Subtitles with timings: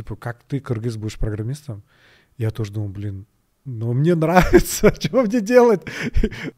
[0.00, 1.82] типа, как ты, кыргыз, будешь программистом?
[2.38, 3.26] Я тоже думал, блин,
[3.64, 5.82] но мне нравится, что мне делать?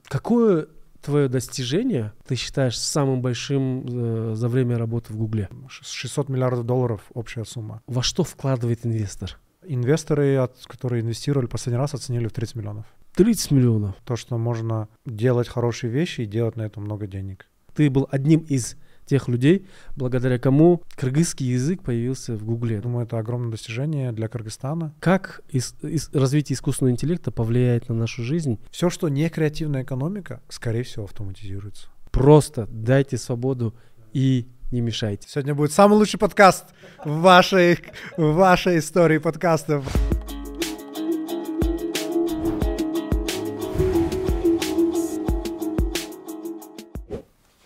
[0.05, 0.69] Какое
[1.01, 5.49] твое достижение ты считаешь самым большим э, за время работы в Гугле?
[5.69, 7.83] 600 миллиардов долларов общая сумма.
[7.87, 9.39] Во что вкладывает инвестор?
[9.65, 12.87] Инвесторы, от, которые инвестировали последний раз, оценили в 30 миллионов.
[13.17, 13.97] 30 миллионов?
[14.05, 17.47] То, что можно делать хорошие вещи и делать на этом много денег.
[17.75, 18.77] Ты был одним из
[19.13, 22.81] тех людей, благодаря кому кыргызский язык появился в Гугле.
[22.81, 24.95] Думаю, это огромное достижение для Кыргызстана.
[25.01, 28.59] Как ис- ис- развитие искусственного интеллекта повлияет на нашу жизнь?
[28.71, 31.89] Все, что не креативная экономика, скорее всего, автоматизируется.
[32.11, 33.75] Просто дайте свободу
[34.15, 35.29] и не мешайте.
[35.29, 36.65] Сегодня будет самый лучший подкаст
[37.05, 37.81] в вашей,
[38.17, 39.85] в вашей истории подкастов.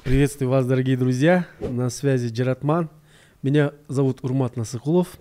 [0.06, 1.48] Приветствую вас, дорогие друзья.
[1.58, 2.90] На связи Джератман.
[3.42, 5.18] Меня зовут Урмат Насыхулов.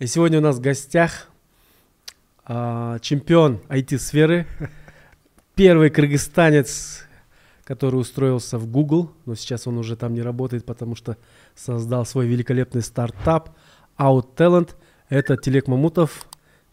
[0.00, 1.28] И сегодня у нас в гостях
[2.44, 4.48] а, чемпион IT-сферы,
[5.54, 7.06] первый кыргызстанец,
[7.62, 11.16] который устроился в Google, но сейчас он уже там не работает, потому что
[11.54, 13.56] создал свой великолепный стартап
[13.96, 14.70] Out Talent.
[15.08, 16.26] Это Телек Мамутов.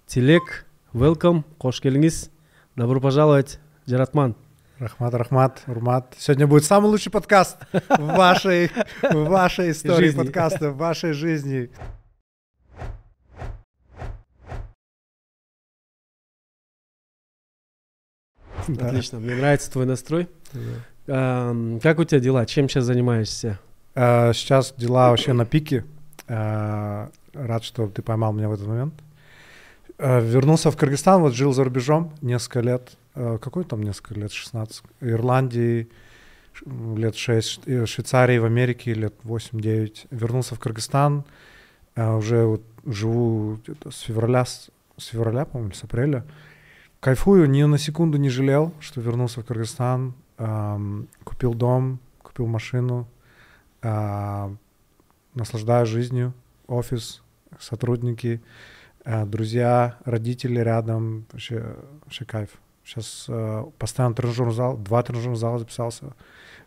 [0.08, 2.32] Телек, welcome, қош келіңіз.
[2.76, 4.36] Добро пожаловать, Джератман.
[4.80, 6.14] Рахмат, Рахмат, Урмат.
[6.20, 8.70] Сегодня будет самый лучший подкаст в вашей,
[9.02, 10.18] в вашей истории Жизни.
[10.20, 11.70] подкаста, в вашей жизни.
[18.68, 18.88] Да.
[18.88, 20.28] Отлично, мне нравится твой настрой.
[21.08, 22.46] Ам, Как у тебя дела?
[22.46, 23.60] Чем сейчас занимаешься?
[23.96, 25.86] Э, Сейчас дела вообще на пике.
[26.28, 28.94] Э, Рад, что ты поймал меня в этот момент.
[29.98, 32.92] Э, Вернулся в Кыргызстан, вот жил за рубежом несколько лет.
[33.18, 34.32] Э, Какой там несколько лет?
[34.32, 34.84] 16.
[35.02, 35.90] Ирландии
[36.66, 40.08] лет 6, Швейцарии в Америке лет 8-9.
[40.12, 41.24] Вернулся в Кыргызстан.
[41.96, 43.60] Э, Уже вот живу
[43.90, 46.26] с февраля, с февраля, по-моему, с апреля.
[47.00, 50.14] Кайфую, ни на секунду не жалел, что вернулся в Кыргызстан.
[50.38, 53.08] Эм, Купил дом, купил машину.
[55.34, 56.34] Наслаждаюсь жизнью,
[56.68, 57.22] офис,
[57.60, 58.42] сотрудники,
[59.06, 62.50] друзья, родители рядом, вообще, вообще кайф.
[62.88, 66.14] Сейчас а, постоянно тренажерный зал, два тренажерных зала записался,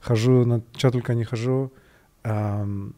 [0.01, 1.73] хожу, на что только не хожу,
[2.23, 2.95] Ам,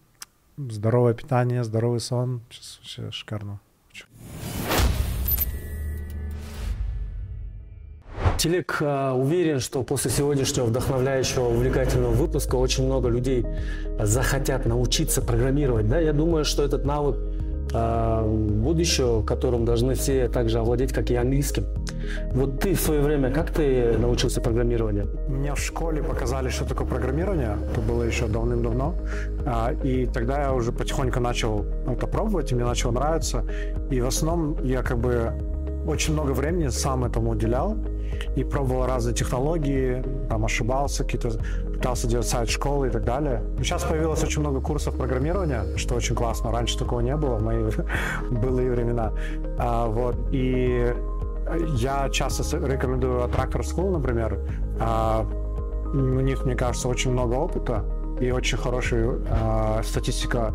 [0.57, 3.61] здоровое питание, здоровый сон, сейчас вообще шикарно.
[8.39, 13.47] Телек а, уверен, что после сегодняшнего вдохновляющего, увлекательного выпуска очень много людей
[14.01, 15.89] захотят научиться программировать.
[15.89, 16.01] Да?
[16.01, 17.17] Я думаю, что этот навык
[17.73, 21.65] будущего, которым должны все также овладеть, как и английским.
[22.33, 25.09] Вот ты в свое время, как ты научился программированию?
[25.29, 27.57] Мне в школе показали, что такое программирование.
[27.73, 28.95] Это было еще давным-давно.
[29.47, 33.45] А, И тогда я уже потихоньку начал это пробовать, и мне начало нравиться.
[33.91, 35.33] И в основном я как бы
[35.87, 37.77] очень много времени сам этому уделял
[38.37, 41.39] и пробовал разные технологии, там ошибался, какие-то
[41.73, 43.43] пытался делать сайт школы и так далее.
[43.59, 46.53] Сейчас появилось очень много курсов программирования, что очень классно.
[46.53, 47.65] Раньше такого не было в мои
[48.31, 49.13] былые времена.
[49.59, 50.17] А, вот.
[50.31, 50.95] И
[51.77, 54.39] я часто рекомендую Tractor School, например.
[54.81, 55.27] А,
[55.93, 57.85] у них, мне кажется, очень много опыта
[58.21, 60.55] и очень хорошая а, статистика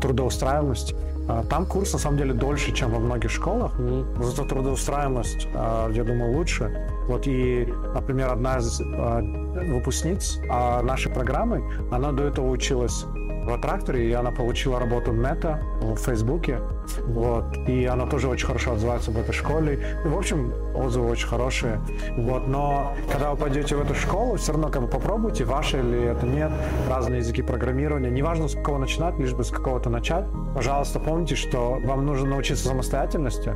[0.00, 0.94] трудоустраиваемости.
[1.28, 3.72] А, Там курс на самом деле дольше, чем во многих школах,
[4.20, 6.88] зато трудоустраиваемость, а, я думаю, лучше.
[7.06, 10.38] Вот и, например, одна из а, выпускниц
[10.82, 13.04] нашей программы, она до этого училась
[13.48, 16.60] в Аттракторе, и она получила работу Мета в Фейсбуке.
[17.06, 17.56] Вот.
[17.66, 19.80] И она тоже очень хорошо отзывается об этой школе.
[20.04, 21.80] И, в общем, отзывы очень хорошие.
[22.16, 22.46] Вот.
[22.46, 26.26] Но когда вы пойдете в эту школу, все равно как бы попробуйте, ваше ли это
[26.26, 26.52] нет,
[26.88, 28.10] разные языки программирования.
[28.10, 30.24] Неважно, с какого начинать, лишь бы с какого-то начать.
[30.54, 33.54] Пожалуйста, помните, что вам нужно научиться самостоятельности.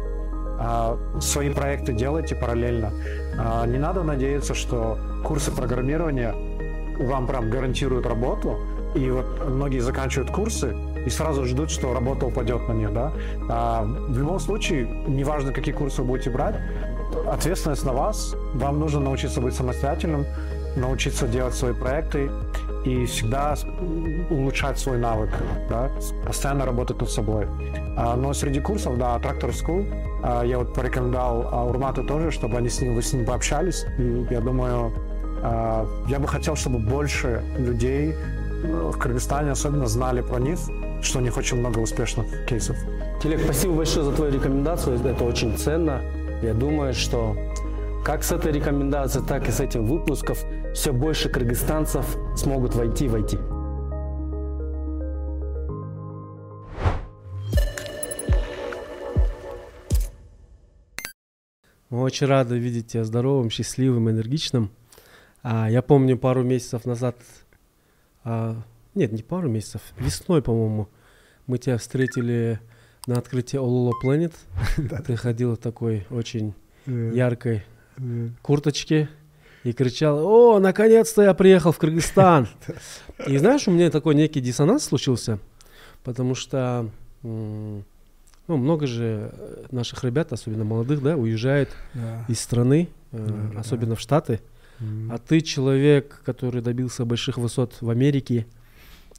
[0.58, 2.92] А, Свои проекты делайте параллельно.
[3.38, 6.34] А, Не надо надеяться, что курсы программирования
[7.00, 8.58] вам прям гарантируют работу.
[8.94, 10.76] И вот многие заканчивают курсы
[11.06, 13.12] и сразу ждут, что работа упадет на них, да.
[13.48, 16.56] А, в любом случае, неважно, какие курсы вы будете брать,
[17.26, 18.34] ответственность на вас.
[18.54, 20.26] Вам нужно научиться быть самостоятельным,
[20.76, 22.30] научиться делать свои проекты
[22.84, 23.54] и всегда
[24.30, 25.30] улучшать свой навык,
[25.68, 25.90] да,
[26.26, 27.46] постоянно работать над собой.
[27.96, 29.86] А, но среди курсов, да, Tractor School,
[30.22, 33.86] а, я вот порекомендовал а, Урмату тоже, чтобы они с ним, вы с ним пообщались.
[33.98, 34.92] И я думаю,
[36.06, 38.14] я бы хотел, чтобы больше людей
[38.62, 40.58] Э, в Кыргызстане особенно знали про них,
[41.02, 42.76] что у них очень много успешных кейсов.
[43.22, 46.00] Телек, спасибо большое за твою рекомендацию, это очень ценно.
[46.42, 47.36] Я думаю, что
[48.04, 50.44] как с этой рекомендацией, так и с этим выпусков
[50.74, 53.38] все больше кыргызстанцев смогут войти в IT.
[61.90, 64.70] Мы очень рады видеть тебя здоровым, счастливым, энергичным.
[65.42, 67.16] А, я помню, пару месяцев назад
[68.24, 68.62] а,
[68.94, 70.88] нет, не пару месяцев, весной, по-моему,
[71.46, 72.60] мы тебя встретили
[73.06, 74.32] на открытии Ololo Planet.
[75.06, 76.54] Ты ходил в такой очень
[76.86, 77.64] яркой
[78.42, 79.08] курточке
[79.64, 82.48] и кричал, о, наконец-то я приехал в Кыргызстан.
[83.26, 85.38] И знаешь, у меня такой некий диссонанс случился,
[86.02, 86.90] потому что
[87.22, 87.84] ну,
[88.56, 89.32] много же
[89.70, 92.24] наших ребят, особенно молодых, да, уезжают да.
[92.28, 93.96] из страны, э, особенно да.
[93.96, 94.40] в Штаты.
[94.82, 95.14] Mm.
[95.14, 98.46] А ты человек, который добился больших высот в Америке,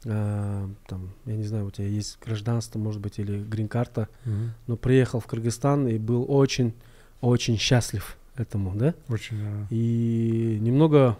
[0.04, 4.48] э, там, я не знаю, у тебя есть гражданство, может быть, или грин-карта, mm.
[4.66, 6.74] но приехал в Кыргызстан и был очень,
[7.20, 8.94] очень счастлив этому, да?
[9.08, 9.66] Очень, да.
[9.70, 11.16] И немного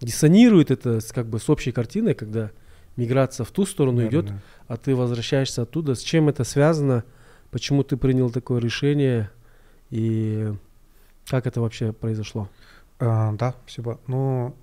[0.00, 2.50] диссонирует это с, как бы с общей картиной, когда
[2.96, 4.32] миграция в ту сторону идет,
[4.66, 5.94] а ты возвращаешься оттуда.
[5.94, 7.04] С чем это связано?
[7.50, 9.30] Почему ты принял такое решение?
[9.90, 10.52] И
[11.26, 12.48] как это вообще произошло?
[13.00, 13.98] А, да, спасибо.
[14.06, 14.54] Ну,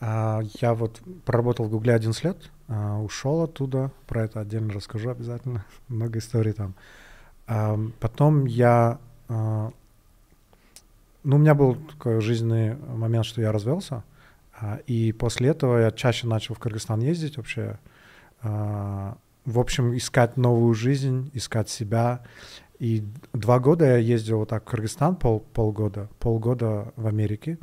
[0.00, 5.10] а, я вот проработал в Гугле 11 лет, а, ушел оттуда, про это отдельно расскажу
[5.10, 6.74] обязательно, много историй там.
[7.46, 8.98] А, потом я
[9.28, 9.70] а,
[11.22, 14.04] ну, у меня был такой жизненный момент, что я развелся,
[14.58, 17.78] а, и после этого я чаще начал в Кыргызстан ездить вообще.
[18.42, 22.22] А, в общем, искать новую жизнь, искать себя.
[22.80, 23.04] И
[23.34, 27.58] два года я ездил вот так в Кыргызстан, пол, полгода, полгода в Америке.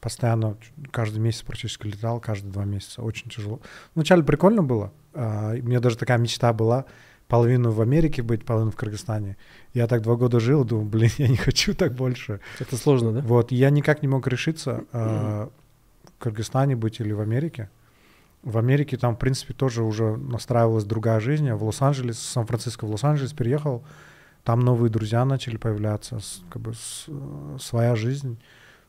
[0.00, 0.56] Постоянно,
[0.90, 3.00] каждый месяц практически летал, каждые два месяца.
[3.00, 3.60] Очень тяжело.
[3.94, 4.92] Вначале прикольно было.
[5.14, 6.84] А, у меня даже такая мечта была
[7.28, 9.36] половину в Америке быть, половину в Кыргызстане.
[9.72, 12.40] Я так два года жил, думаю, блин, я не хочу так больше.
[12.58, 13.20] Это сложно, да?
[13.20, 15.46] Вот, я никак не мог решиться, э,
[16.02, 17.70] в Кыргызстане быть или в Америке.
[18.42, 21.46] В Америке там, в принципе, тоже уже настраивалась другая жизнь.
[21.46, 23.84] Я в Лос-Анджелес, Сан-Франциско в Лос-Анджелес переехал.
[24.44, 27.08] Там новые друзья начали появляться, с, как бы с,
[27.58, 28.38] своя жизнь.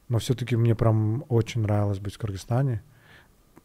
[0.10, 2.84] Но все-таки мне прям очень нравилось быть в Кыргызстане.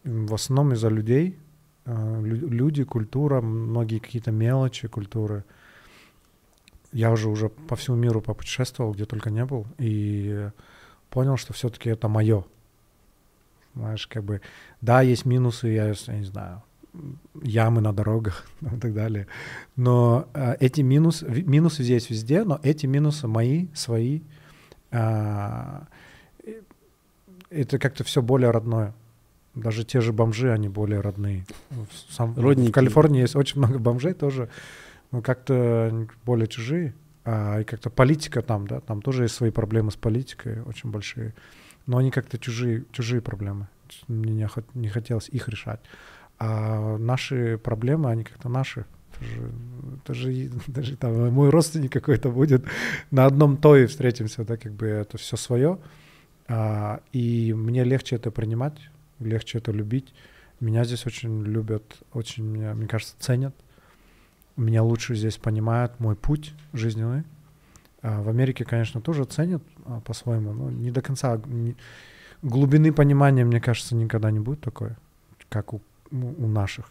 [0.05, 1.39] В основном из-за людей,
[1.87, 5.45] Э, люди, культура, многие какие-то мелочи культуры.
[6.93, 10.51] Я уже уже по всему миру попутешествовал, где только не был, и
[11.11, 12.45] понял, что все-таки это мое.
[13.75, 14.41] Знаешь, как бы,
[14.81, 16.63] да, есть минусы, я, я не знаю,
[17.47, 19.27] ямы на дорогах и так далее.
[19.77, 24.23] Но э, эти минусы, минусы здесь везде, но эти минусы мои, свои.
[24.91, 25.83] Э,
[27.51, 28.93] это как-то все более родное.
[29.55, 31.47] Даже те же бомжи, они более родные.
[32.11, 34.51] Сам, в Калифорнии есть очень много бомжей тоже,
[35.13, 36.95] но как-то более чужие.
[37.25, 41.35] А, и как-то политика там, да, там тоже есть свои проблемы с политикой, очень большие.
[41.87, 43.69] Но они как-то чужие, чужие проблемы.
[44.09, 45.81] Мне не, не хотелось их решать.
[46.39, 48.85] А наши проблемы, они как-то наши.
[50.05, 52.65] Это же, это же там мой родственник какой-то будет
[53.11, 55.79] на одном то встретимся, да, как бы это все свое.
[56.49, 58.79] А, и мне легче это принимать,
[59.19, 60.13] легче это любить.
[60.61, 63.55] Меня здесь очень любят, очень, меня, мне кажется, ценят.
[64.57, 67.25] Меня лучше здесь понимают мой путь жизненный.
[68.03, 71.41] А в Америке, конечно, тоже ценят а, по-своему, но не до конца.
[71.47, 71.77] Не,
[72.43, 74.91] глубины понимания, мне кажется, никогда не будет такой,
[75.49, 75.81] как у,
[76.11, 76.91] у наших.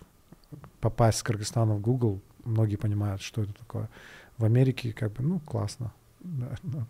[0.80, 3.90] Попасть с Кыргызстана в Google, многие понимают, что это такое.
[4.38, 5.94] В Америке, как бы, ну, классно.
[6.20, 6.88] Да, но,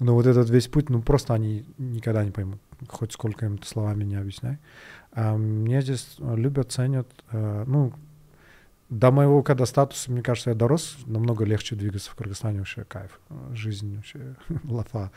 [0.00, 4.04] но вот этот весь путь, ну, просто они никогда не поймут хоть сколько им словами
[4.04, 4.58] не объясняй.
[5.12, 7.92] А мне здесь любят, ценят, э, ну,
[8.90, 13.18] до моего когда статуса, мне кажется, я дорос, намного легче двигаться в Кыргызстане, вообще кайф,
[13.52, 15.10] жизнь вообще лафа.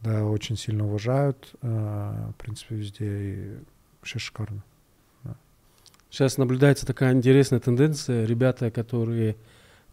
[0.00, 3.58] Да, очень сильно уважают, э, в принципе, везде, и
[4.00, 4.64] вообще шикарно.
[6.12, 9.34] Сейчас наблюдается такая интересная тенденция, ребята, которые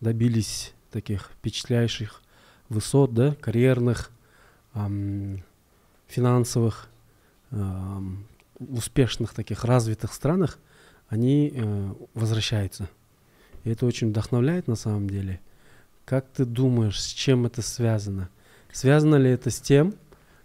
[0.02, 2.22] добились таких впечатляющих
[2.68, 4.12] высот, да, карьерных,
[4.74, 5.46] эм,
[6.08, 6.90] финансовых,
[7.52, 8.00] э,
[8.60, 10.60] успешных таких развитых странах,
[11.08, 12.90] они э, возвращаются.
[13.64, 15.40] И это очень вдохновляет на самом деле.
[16.04, 18.28] Как ты думаешь, с чем это связано?
[18.74, 19.94] Связано ли это с тем,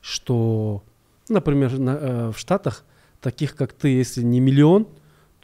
[0.01, 0.85] что,
[1.29, 2.85] например, на, э, в Штатах
[3.21, 4.87] таких, как ты, если не миллион,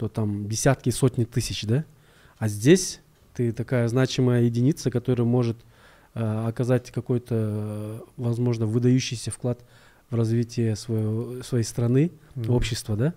[0.00, 1.85] то там десятки, сотни тысяч, да?
[2.38, 3.00] А здесь
[3.35, 5.59] ты такая значимая единица, которая может
[6.14, 9.62] э, оказать какой-то, возможно, выдающийся вклад
[10.09, 12.50] в развитие своего, своей страны, mm-hmm.
[12.50, 13.14] общества, да?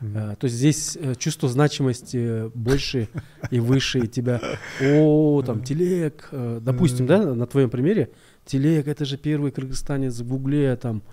[0.00, 0.12] Mm-hmm.
[0.16, 3.08] А, то есть здесь э, чувство значимости больше
[3.52, 4.40] и выше, и тебя,
[4.82, 7.26] о, там, телег, э, допустим, mm-hmm.
[7.26, 8.10] да, на твоем примере,
[8.44, 11.04] телег, это же первый кыргызстанец в Гугле, там,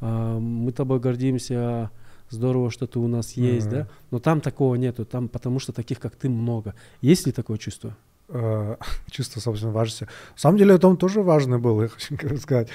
[0.00, 1.90] э, мы тобой гордимся,
[2.30, 3.70] здорово, что ты у нас есть, mm-hmm.
[3.70, 6.74] да, но там такого нету, там, потому что таких, как ты, много.
[7.02, 7.96] Есть ли такое чувство?
[9.10, 10.04] чувство собственной важности.
[10.04, 12.68] На самом деле, это он тоже важный был, я хочу сказать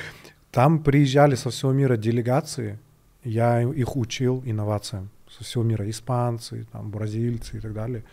[0.51, 2.79] Там приезжали со всего мира делегации,
[3.23, 8.03] я их учил инновациям со всего мира, испанцы, там, бразильцы и так далее.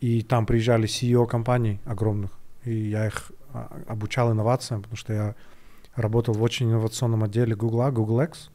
[0.00, 2.30] И там приезжали CEO компаний огромных,
[2.64, 5.34] и я их а, обучал инновациям, потому что я
[5.94, 8.50] работал в очень инновационном отделе Google, Google X.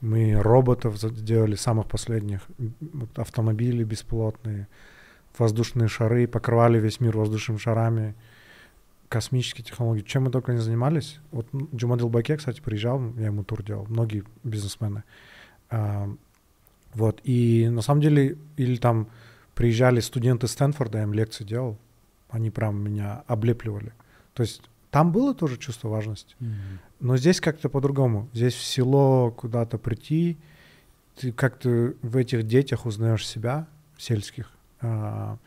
[0.00, 2.42] Мы роботов сделали самых последних,
[3.14, 4.68] автомобили беспилотные,
[5.38, 8.14] воздушные шары, покрывали весь мир воздушными шарами,
[9.08, 10.02] космические технологии.
[10.02, 11.18] Чем мы только не занимались.
[11.30, 15.04] Вот Джумадил Баке, кстати, приезжал, я ему тур делал, многие бизнесмены.
[15.70, 16.08] А,
[16.94, 19.08] вот, и на самом деле, или там
[19.54, 21.78] приезжали студенты Стэнфорда, я им лекции делал,
[22.30, 23.92] они прям меня облепливали.
[24.34, 26.34] То есть там было тоже чувство важности.
[26.40, 26.78] Mm-hmm.
[27.00, 28.28] Но здесь как-то по-другому.
[28.32, 30.38] Здесь в село куда-то прийти,
[31.16, 33.66] ты как-то в этих детях узнаешь себя,
[33.98, 34.50] сельских.
[34.80, 35.38] А,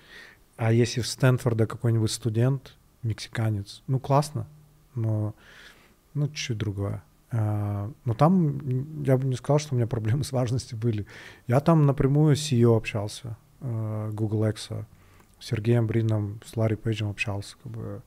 [0.58, 4.48] а если в Стэнфорда какой-нибудь студент, мексиканец, ну классно,
[4.96, 5.34] но
[6.14, 7.04] ну чуть-чуть другое.
[7.32, 11.06] А, но там я бы не сказал, что у меня проблемы с важностью были.
[11.48, 14.70] Я там напрямую с CEO общался, а, Google X,
[15.40, 17.56] с Сергеем Брином, с Ларри Пейджем общался.
[17.62, 18.02] Как бы.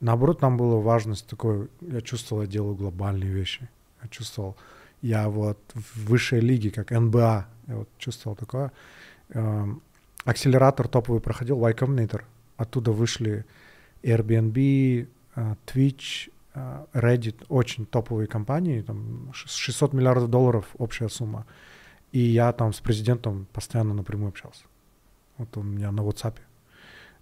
[0.00, 3.68] Наоборот, там была важность такой, я чувствовал, я делаю глобальные вещи.
[4.02, 4.56] Я чувствовал,
[5.02, 8.72] я вот в высшей лиге, как НБА, я вот чувствовал такое.
[10.24, 12.22] Акселератор топовый проходил, Y Combinator.
[12.56, 13.44] Оттуда вышли
[14.02, 21.46] Airbnb, а, Twitch, а, Reddit, очень топовые компании, там 600 миллиардов долларов общая сумма.
[22.12, 24.64] И я там с президентом постоянно напрямую общался.
[25.36, 26.34] Вот у меня на WhatsApp.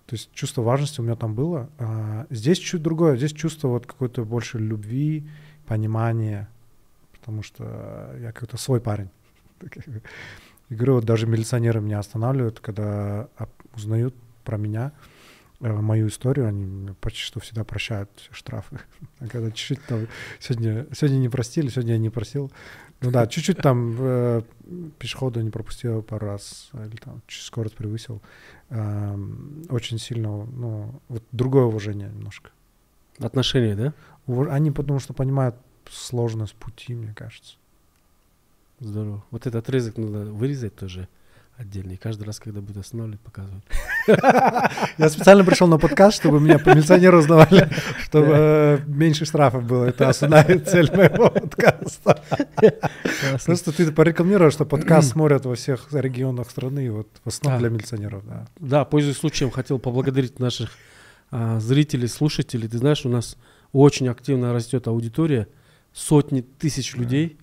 [0.07, 1.69] То есть чувство важности у меня там было.
[1.79, 3.17] А здесь чуть другое.
[3.17, 5.29] Здесь чувство вот какой-то больше любви,
[5.67, 6.49] понимания,
[7.19, 9.11] потому что я какой-то свой парень.
[10.69, 13.29] И говорю, вот даже милиционеры меня останавливают, когда
[13.75, 14.93] узнают про меня.
[15.61, 18.81] Э, мою историю, они почти что всегда прощают штрафы.
[19.21, 20.07] А когда чуть-чуть там
[20.39, 22.53] сегодня, сегодня не простили, сегодня я не просил.
[23.01, 24.43] Ну да, чуть-чуть там э,
[24.99, 28.23] пешехода не пропустил пару раз, или там скорость превысил.
[28.71, 29.17] Э,
[29.69, 32.51] очень сильно, ну, вот другое уважение немножко.
[33.19, 33.93] Отношения, да?
[34.51, 35.57] Они потому что понимают
[35.91, 37.57] сложность пути, мне кажется.
[38.81, 39.25] Здорово.
[39.31, 41.09] Вот этот отрезок надо вырезать тоже
[41.59, 41.97] отдельный.
[41.97, 43.65] Каждый раз, когда будет останавливать, показывать.
[44.99, 47.69] Я специально пришел на подкаст, чтобы меня по милиционеру узнавали,
[48.05, 49.87] чтобы э, меньше штрафов было.
[49.87, 52.23] Это основная цель моего подкаста.
[53.45, 58.23] Просто ты порекламировал, что подкаст смотрят во всех регионах страны, вот в основном для милиционеров.
[58.59, 60.71] Да, пользуясь случаем, хотел поблагодарить наших
[61.31, 62.69] а, зрителей, слушателей.
[62.69, 63.37] Ты знаешь, у нас
[63.73, 65.49] очень активно растет аудитория,
[65.93, 67.39] сотни тысяч людей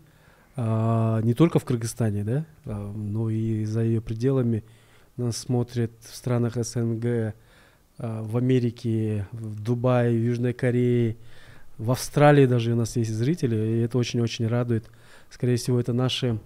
[0.56, 4.64] а, не только в Кыргызстане, да, а, но и за ее пределами.
[5.18, 7.34] Нас смотрят в странах СНГ,
[7.98, 11.18] а, в Америке, в Дубае, в Южной Корее,
[11.78, 14.86] в Австралии даже у нас есть зрители, и это очень-очень радует.
[15.30, 16.40] Скорее всего, это наши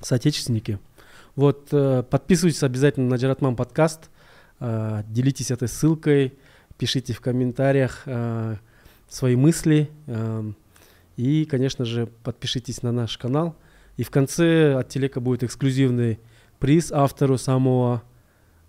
[0.00, 0.78] соотечественники.
[1.36, 4.10] Вот, э, подписывайтесь обязательно на Джаратман подкаст,
[4.60, 6.34] э, делитесь этой ссылкой,
[6.78, 8.56] пишите в комментариях э,
[9.08, 9.90] свои мысли,
[11.16, 13.56] и, конечно же, подпишитесь на наш канал.
[13.96, 16.18] И в конце от Телека будет эксклюзивный
[16.58, 18.02] приз автору самого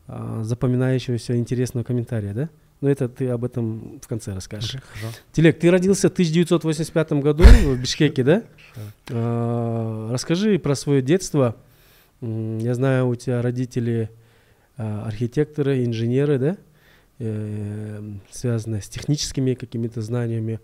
[0.07, 2.49] а, запоминающегося интересного комментария, да?
[2.81, 4.75] Но это ты об этом в конце расскажешь.
[4.75, 8.43] Okay, Телек, ты родился в 1985 году в Бишкеке, да?
[9.09, 11.55] А, расскажи про свое детство.
[12.21, 14.11] Я знаю, у тебя родители
[14.77, 16.57] а, архитекторы, инженеры, да?
[17.17, 20.59] Э, связанные с техническими какими-то знаниями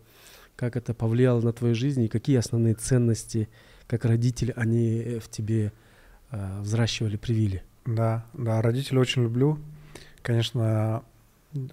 [0.62, 3.50] как это повлияло на твою жизнь и какие основные ценности,
[3.88, 5.74] как родители, они э, в тебе
[6.30, 7.64] э, взращивали, привили?
[7.88, 9.58] Да, да, родителей очень люблю.
[10.22, 11.04] Конечно,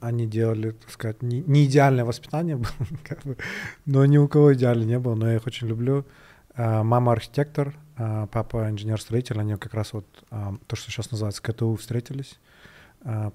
[0.00, 2.59] они делали, так сказать, не, не идеальное воспитание,
[3.04, 3.37] как бы,
[3.85, 6.07] но ни у кого идеально не было, но я их очень люблю.
[6.54, 11.76] А, мама архитектор, а, папа инженер-строитель, они как раз вот то, что сейчас называется КТУ,
[11.76, 12.38] встретились,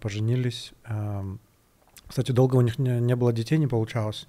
[0.01, 0.73] поженились.
[2.07, 4.27] Кстати, долго у них не, не было детей, не получалось.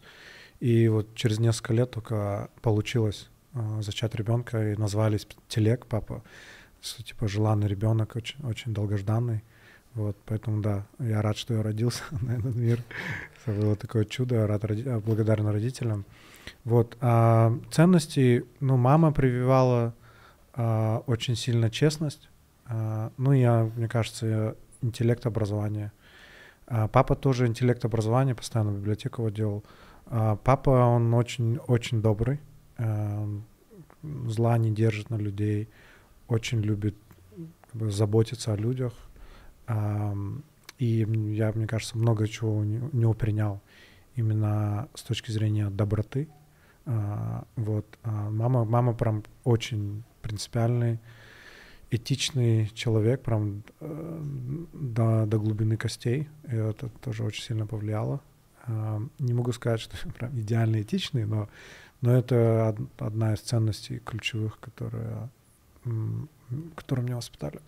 [0.61, 6.23] И вот через несколько лет только получилось э, зачать ребенка и назвались Телек, папа.
[6.81, 9.43] Что, типа желанный ребенок, очень, очень долгожданный.
[9.95, 12.83] Вот, поэтому да, я рад, что я родился на этот мир.
[13.47, 14.83] Это было такое чудо, рад, роди...
[14.83, 16.05] благодарен родителям.
[16.65, 19.95] Вот, а ценности, ну, мама прививала
[20.53, 22.29] а, очень сильно честность.
[22.67, 25.93] А, ну, я, мне кажется, интеллект образования.
[26.67, 29.65] А, папа тоже интеллект образования, постоянно библиотеку его делал.
[30.07, 32.41] Папа, он очень-очень добрый,
[32.79, 33.45] эм,
[34.27, 35.69] зла не держит на людей,
[36.29, 36.97] очень любит
[37.71, 38.93] как бы, заботиться о людях.
[40.79, 43.61] И я, мне кажется, много чего не, не упринял
[44.17, 46.29] именно с точки зрения доброты.
[46.87, 47.87] А, вот.
[48.03, 51.01] А мама, мама прям очень принципиальный,
[51.91, 54.23] этичный человек, прям э,
[54.73, 56.29] до, до глубины костей.
[56.49, 58.21] И это тоже очень сильно повлияло.
[58.66, 61.49] Не могу сказать, что прям идеально этичный, но,
[62.00, 65.28] но это одна из ценностей ключевых, которые,
[66.75, 67.61] которые меня воспитали.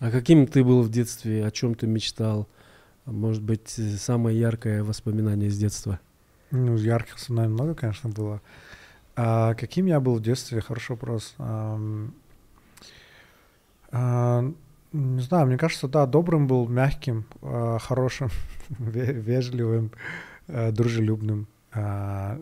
[0.00, 1.44] А каким ты был в детстве?
[1.44, 2.46] О чем ты мечтал?
[3.06, 5.98] Может быть, самое яркое воспоминание с детства?
[6.50, 8.40] Ну, ярких воспоминаний много, конечно, было.
[9.16, 10.60] А каким я был в детстве?
[10.60, 11.34] Хороший вопрос.
[11.38, 11.80] А,
[13.90, 14.52] а,
[14.92, 18.28] не знаю, мне кажется, да, добрым был, мягким, а, хорошим,
[18.68, 19.90] вежливым,
[20.46, 21.46] а, дружелюбным.
[21.72, 22.38] А,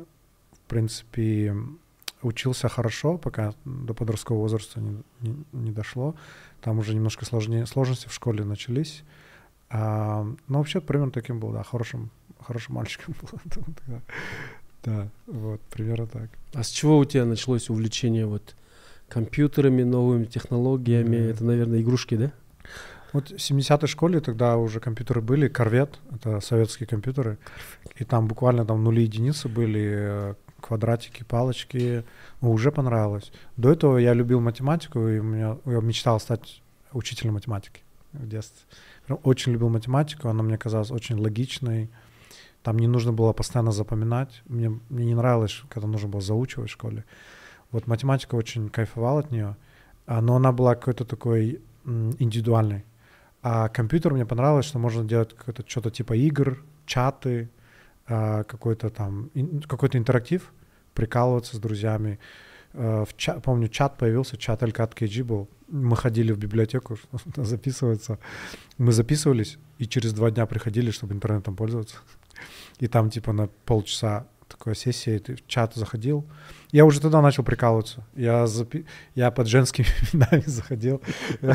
[0.53, 1.55] в принципе,
[2.23, 6.15] учился хорошо, пока до подросткового возраста не, не, не дошло.
[6.61, 9.05] Там уже немножко сложнее, сложности в школе начались.
[9.69, 12.11] А, но вообще примерно таким был, да, хорошим,
[12.41, 13.65] хорошим мальчиком был.
[14.85, 16.31] да, вот, примерно так.
[16.55, 18.55] А с чего у тебя началось увлечение вот
[19.09, 21.17] компьютерами, новыми технологиями?
[21.17, 21.31] Mm.
[21.31, 22.33] Это, наверное, игрушки, да?
[23.13, 27.39] Вот в 70-й школе тогда уже компьютеры были, Корвет, это советские компьютеры,
[27.97, 32.05] и там буквально там нули единицы были, э, квадратики, палочки,
[32.41, 33.33] ну, уже понравилось.
[33.57, 37.83] До этого я любил математику, и у меня, я мечтал стать учителем математики
[38.13, 38.67] в детстве.
[39.23, 41.91] Очень любил математику, она мне казалась очень логичной.
[42.63, 44.43] Там не нужно было постоянно запоминать.
[44.47, 47.05] Мне, мне не нравилось, когда нужно было заучивать в школе.
[47.73, 49.57] Вот математика очень кайфовала от нее,
[50.07, 52.85] а, но она была какой-то такой индивидуальной.
[53.43, 55.35] А компьютер мне понравилось, что можно делать
[55.67, 57.49] что-то типа игр, чаты,
[58.07, 59.31] а, какой-то там
[59.69, 60.53] какой-то интерактив,
[60.95, 62.19] прикалываться с друзьями.
[62.73, 65.49] А, в чат, помню, чат появился, чат Алькат KG был.
[65.69, 66.99] Мы ходили в библиотеку
[67.37, 68.19] записываться.
[68.79, 71.97] Мы записывались и через два дня приходили, чтобы интернетом пользоваться.
[72.79, 76.25] И там типа на полчаса такая сессия, ты в чат заходил.
[76.73, 78.05] Я уже тогда начал прикалываться.
[78.15, 78.85] Я, запи...
[79.15, 81.01] я под женскими именами заходил.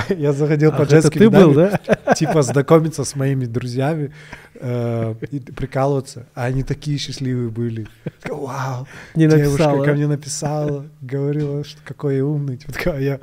[0.10, 1.80] Я заходил под женскими именами.
[2.16, 4.14] Типа знакомиться с моими друзьями
[4.56, 6.28] э, и прикалываться.
[6.34, 7.88] А они такие счастливые были.
[8.26, 8.88] Вау!
[9.16, 12.58] Девушка ко мне написала, говорила, что какой я умный.
[12.58, 13.20] Типа,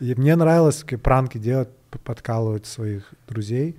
[0.00, 1.68] мне нравилось пранки делать,
[2.04, 3.76] подкалывать своих друзей.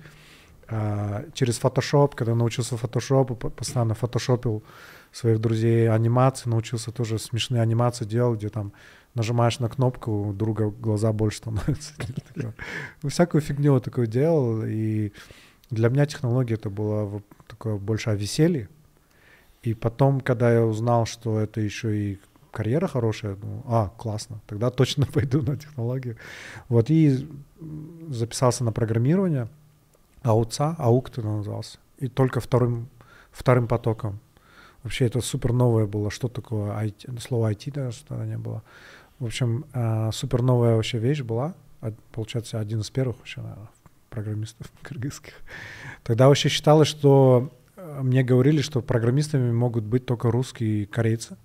[0.68, 4.62] А, через Photoshop, когда научился фотошопу, постоянно фотошопил
[5.14, 8.72] своих друзей анимации, научился тоже смешные анимации делать, где там
[9.14, 11.92] нажимаешь на кнопку, у друга глаза больше становятся.
[13.02, 15.12] Ну, всякую фигню такую делал, и
[15.70, 18.68] для меня технология это было такое больше о веселье.
[19.62, 22.18] И потом, когда я узнал, что это еще и
[22.50, 26.16] карьера хорошая, ну, а, классно, тогда точно пойду на технологию.
[26.68, 27.28] Вот, и
[28.08, 29.46] записался на программирование,
[30.22, 32.88] АУЦА, АУК это назывался, и только вторым,
[33.30, 34.18] вторым потоком
[34.84, 36.10] Вообще это супер новое было.
[36.10, 37.20] Что такое IT?
[37.20, 38.62] Слово IT даже тогда не было.
[39.18, 41.54] В общем, э, супер новая вообще вещь была.
[42.12, 43.70] Получается, один из первых вообще, наверное,
[44.10, 45.34] программистов кыргызских.
[46.02, 51.38] Тогда вообще считалось, что э, мне говорили, что программистами могут быть только русские и корейцы.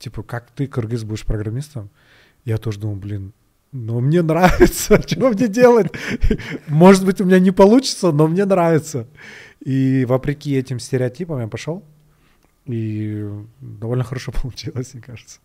[0.00, 1.90] Типа, как ты, кыргыз, будешь программистом?
[2.44, 3.32] Я тоже думал, блин,
[3.70, 5.92] но мне нравится, что мне делать?
[6.68, 9.06] Может быть, у меня не получится, но мне нравится.
[9.60, 11.84] И вопреки этим стереотипам я пошел.
[12.66, 13.28] И
[13.60, 15.40] довольно хорошо получилось, мне кажется.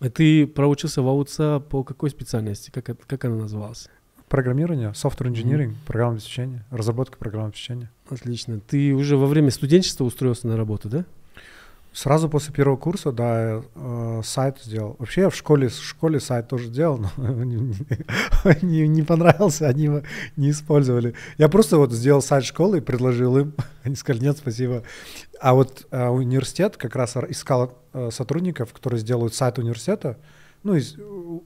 [0.00, 2.70] А ты проучился в АУЦА по какой специальности?
[2.70, 3.88] Как, как она называлась?
[4.28, 5.86] Программирование, software engineering, mm-hmm.
[5.86, 7.90] программное обеспечение, разработка программного обеспечения.
[8.08, 8.60] Отлично.
[8.60, 11.04] Ты уже во время студенчества устроился на работу, да?
[11.98, 14.94] Сразу после первого курса, да, э, сайт сделал.
[15.00, 17.42] Вообще я в школе, в школе сайт тоже делал, но
[18.62, 20.02] не, не понравился, они его
[20.36, 21.14] не использовали.
[21.38, 23.52] Я просто вот сделал сайт школы и предложил им.
[23.82, 24.84] Они сказали, нет, спасибо.
[25.40, 30.18] А вот э, университет как раз искал э, сотрудников, которые сделают сайт университета,
[30.62, 30.82] ну и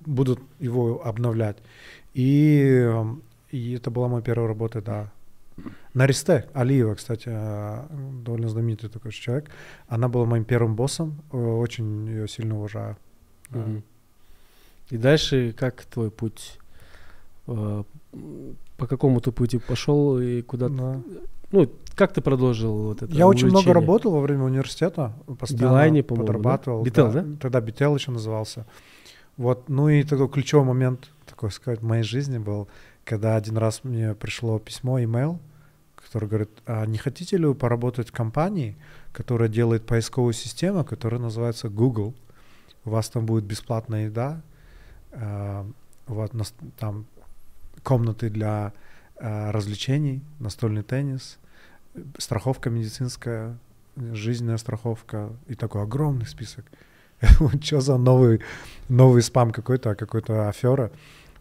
[0.04, 1.56] будут его обновлять.
[2.12, 2.90] И,
[3.50, 5.12] и это была моя первая работа, да,
[5.94, 7.86] Наристе Алиева, кстати, э,
[8.24, 9.50] довольно знаменитый такой человек.
[9.88, 11.22] Она была моим первым боссом.
[11.32, 12.96] Э, очень ее сильно уважаю.
[13.50, 13.82] Угу.
[14.90, 16.58] И дальше как твой путь?
[17.46, 17.84] Э,
[18.76, 21.00] по какому ты пути пошел и куда да.
[21.50, 25.12] Ну, как ты продолжил вот это Я очень много работал во время университета.
[25.38, 26.82] Постоянно Билайне, подрабатывал.
[26.82, 26.84] Да?
[26.84, 27.22] Бител, да?
[27.22, 27.36] да?
[27.38, 28.66] Тогда Бител еще назывался.
[29.36, 32.68] Вот, ну и такой ключевой момент, такой сказать, в моей жизни был,
[33.04, 35.40] когда один раз мне пришло письмо, имейл,
[35.96, 38.76] который говорит, а не хотите ли вы поработать в компании,
[39.12, 42.14] которая делает поисковую систему, которая называется Google?
[42.84, 44.42] У вас там будет бесплатная еда,
[45.12, 45.64] э,
[46.06, 46.32] вот,
[46.78, 47.06] там
[47.82, 48.72] комнаты для
[49.16, 51.38] э, развлечений, настольный теннис,
[52.18, 53.58] страховка медицинская,
[53.96, 56.64] жизненная страховка и такой огромный список.
[57.62, 58.40] Что за новый,
[58.88, 60.90] новый спам какой-то, а какой-то афера?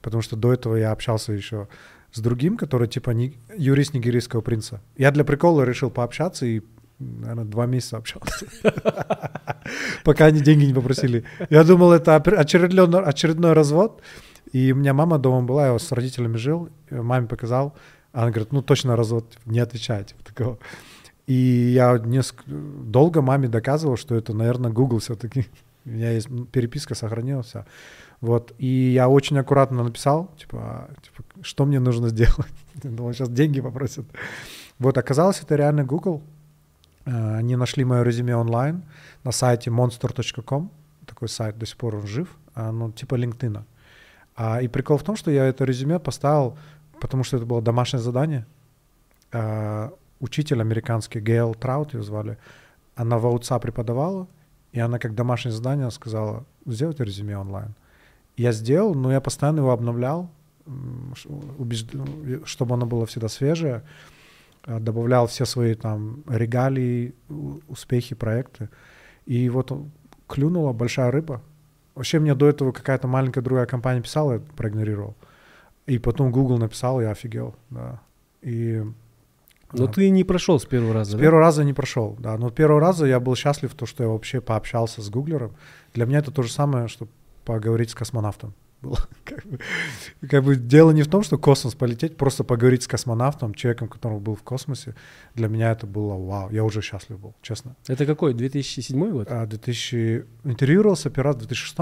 [0.01, 1.67] Потому что до этого я общался еще
[2.11, 4.81] с другим, который типа не, юрист нигерийского принца.
[4.97, 6.61] Я для прикола решил пообщаться и,
[6.99, 8.45] наверное, два месяца общался.
[10.03, 11.23] Пока они деньги не попросили.
[11.49, 14.01] Я думал, это очередной, очередной развод.
[14.51, 17.73] И у меня мама дома была, я с родителями жил, маме показал.
[18.11, 20.15] Она говорит, ну точно развод, не отвечайте.
[20.25, 20.59] Такого.
[21.27, 25.47] И я несколько, долго маме доказывал, что это, наверное, Google все-таки.
[25.85, 27.53] У меня есть переписка сохранилась.
[28.21, 28.53] Вот.
[28.59, 32.47] И я очень аккуратно написал, типа, типа что мне нужно сделать.
[32.83, 34.05] Думал, сейчас деньги попросят.
[34.79, 36.21] Вот, оказалось, это реально Google.
[37.05, 38.83] Э, они нашли мое резюме онлайн
[39.23, 40.71] на сайте monster.com.
[41.05, 42.27] Такой сайт до сих пор он жив.
[42.53, 43.63] А, ну, типа LinkedIn.
[44.35, 46.57] А, и прикол в том, что я это резюме поставил,
[46.99, 48.45] потому что это было домашнее задание.
[49.31, 52.37] А, учитель американский, Гейл Траут ее звали,
[52.95, 54.27] она в АУЦА преподавала,
[54.71, 57.73] и она как домашнее задание сказала, сделайте резюме онлайн.
[58.41, 60.31] Я сделал, но я постоянно его обновлял,
[62.45, 63.83] чтобы оно было всегда свежее,
[64.63, 67.13] а, добавлял все свои там регалии,
[67.67, 68.69] успехи, проекты.
[69.27, 69.71] И вот
[70.27, 71.43] клюнула большая рыба.
[71.93, 75.15] Вообще мне до этого какая-то маленькая другая компания писала, я проигнорировал.
[75.85, 78.01] И потом Google написал, я офигел, да.
[78.41, 78.83] И
[79.73, 79.93] но да.
[79.93, 81.19] ты не прошел с первого раза, С да?
[81.19, 82.37] первого раза не прошел, да.
[82.37, 85.53] Но первого раза я был счастлив, то, что я вообще пообщался с гуглером.
[85.93, 87.07] Для меня это то же самое, что
[87.45, 88.53] поговорить с космонавтом.
[88.81, 88.97] Было.
[89.25, 89.59] Как, бы,
[90.27, 94.19] как бы дело не в том, что космос полететь, просто поговорить с космонавтом, человеком, который
[94.19, 94.95] был в космосе.
[95.35, 96.49] Для меня это было вау.
[96.49, 97.75] Я уже счастлив был, честно.
[97.87, 98.33] Это какой?
[98.33, 99.27] 2007 год?
[99.29, 100.25] А, 2000...
[100.43, 101.77] Интервьюировался раз в 2006.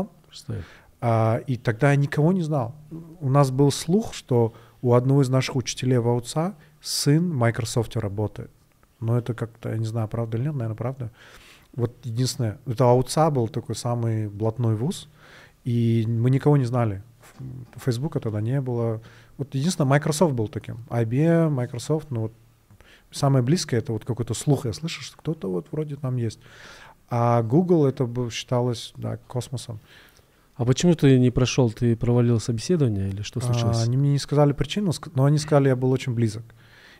[1.01, 2.75] А, и тогда я никого не знал.
[3.21, 7.95] У нас был слух, что у одного из наших учителей в АУЦА сын в Microsoft
[7.95, 8.51] работает.
[8.99, 11.11] Но это как-то, я не знаю, правда или нет, наверное, правда.
[11.73, 15.07] Вот единственное, это АУЦА был такой самый блатной вуз,
[15.69, 17.03] и мы никого не знали.
[17.75, 19.01] Фейсбука тогда не было.
[19.37, 20.77] Вот единственное, Microsoft был таким.
[20.89, 22.33] IBM, Microsoft, ну вот
[23.11, 26.39] самое близкое это вот какой-то слух я слышу, что кто-то вот вроде там есть.
[27.07, 29.79] А Google это бы считалось да, космосом.
[30.55, 31.69] А почему ты не прошел?
[31.69, 33.77] Ты провалил собеседование или что случилось?
[33.77, 36.43] А, они мне не сказали причину, но они сказали, я был очень близок.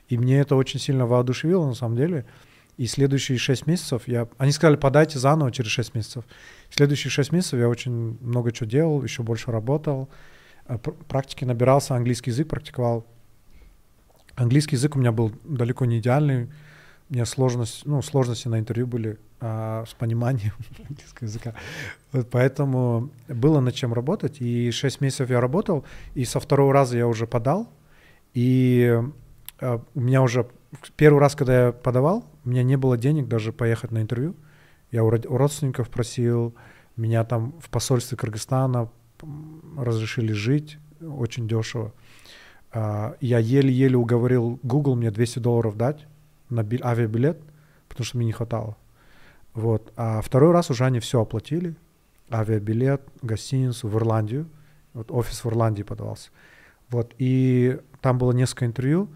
[0.10, 2.28] И мне это очень сильно воодушевило, на самом деле.
[2.80, 4.30] И следующие шесть месяцев я...
[4.38, 6.24] Они сказали, подайте заново через шесть месяцев.
[6.70, 10.08] Следующие шесть месяцев я очень много чего делал, еще больше работал.
[10.66, 13.06] А, практики набирался, английский язык практиковал.
[14.36, 16.46] Английский язык у меня был далеко не идеальный.
[17.10, 20.54] У меня сложность, ну, сложности на интервью были а, с пониманием
[20.88, 21.56] английского языка.
[22.14, 24.40] Вот поэтому было над чем работать.
[24.40, 25.84] И шесть месяцев я работал,
[26.16, 27.68] и со второго раза я уже подал.
[28.34, 28.98] И
[29.60, 30.48] а, у меня уже
[30.96, 34.36] первый раз, когда я подавал, у меня не было денег даже поехать на интервью.
[34.90, 36.56] Я у родственников просил,
[36.96, 38.90] меня там в посольстве Кыргызстана
[39.78, 41.94] разрешили жить очень дешево.
[42.72, 46.08] А, я еле-еле уговорил Google мне 200 долларов дать
[46.50, 47.40] на авиабилет,
[47.88, 48.76] потому что мне не хватало.
[49.54, 49.94] Вот.
[49.96, 51.76] А второй раз уже они все оплатили.
[52.32, 54.50] Авиабилет, гостиницу в Ирландию.
[54.94, 56.32] Вот офис в Ирландии подавался.
[56.90, 57.14] Вот.
[57.20, 59.08] И там было несколько интервью.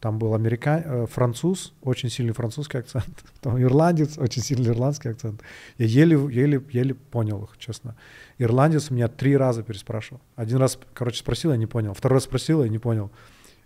[0.00, 0.82] Там был американ...
[0.84, 3.08] Э, француз, очень сильный французский акцент.
[3.40, 5.42] Там ирландец, очень сильный ирландский акцент.
[5.76, 7.96] Я еле, еле, еле понял их, честно.
[8.38, 10.20] Ирландец меня три раза переспрашивал.
[10.36, 11.94] Один раз, короче, спросил, я не понял.
[11.94, 13.10] Второй раз спросил, я не понял.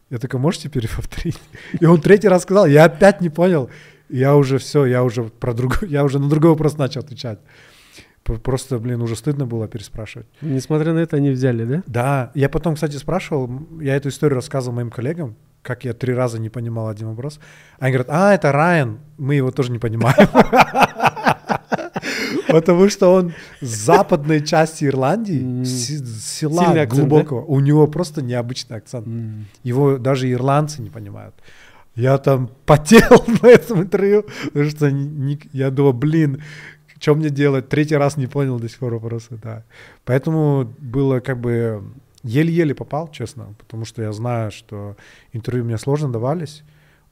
[0.08, 1.38] Я такой, можете переповторить?
[1.80, 3.68] И он третий раз сказал, я опять не понял.
[4.08, 7.40] Я уже все, я уже про другой, я уже на другой вопрос начал отвечать.
[8.22, 10.28] Просто, блин, уже стыдно было переспрашивать.
[10.42, 11.82] Несмотря на это, они взяли, да?
[11.86, 12.30] Да.
[12.34, 16.50] Я потом, кстати, спрашивал, я эту историю рассказывал моим коллегам, как я три раза не
[16.50, 17.40] понимал один вопрос.
[17.78, 20.28] Они говорят, а, это Райан, мы его тоже не понимаем.
[22.48, 29.06] Потому что он с западной части Ирландии, села глубокого, у него просто необычный акцент.
[29.62, 31.34] Его даже ирландцы не понимают.
[31.94, 34.92] Я там потел на этом интервью, потому что
[35.52, 36.42] я думал, блин,
[36.98, 37.68] что мне делать?
[37.68, 39.64] Третий раз не понял до сих пор вопроса, да.
[40.04, 41.82] Поэтому было как бы
[42.22, 44.96] еле-еле попал, честно, потому что я знаю, что
[45.32, 46.62] интервью мне сложно давались.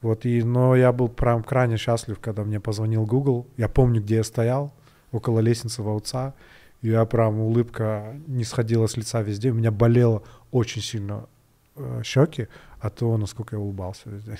[0.01, 3.47] Вот, и, но я был прям крайне счастлив, когда мне позвонил Google.
[3.57, 4.73] Я помню, где я стоял,
[5.11, 6.33] около лестницы в Ауца.
[6.81, 9.51] И я прям улыбка не сходила с лица везде.
[9.51, 11.27] У меня болело очень сильно
[11.75, 12.47] э, щеки
[12.79, 14.39] от того, насколько я улыбался везде.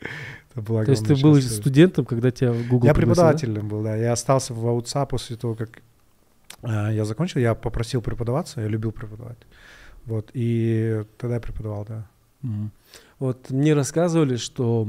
[0.52, 3.96] Это было То есть ты был студентом, когда тебя Google Я преподавателем был, да.
[3.96, 5.82] Я остался в АУЦА после того, как
[6.62, 7.40] э, я закончил.
[7.40, 9.38] Я попросил преподаваться, я любил преподавать.
[10.06, 12.06] Вот, и тогда я преподавал, да.
[12.42, 12.68] Mm.
[13.18, 14.88] Вот мне рассказывали, что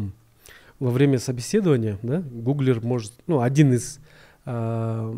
[0.80, 4.00] во время собеседования, да, гуглер может, ну, один из
[4.46, 5.16] э,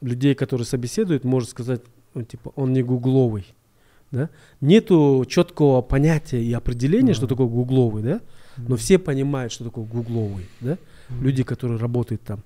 [0.00, 1.82] людей, который собеседует, может сказать,
[2.14, 3.46] ну, типа, он не гугловый,
[4.12, 4.30] да.
[4.60, 7.16] Нету четкого понятия и определения, mm-hmm.
[7.16, 8.20] что такое гугловый, да,
[8.56, 11.20] но все понимают, что такое гугловый, да, mm-hmm.
[11.20, 12.40] люди, которые работают там.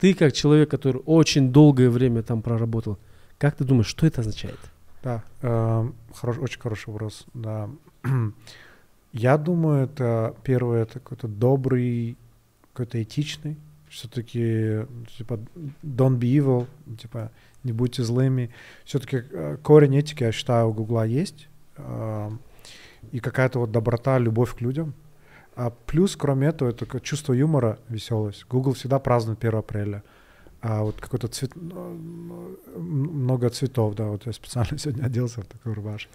[0.00, 2.98] Ты как человек, который очень долгое время там проработал,
[3.38, 4.58] как ты думаешь, что это означает?
[5.02, 7.26] Да, э, хорош, очень хороший вопрос.
[7.34, 7.70] Да.
[9.12, 12.16] Я думаю, это первое, это какой-то добрый,
[12.72, 13.56] какой-то этичный,
[13.88, 14.86] все-таки
[15.16, 15.40] типа
[15.82, 17.32] don't be evil, типа
[17.64, 18.50] не будьте злыми.
[18.84, 21.48] Все-таки э, корень этики, я считаю, у Гугла есть.
[21.76, 22.30] Э,
[23.12, 24.94] и какая-то вот доброта, любовь к людям.
[25.56, 28.46] А плюс, кроме этого, это чувство юмора, веселость.
[28.48, 30.02] Google всегда празднует 1 апреля.
[30.62, 31.52] А вот какой-то цвет,
[32.76, 36.12] много цветов, да, вот я специально сегодня оделся в такую рубашку.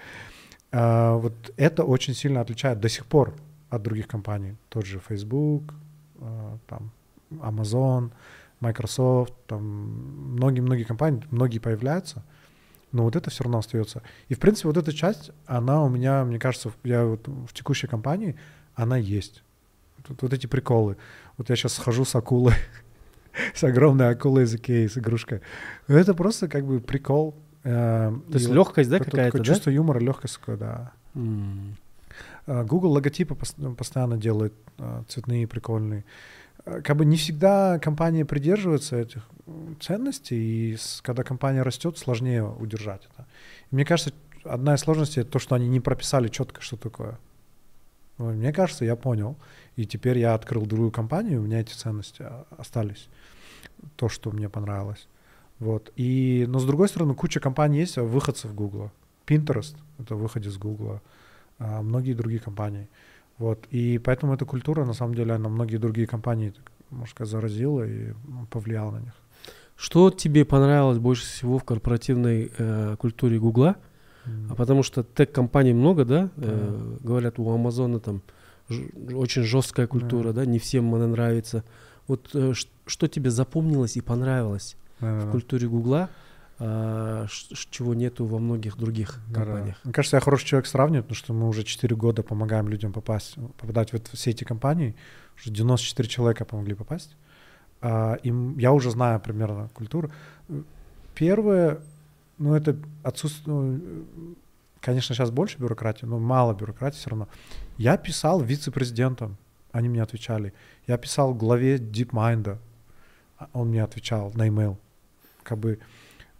[0.72, 3.34] А, вот это очень сильно отличает до сих пор
[3.70, 4.56] от других компаний.
[4.70, 5.74] Тот же Facebook,
[6.20, 6.92] а, там,
[7.32, 8.12] Amazon,
[8.60, 9.64] Microsoft, там
[10.36, 12.24] многие-многие компании, многие появляются,
[12.92, 14.02] но вот это все равно остается.
[14.30, 17.88] И, в принципе, вот эта часть, она у меня, мне кажется, я вот в текущей
[17.88, 18.36] компании,
[18.76, 19.44] она есть.
[20.08, 20.98] Тут вот эти приколы.
[21.38, 22.54] Вот я сейчас схожу с акулой,
[23.54, 25.42] с огромной акулой языке, с игрушкой.
[25.88, 27.36] Это просто как бы прикол.
[27.64, 30.92] Э, То есть легкость, да, какая-то, чувство юмора, легкость, да.
[32.48, 36.06] Google логотипы постоянно делает э, цветные, прикольные.
[36.66, 39.24] Э, как бы не всегда компании придерживаются этих
[39.80, 43.28] ценностей, и когда компания растет, сложнее удержать это.
[43.72, 47.18] И мне кажется, одна из сложностей это то, что они не прописали четко, что такое.
[48.18, 49.38] Мне кажется, я понял.
[49.76, 53.10] И теперь я открыл другую компанию, у меня эти ценности а, остались.
[53.96, 55.08] То, что мне понравилось.
[55.60, 55.92] Вот.
[55.96, 58.92] И, но с другой стороны, куча компаний есть, выходцев Гугла.
[59.26, 61.02] Pinterest— это выход из Гугла.
[61.58, 62.90] А многие другие компании.
[63.38, 63.66] Вот.
[63.72, 66.54] И поэтому эта культура, на самом деле, на многие другие компании,
[66.90, 68.14] можно сказать, заразила и
[68.50, 69.14] повлияла на них.
[69.76, 73.76] Что тебе понравилось больше всего в корпоративной э, культуре Гугла?
[74.26, 74.52] Mm.
[74.52, 76.30] А потому что тег-компаний много, да?
[76.36, 77.00] Mm.
[77.02, 78.22] Э, говорят, у Амазона там
[79.14, 80.34] очень жесткая культура, mm.
[80.34, 81.64] да, не всем она нравится.
[82.08, 82.54] Вот э,
[82.86, 85.28] что тебе запомнилось и понравилось mm.
[85.28, 86.10] в культуре Гугла,
[86.58, 87.26] а,
[87.70, 89.78] чего нету во многих других компаниях?
[89.84, 93.36] Мне кажется, я хороший человек сравнивать, потому что мы уже 4 года помогаем людям попасть,
[93.58, 94.96] попадать в все эти компании.
[95.38, 97.16] Уже 94 человека помогли попасть.
[97.82, 100.12] А, и я уже знаю примерно культуру.
[101.14, 101.80] Первое,
[102.38, 103.82] ну это отсутствие, ну,
[104.80, 107.28] конечно, сейчас больше бюрократии, но мало бюрократии все равно.
[107.78, 109.38] Я писал вице-президентам,
[109.72, 110.54] они мне отвечали.
[110.88, 112.58] Я писал главе DeepMind,
[113.54, 114.78] он мне отвечал на email.
[115.44, 115.80] Как бы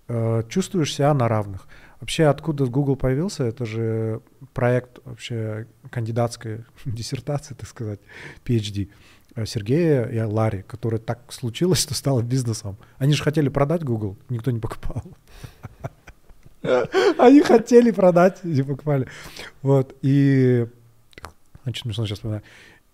[0.08, 1.68] э, чувствуешь себя на равных.
[2.00, 4.22] Вообще, откуда Google появился, это же
[4.54, 8.00] проект вообще кандидатской диссертации, так сказать,
[8.46, 8.90] PhD.
[9.36, 12.78] Э, Сергея и Ларри, которое так случилось, что стало бизнесом.
[12.98, 15.04] Они же хотели продать Google, никто не покупал.
[17.18, 19.08] Они хотели продать, не покупали.
[19.62, 20.68] Вот, и...
[21.66, 22.44] Очень смешно сейчас вспоминаю.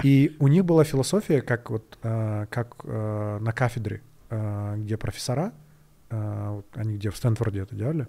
[0.03, 4.01] И у них была философия, как вот, э, как э, на кафедре,
[4.77, 5.51] где профессора,
[6.09, 8.07] они где в Стэнфорде это делали,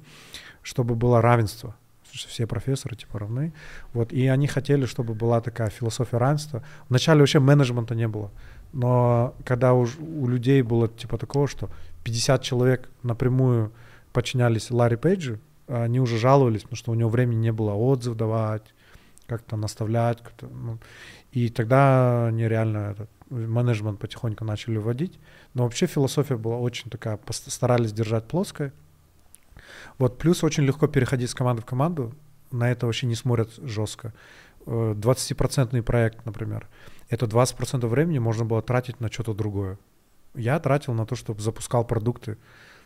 [0.63, 1.75] чтобы было равенство
[2.13, 3.53] все профессоры типа равны.
[3.93, 6.63] Вот, и они хотели, чтобы была такая философия равенства.
[6.89, 8.31] Вначале вообще менеджмента не было.
[8.73, 11.71] Но когда уж у людей было типа такого, что
[12.05, 13.73] 50 человек напрямую
[14.13, 18.63] подчинялись Ларри Пейджу, они уже жаловались, потому что у него времени не было отзыв давать,
[19.27, 20.23] как-то наставлять.
[20.23, 20.79] Как ну,
[21.33, 25.19] и тогда они реально этот менеджмент потихоньку начали вводить.
[25.55, 28.73] Но вообще философия была очень такая, старались держать плоской.
[29.99, 32.15] Вот плюс очень легко переходить с команды в команду.
[32.51, 34.13] На это вообще не смотрят жестко.
[34.67, 36.69] 20% э, проект, например.
[37.09, 39.79] Это 20% времени можно было тратить на что-то другое.
[40.35, 42.37] Я тратил на то, чтобы запускал продукты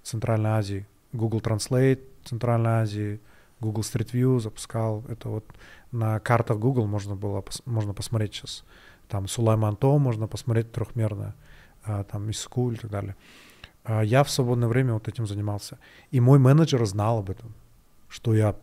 [0.03, 0.87] Центральной Азии.
[1.13, 3.21] Google Translate Центральной Азии,
[3.61, 5.05] Google Street View запускал.
[5.09, 5.45] Это вот
[5.93, 8.65] на картах Google можно было можно посмотреть сейчас.
[9.09, 11.35] Там Сулайман-То можно посмотреть трехмерно,
[11.85, 13.17] а, там Иску и так далее.
[13.85, 15.79] А я в свободное время вот этим занимался.
[16.11, 17.55] И мой менеджер знал об этом,
[18.09, 18.57] что я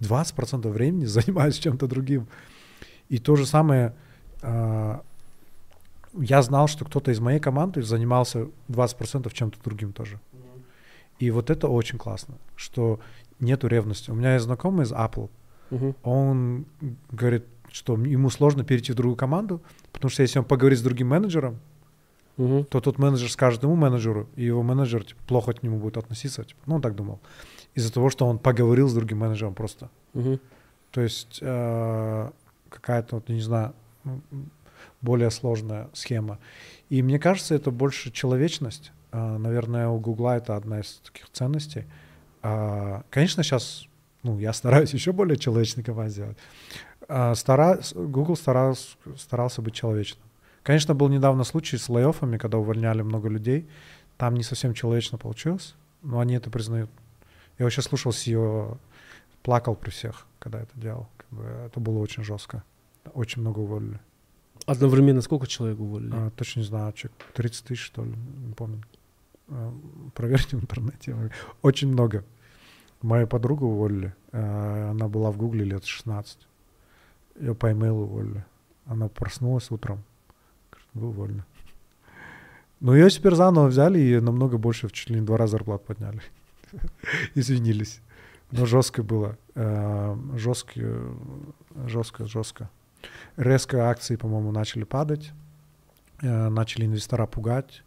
[0.00, 2.26] 20% времени занимаюсь чем-то другим.
[3.08, 3.94] И то же самое,
[4.42, 5.02] а,
[6.14, 10.18] я знал, что кто-то из моей команды занимался 20% чем-то другим тоже.
[11.20, 12.98] И вот это очень классно, что
[13.40, 14.10] нету ревности.
[14.10, 15.30] У меня есть знакомый из Apple,
[15.70, 15.94] uh-huh.
[16.02, 16.66] он
[17.10, 21.08] говорит, что ему сложно перейти в другую команду, потому что если он поговорит с другим
[21.08, 21.60] менеджером,
[22.36, 22.64] угу.
[22.64, 26.44] то тот менеджер скажет ему менеджеру, и его менеджер типа, плохо к нему будет относиться.
[26.44, 27.20] Типа, ну, он так думал.
[27.74, 29.90] Из-за того, что он поговорил с другим менеджером просто.
[30.14, 30.40] Угу.
[30.90, 32.30] То есть э,
[32.68, 33.74] какая-то, вот, не знаю,
[35.00, 36.38] более сложная схема.
[36.88, 38.92] И мне кажется, это больше человечность.
[39.12, 41.84] А, наверное, у Гугла это одна из таких ценностей.
[42.42, 43.86] А, конечно, сейчас
[44.22, 46.38] ну, я стараюсь еще более человечной компанией сделать.
[47.08, 47.80] А, стара...
[47.94, 50.22] Google старался, старался быть человечным.
[50.62, 53.68] Конечно, был недавно случай с лайофами, когда увольняли много людей.
[54.18, 56.90] Там не совсем человечно получилось, но они это признают.
[57.58, 58.78] Я вообще слушал CEO,
[59.42, 61.08] плакал при всех, когда это делал.
[61.16, 62.62] Как бы это было очень жестко.
[63.14, 63.98] Очень много уволили.
[64.66, 66.12] Одновременно сколько человек уволили?
[66.12, 68.12] А, точно не знаю, человек 30 тысяч, что ли,
[68.46, 68.82] не помню.
[69.50, 69.74] А,
[70.14, 71.16] проверьте в интернете.
[71.62, 72.24] Очень много.
[73.02, 74.14] Мою подругу уволили.
[74.32, 76.38] А, она была в Гугле лет 16.
[77.40, 78.44] Ее по имейлу уволили.
[78.86, 80.02] Она проснулась утром.
[80.70, 81.44] Говорит, вы уволены.
[82.80, 85.84] Но ее теперь заново взяли и намного больше, в чуть ли не два раза зарплат
[85.84, 86.22] подняли.
[87.34, 88.00] Извинились.
[88.52, 89.36] Но жестко было.
[89.54, 90.80] А, жестко,
[91.86, 92.70] жестко, жестко.
[93.36, 95.32] Резко акции, по-моему, начали падать.
[96.22, 97.82] Начали инвестора пугать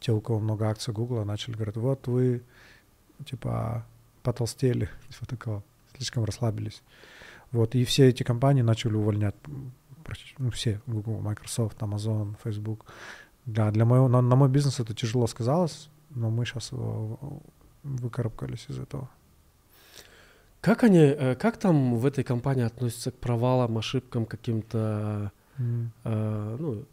[0.00, 2.42] те, у кого много акций Гугла, начали говорить, вот вы,
[3.24, 3.84] типа,
[4.22, 5.62] потолстели, типа такого,
[5.96, 6.82] слишком расслабились.
[7.50, 9.34] Вот, и все эти компании начали увольнять,
[10.38, 12.86] ну, все, Google, Microsoft, Amazon, Facebook.
[13.46, 16.70] Да, для моего, на, на мой бизнес это тяжело сказалось, но мы сейчас
[17.82, 19.08] выкарабкались из этого.
[20.60, 25.86] Как они, э, как там в этой компании относятся к провалам, ошибкам, каким-то, mm.
[26.04, 26.84] э, ну,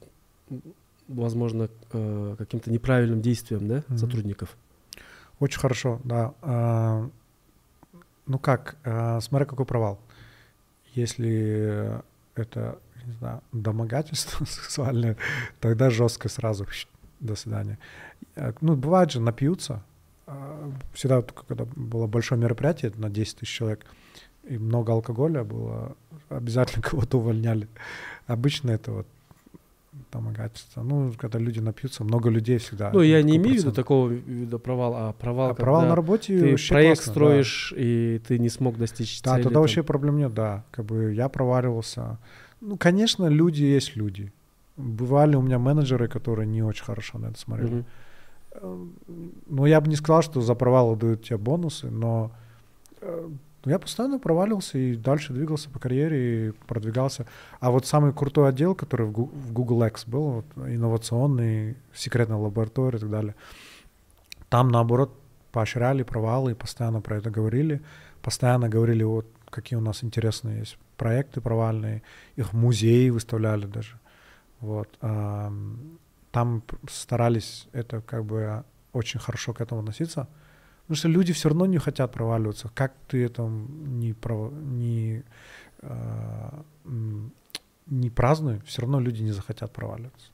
[1.07, 3.97] возможно, э, каким-то неправильным действиям, да, mm-hmm.
[3.97, 4.57] сотрудников?
[5.39, 6.33] Очень хорошо, да.
[6.41, 7.09] А,
[8.25, 9.99] ну как, а, смотря какой провал.
[10.93, 12.01] Если
[12.35, 15.17] это, не знаю, домогательство сексуальное,
[15.59, 16.65] тогда жестко сразу
[17.19, 17.77] до свидания.
[18.35, 19.83] А, ну, бывает же, напьются.
[20.93, 23.85] Всегда, когда было большое мероприятие на 10 тысяч человек,
[24.43, 25.95] и много алкоголя было,
[26.29, 27.67] обязательно кого-то увольняли.
[28.25, 29.07] Обычно это вот
[30.11, 30.83] домогательства.
[30.83, 32.91] Ну, когда люди напьются, много людей всегда.
[32.91, 36.37] Ну, я не имею в виду такого вида провала, а провал, а провал на работе
[36.37, 37.81] ты проект классно, строишь, да.
[37.81, 39.37] и ты не смог достичь да, цели.
[39.39, 39.61] Да, тогда там.
[39.61, 40.63] вообще проблем нет, да.
[40.71, 42.17] Как бы я проваливался.
[42.61, 44.31] Ну, конечно, люди есть люди.
[44.77, 47.85] Бывали у меня менеджеры, которые не очень хорошо на это смотрели.
[48.61, 48.89] Угу.
[49.47, 52.31] Ну, я бы не сказал, что за провал дают тебе бонусы, но
[53.01, 53.29] э,
[53.65, 57.25] но я постоянно проваливался и дальше двигался по карьере и продвигался.
[57.59, 63.01] А вот самый крутой отдел, который в Google X был, вот, инновационный, секретная лаборатория и
[63.01, 63.35] так далее,
[64.49, 65.11] там наоборот
[65.51, 67.81] поощряли провалы и постоянно про это говорили.
[68.21, 72.03] Постоянно говорили, вот какие у нас интересные есть проекты провальные,
[72.35, 73.99] их музеи выставляли даже.
[74.59, 74.89] Вот.
[74.99, 80.27] Там старались это как бы очень хорошо к этому относиться.
[80.85, 82.69] Потому что люди все равно не хотят проваливаться.
[82.75, 84.53] Как ты это не, пров...
[84.53, 85.23] не,
[85.81, 86.49] э,
[87.87, 90.27] не празднуй, все равно люди не захотят проваливаться.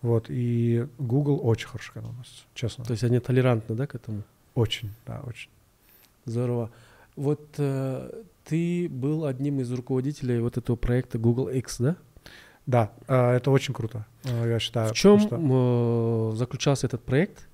[0.00, 2.14] Вот, и Google очень хорошо к этому
[2.54, 2.84] честно.
[2.84, 4.22] То есть они толерантны, да, к этому?
[4.54, 5.50] Очень, да, очень.
[6.24, 6.70] Здорово.
[7.16, 11.96] Вот э, ты был одним из руководителей вот этого проекта Google X, да?
[12.66, 14.90] Да, э, это очень круто, э, я считаю.
[14.90, 16.32] В чем что...
[16.32, 17.48] Э, заключался этот проект?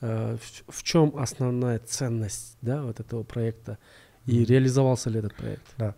[0.00, 0.36] Э,
[0.68, 3.78] в, чем основная ценность да, вот этого проекта
[4.26, 5.64] и реализовался ли этот проект?
[5.76, 5.94] Да.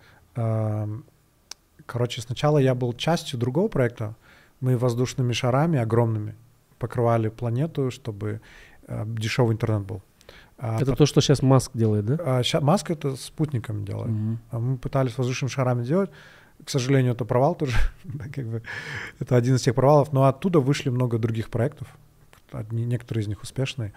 [1.87, 4.15] Короче, сначала я был частью другого проекта.
[4.61, 6.37] Мы воздушными шарами огромными
[6.79, 8.41] покрывали планету, чтобы
[8.87, 10.01] э, дешевый интернет был.
[10.57, 12.17] А это то, что сейчас Маск делает, да?
[12.21, 14.39] А, Маск это спутниками делает.
[14.51, 16.11] А мы пытались воздушными шарами делать.
[16.65, 17.77] К сожалению, это провал тоже.
[18.35, 18.63] как бы,
[19.19, 20.13] это один из тех провалов.
[20.13, 21.89] Но оттуда вышли много других проектов
[22.53, 23.93] одни, некоторые из них успешные.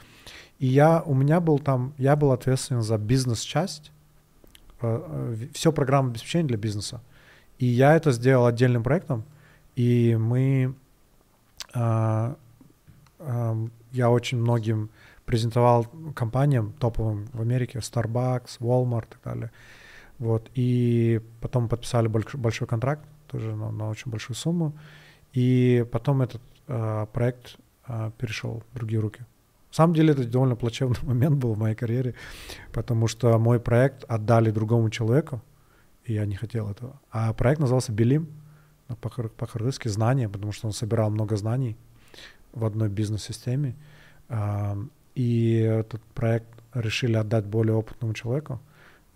[0.60, 3.92] И я, у меня был там, я был ответственен за бизнес-часть,
[4.82, 7.02] э, э, все программа обеспечения для бизнеса.
[7.60, 9.24] И я это сделал отдельным проектом,
[9.76, 10.74] и мы,
[11.74, 12.36] э,
[13.92, 14.89] я очень многим
[15.26, 19.52] презентовал компаниям топовым в Америке, Starbucks, Walmart и так далее.
[20.20, 24.73] Вот, и потом подписали большой, большой контракт, тоже на, на очень большую сумму.
[25.34, 27.58] И потом этот э, проект
[28.17, 29.25] перешел в другие руки.
[29.73, 32.13] На самом деле это довольно плачевный момент был в моей карьере,
[32.71, 35.42] потому что мой проект отдали другому человеку,
[36.06, 37.00] и я не хотел этого.
[37.12, 38.27] А проект назывался Белим,
[39.02, 41.77] по-кыргызски знания, потому что он собирал много знаний
[42.52, 43.75] в одной бизнес-системе.
[44.29, 44.77] А,
[45.15, 48.60] и этот проект решили отдать более опытному человеку.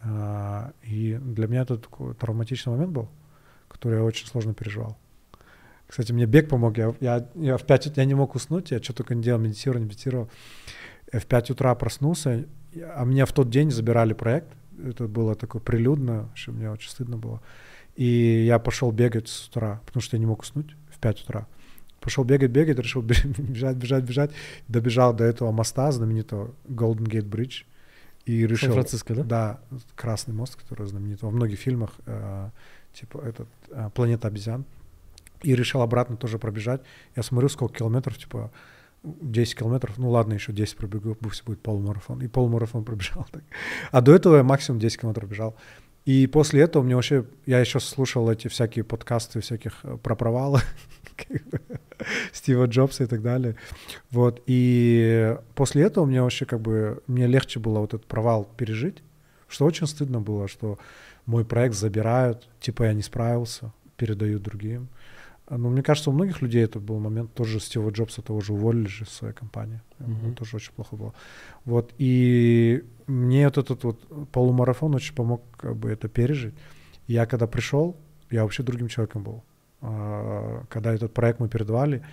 [0.01, 3.09] А, и для меня это такой травматичный момент был,
[3.67, 4.97] который я очень сложно переживал.
[5.87, 6.77] Кстати, мне бег помог.
[6.77, 9.79] Я, я, я в 5 я не мог уснуть, я что только не делал, медитировал,
[9.79, 10.29] не медитировал.
[11.11, 12.45] Я в 5 утра проснулся,
[12.95, 14.49] а меня в тот день забирали проект.
[14.83, 17.41] Это было такое прилюдно, что мне очень стыдно было.
[17.95, 20.75] И я пошел бегать с утра, потому что я не мог уснуть.
[20.91, 21.47] в 5 утра.
[21.99, 23.01] Пошел бегать, бегать, решил
[23.37, 24.31] бежать, бежать, бежать.
[24.67, 27.65] Добежал до этого моста, знаменитого Golden Gate Bridge.
[28.25, 28.67] И решил...
[28.67, 29.23] Сан-Франциско, да?
[29.23, 29.59] Да,
[29.95, 32.49] красный мост, который знаменит во многих фильмах, э,
[32.93, 34.65] типа этот э, «Планета обезьян».
[35.43, 36.81] И решил обратно тоже пробежать.
[37.15, 38.51] Я смотрю, сколько километров, типа
[39.03, 42.21] 10 километров, ну ладно, еще 10 пробегу, пусть будет полумарафон.
[42.21, 43.25] И полумарафон пробежал.
[43.31, 43.43] Так.
[43.91, 45.55] А до этого я максимум 10 километров бежал.
[46.05, 50.61] И после этого мне вообще, я еще слушал эти всякие подкасты всяких э, про провалы
[52.31, 53.57] Стива Джобса и так далее.
[54.09, 54.41] Вот.
[54.45, 59.03] И после этого мне вообще как бы, мне легче было вот этот провал пережить,
[59.49, 60.79] что очень стыдно было, что
[61.25, 64.87] мой проект забирают, типа я не справился, передают другим.
[65.49, 67.33] Но мне кажется, у многих людей это был момент.
[67.33, 69.81] Тоже Стива Джобса того же уволили же в своей компании.
[69.99, 70.35] Mm-hmm.
[70.35, 71.13] тоже очень плохо было.
[71.63, 71.93] Вот.
[71.97, 76.53] И мне вот этот вот полумарафон очень помог как бы это пережить.
[77.07, 77.95] Я когда пришел,
[78.29, 79.43] я вообще другим человеком был.
[79.81, 82.03] А, когда этот проект мы передавали,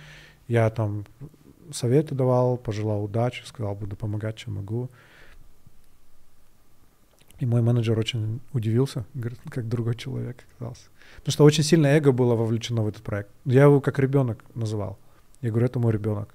[0.47, 1.05] я там
[1.71, 4.89] советы давал, пожелал удачи, сказал, буду помогать, чем могу.
[7.39, 10.83] И мой менеджер очень удивился, говорит, как другой человек оказался.
[11.17, 13.29] Потому что очень сильно эго было вовлечено в этот проект.
[13.45, 14.97] Я его как ребенок называл.
[15.41, 16.33] Я говорю, это мой ребенок.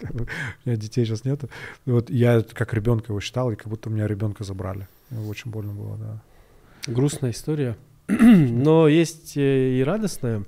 [0.02, 0.16] У
[0.64, 1.48] меня детей сейчас нету.
[1.84, 4.86] Вот я как ребенка его считал, и как будто у меня ребенка забрали.
[5.28, 6.22] Очень больно было, да.
[6.86, 7.76] Грустная история.
[8.08, 10.44] Но есть э, и радостная.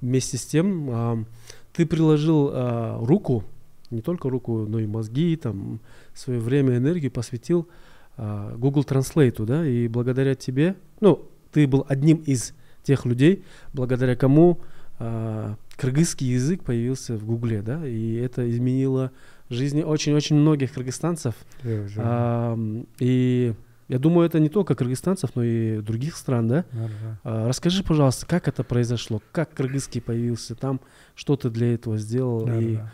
[0.00, 1.26] Вместе с тем
[1.72, 3.44] ты приложил а, руку,
[3.90, 5.80] не только руку, но и мозги, там,
[6.14, 12.18] свое время, энергию посвятил а, Google Translate, да, и благодаря тебе, ну, ты был одним
[12.18, 14.60] из тех людей, благодаря кому
[14.98, 19.12] э, кыргызский язык появился в Гугле, да, и это изменило
[19.50, 21.34] жизни очень-очень многих кыргызстанцев.
[21.62, 21.92] Yeah, yeah.
[21.98, 22.58] А,
[22.98, 23.54] и
[23.88, 26.58] я думаю, это не только кыргызстанцев, но и других стран, да?
[26.58, 27.14] Yeah, yeah.
[27.24, 30.80] А, расскажи, пожалуйста, как это произошло, как кыргызский появился там,
[31.14, 32.86] что ты для этого сделал yeah, и, yeah.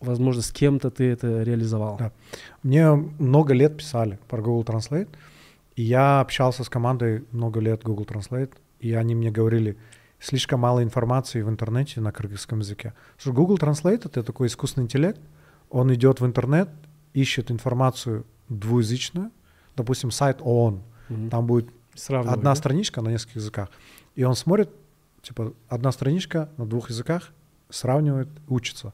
[0.00, 1.96] Возможно, с кем-то ты это реализовал.
[1.98, 2.12] Да.
[2.62, 5.08] Мне много лет писали про Google Translate.
[5.76, 9.78] И я общался с командой много лет Google Translate, и они мне говорили,
[10.20, 12.92] слишком мало информации в интернете на кыргызском языке.
[13.16, 15.20] Что Google Translate— это такой искусственный интеллект,
[15.70, 16.68] он идет в интернет,
[17.14, 19.30] ищет информацию двуязычную,
[19.76, 21.30] допустим, сайт ООН, mm-hmm.
[21.30, 21.70] там будет
[22.08, 22.54] одна да?
[22.54, 23.70] страничка на нескольких языках,
[24.14, 24.70] и он смотрит,
[25.22, 27.30] типа, одна страничка на двух языках,
[27.70, 28.92] сравнивает, учится.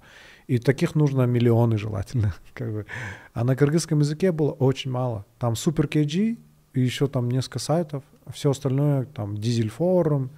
[0.48, 2.34] И таких нужно миллионы желательно.
[2.54, 2.86] Как бы.
[3.34, 5.24] А на кыргызском языке было очень мало.
[5.38, 6.38] Там Super KG
[6.72, 10.30] и еще там несколько сайтов, а все остальное, там, Дизель форум,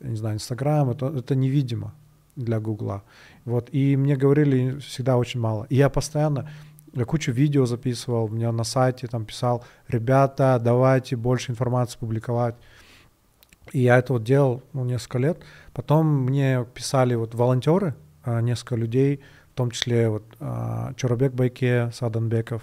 [0.00, 1.94] не знаю, Инстаграм, это, это невидимо
[2.34, 3.02] для Гугла.
[3.44, 5.66] Вот, и мне говорили всегда очень мало.
[5.68, 6.50] И я постоянно,
[6.94, 12.54] я кучу видео записывал, мне на сайте там писал, ребята, давайте больше информации публиковать.
[13.72, 15.42] И я это вот делал ну, несколько лет.
[15.72, 17.94] Потом мне писали вот волонтеры,
[18.24, 19.20] а, несколько людей,
[19.52, 22.62] в том числе вот а, Чоробек Байке, Саданбеков,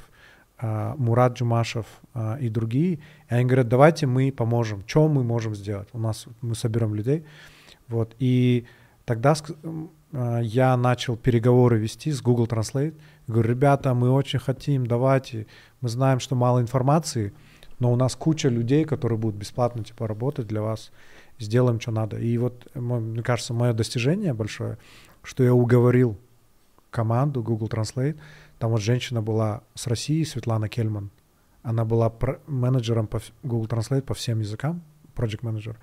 [0.58, 1.86] а, Мурат Джумашев
[2.16, 2.96] а, и другие.
[2.96, 4.84] И они говорят, давайте мы поможем.
[4.88, 5.88] Что мы можем сделать?
[5.94, 7.24] У нас мы соберем людей.
[7.88, 8.16] Вот.
[8.18, 8.66] И
[9.06, 9.36] тогда
[10.14, 12.96] а, я начал переговоры вести с Google Translate.
[13.28, 15.46] Говорю, ребята, мы очень хотим, давайте.
[15.82, 17.34] Мы знаем, что мало информации,
[17.78, 20.92] но у нас куча людей, которые будут бесплатно типа работать для вас.
[21.38, 22.18] Сделаем, что надо.
[22.18, 24.80] И вот, мне кажется, мое достижение большое,
[25.22, 26.18] что я уговорил
[26.92, 28.18] команду Google Translate
[28.60, 31.10] там вот женщина была с России, Светлана Кельман.
[31.64, 32.14] Она была
[32.46, 34.82] менеджером по Google Translate по всем языкам,
[35.16, 35.80] project менеджер.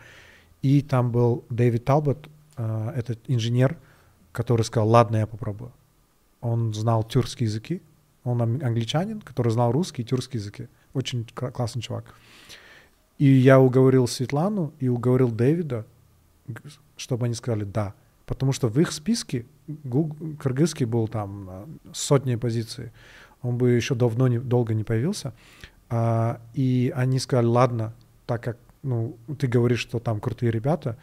[0.63, 3.79] И там был Дэвид Талбот, э, этот инженер,
[4.33, 5.73] который сказал, ладно, я попробую.
[6.41, 7.83] Он знал тюркские языки,
[8.25, 10.69] он англичанин, который знал русский и тюркский языки.
[10.93, 12.15] Очень классный чувак.
[13.19, 15.87] И я уговорил Светлану и уговорил Дэвида,
[16.97, 17.95] чтобы они сказали «да».
[18.27, 22.93] Потому что в их списке Google, кыргызский был там сотни позиций.
[23.43, 25.33] Он бы еще давно не, долго не появился.
[25.89, 27.95] А, и они сказали, ладно,
[28.27, 30.97] так как ну, ты говоришь, что там крутые ребята,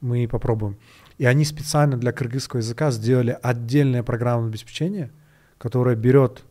[0.00, 0.76] мы попробуем.
[1.18, 5.10] И они специально для кыргызского языка сделали отдельное программное обеспечение,
[5.58, 6.42] которое берет,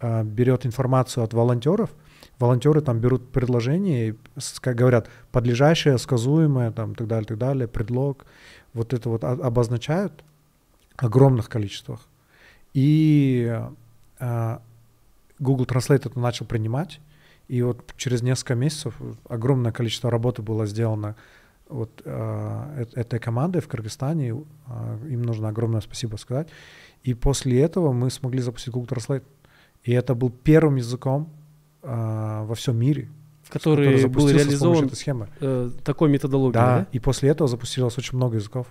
[0.00, 1.90] э, берет информацию от волонтеров.
[2.38, 4.14] Волонтеры там берут предложение и,
[4.62, 8.26] говорят, подлежащее, сказуемое, там, так далее, так далее, предлог
[8.74, 10.24] вот это вот обозначают
[10.98, 12.06] огромных количествах.
[12.74, 13.50] И
[14.18, 14.58] э,
[15.38, 17.00] Google Translate это начал принимать,
[17.48, 18.94] и вот через несколько месяцев
[19.28, 21.16] огромное количество работы было сделано
[21.68, 24.44] вот э, этой командой в Кыргызстане.
[24.66, 26.48] Э, им нужно огромное спасибо сказать.
[27.04, 29.22] И после этого мы смогли запустить Google Translate.
[29.84, 31.30] И это был первым языком
[31.82, 33.08] э, во всем мире,
[33.48, 35.28] который, который был реализован этой схемы.
[35.40, 36.52] Э, такой методологией.
[36.52, 38.66] Да, да, и после этого запустилось очень много языков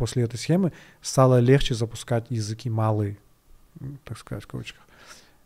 [0.00, 0.72] после этой схемы
[1.02, 3.18] стало легче запускать языки малые,
[4.04, 4.80] так сказать, в кавычках.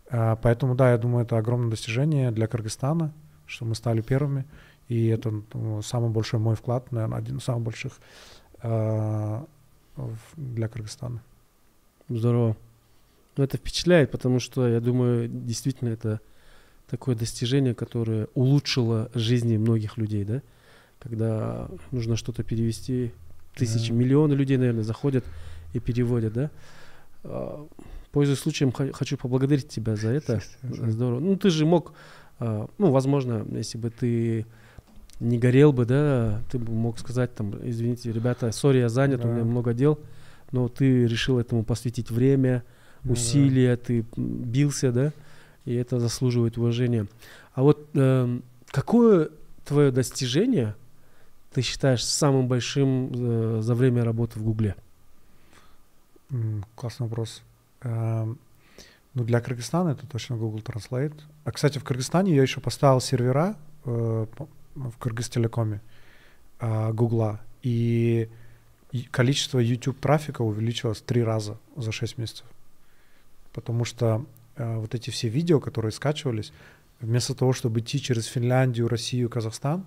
[0.08, 3.12] А, поэтому, да, я думаю, это огромное достижение для Кыргызстана,
[3.46, 4.44] что мы стали первыми.
[4.86, 7.94] И это ну, самый большой мой вклад, наверное, один из самых больших
[8.62, 9.44] э,
[10.36, 11.20] для Кыргызстана.
[12.08, 12.56] Здорово.
[13.36, 16.20] Ну, это впечатляет, потому что, я думаю, действительно это
[16.88, 20.42] такое достижение, которое улучшило жизни многих людей, да?
[21.00, 23.12] Когда нужно что-то перевести,
[23.54, 23.94] тысячи, да.
[23.94, 25.24] миллионы людей, наверное, заходят
[25.72, 26.50] и переводят, да?
[27.24, 27.66] А,
[28.12, 30.40] пользуясь случаем, хочу поблагодарить тебя за это.
[30.62, 31.20] Здорово.
[31.20, 31.92] Ну, ты же мог,
[32.38, 34.46] а, ну, возможно, если бы ты
[35.20, 39.28] не горел бы, да, ты бы мог сказать там, извините, ребята, сори, я занят, да.
[39.28, 39.98] у меня много дел,
[40.52, 42.64] но ты решил этому посвятить время,
[43.04, 43.82] усилия, да.
[43.82, 45.12] ты бился, да,
[45.64, 47.06] и это заслуживает уважения.
[47.54, 49.30] А вот э, какое
[49.64, 50.74] твое достижение
[51.54, 54.74] ты считаешь самым большим э, за время работы в Гугле?
[56.74, 57.42] Классный вопрос.
[57.82, 58.26] Э,
[59.14, 61.18] ну, для Кыргызстана это точно Google Translate.
[61.44, 64.26] А, кстати, в Кыргызстане я еще поставил сервера э,
[64.74, 65.80] в Кыргызтелекоме
[66.58, 68.28] э, Гугла, и
[69.10, 72.46] количество YouTube трафика увеличилось три раза за 6 месяцев.
[73.52, 74.26] Потому что
[74.56, 76.52] э, вот эти все видео, которые скачивались,
[77.00, 79.84] вместо того, чтобы идти через Финляндию, Россию, Казахстан,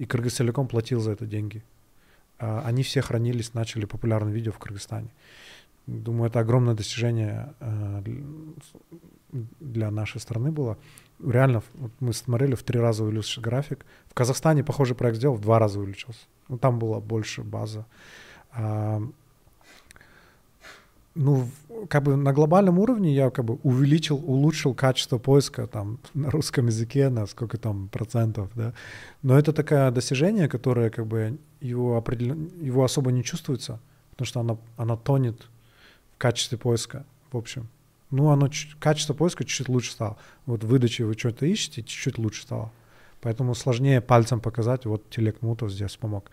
[0.00, 1.62] и Кыргызтелеком платил за это деньги,
[2.38, 5.10] э, они все хранились, начали популярные видео в Кыргызстане.
[5.86, 8.02] Думаю, это огромное достижение э,
[9.60, 10.78] для нашей страны было.
[11.22, 13.84] Реально, вот мы смотрели, в три раза увеличился график.
[14.08, 16.26] В Казахстане похожий проект сделал, в два раза увеличился.
[16.48, 17.84] Ну, там была больше база.
[21.14, 21.48] Ну,
[21.88, 26.66] как бы на глобальном уровне я как бы увеличил, улучшил качество поиска там на русском
[26.66, 28.74] языке на сколько там процентов, да.
[29.22, 33.80] Но это такое достижение, которое как бы его определенно, его особо не чувствуется,
[34.12, 35.48] потому что оно, оно тонет
[36.14, 37.68] в качестве поиска, в общем.
[38.10, 38.48] Ну, оно,
[38.78, 40.16] качество поиска чуть-чуть лучше стало.
[40.46, 42.70] Вот в выдаче вы что-то ищете, чуть-чуть лучше стало.
[43.20, 46.30] Поэтому сложнее пальцем показать, вот Телек Мутов здесь помог.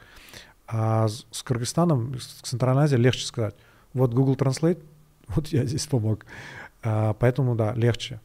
[0.68, 3.56] А с Кыргызстаном, с Центральной Азией легче сказать.
[3.94, 4.84] Вот Google Translate,
[5.28, 6.26] вот я здесь помог.
[6.84, 8.20] А, поэтому, да, легче.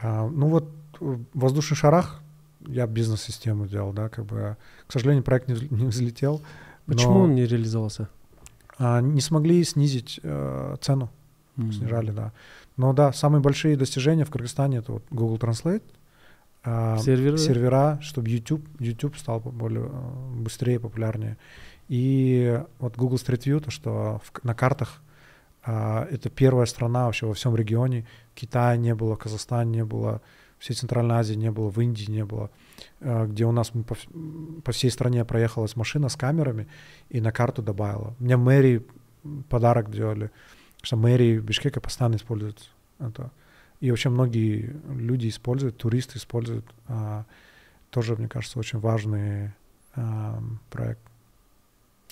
[0.00, 2.20] А, ну вот в воздушных шарах
[2.66, 4.56] я бизнес-систему делал, да, как бы.
[4.86, 6.42] К сожалению, проект не, не взлетел.
[6.86, 8.08] Почему но, он не реализовался?
[8.78, 11.10] А, не смогли снизить э, цену.
[11.56, 11.72] Mm-hmm.
[11.72, 12.32] Снижали, да.
[12.76, 15.82] Но да, самые большие достижения в Кыргызстане это вот Google Translate,
[16.64, 21.36] э, сервера, сервера чтобы YouTube, YouTube стал более э, быстрее, популярнее.
[21.88, 25.02] И вот Google Street View, то, что в, на картах
[25.64, 28.06] а, это первая страна вообще во всем регионе.
[28.34, 30.20] Китая не было, Казахстан не было,
[30.58, 32.50] всей Центральной Азии не было, в Индии не было,
[33.00, 33.96] а, где у нас по,
[34.64, 36.68] по всей стране проехалась машина с камерами
[37.08, 38.14] и на карту добавила.
[38.18, 38.86] Мне мэрии
[39.48, 40.30] подарок делали,
[40.82, 43.30] что мэрии Бишкека постоянно используют это.
[43.80, 46.66] И вообще многие люди используют, туристы используют.
[46.86, 47.24] А,
[47.90, 49.52] тоже, мне кажется, очень важный
[49.94, 51.07] а, проект.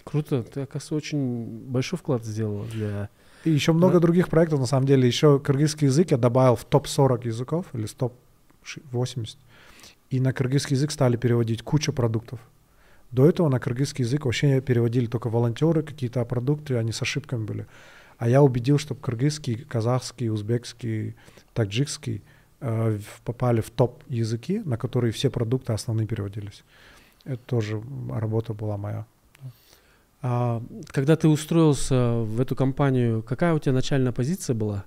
[0.06, 3.10] Круто, ты, оказывается, очень большой вклад сделал для...
[3.42, 4.00] И еще много да?
[4.00, 5.04] других проектов, на самом деле.
[5.04, 9.36] Еще кыргызский язык я добавил в топ-40 языков, или топ-80.
[10.10, 12.38] И на кыргызский язык стали переводить кучу продуктов.
[13.10, 17.66] До этого на кыргызский язык вообще переводили только волонтеры, какие-то продукты, они с ошибками были.
[18.16, 21.16] А я убедил, чтобы кыргызский, казахский, узбекский,
[21.52, 22.22] таджикский
[22.60, 26.62] э, попали в топ языки, на которые все продукты основные переводились.
[27.24, 29.04] Это тоже работа была моя.
[30.22, 34.84] А, когда ты устроился в эту компанию, какая у тебя начальная позиция была?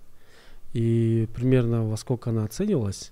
[0.73, 3.11] И примерно во сколько она оценивалась?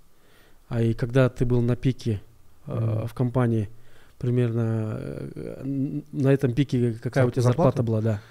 [0.67, 2.21] А и когда ты был на пике
[2.65, 3.07] mm-hmm.
[3.07, 3.69] в компании,
[4.17, 8.21] примерно э, на этом пике какая Зар- у тебя зарплата, зарплата была, да?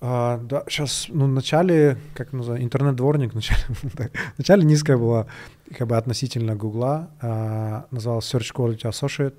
[0.00, 5.26] А, да, сейчас, ну, в начале, как называется, интернет-дворник, в начале, в начале низкая была,
[5.76, 9.34] как бы относительно Гугла, а, называлась Search Quality Associate,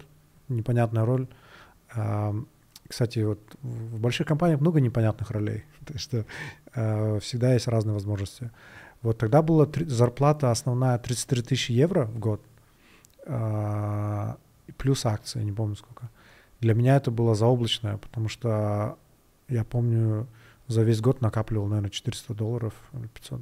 [0.50, 1.28] непонятная роль.
[1.94, 2.36] А,
[2.88, 6.26] кстати, вот в больших компаниях много непонятных ролей, то что
[6.74, 8.52] э, всегда есть разные возможности.
[9.02, 12.42] Вот тогда была три, зарплата основная 33 тысячи евро в год,
[13.26, 14.34] э,
[14.78, 16.10] плюс акции, не помню сколько.
[16.60, 18.98] Для меня это было заоблачное, потому что
[19.48, 20.28] я помню,
[20.68, 23.42] за весь год накапливал, наверное, 400 долларов или 500.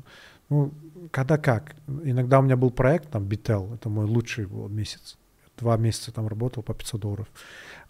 [0.49, 0.71] Ну,
[1.11, 1.75] когда как.
[1.87, 5.17] Иногда у меня был проект, там, Bitel, это мой лучший был месяц.
[5.57, 7.27] Два месяца там работал по 500 долларов.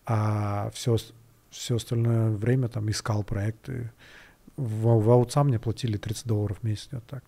[0.06, 0.98] А все
[1.56, 3.92] все остальное время там искал проекты.
[4.58, 7.24] В, в аутсорсе мне платили 30 долларов в месяц, вот так.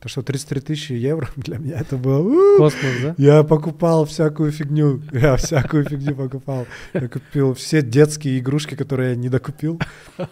[0.00, 2.56] То, что 33 тысячи евро для меня это было...
[2.56, 3.14] Космос, да?
[3.18, 5.00] Я покупал всякую фигню.
[5.12, 6.66] Я всякую фигню покупал.
[6.92, 9.80] Я купил все детские игрушки, которые я не докупил.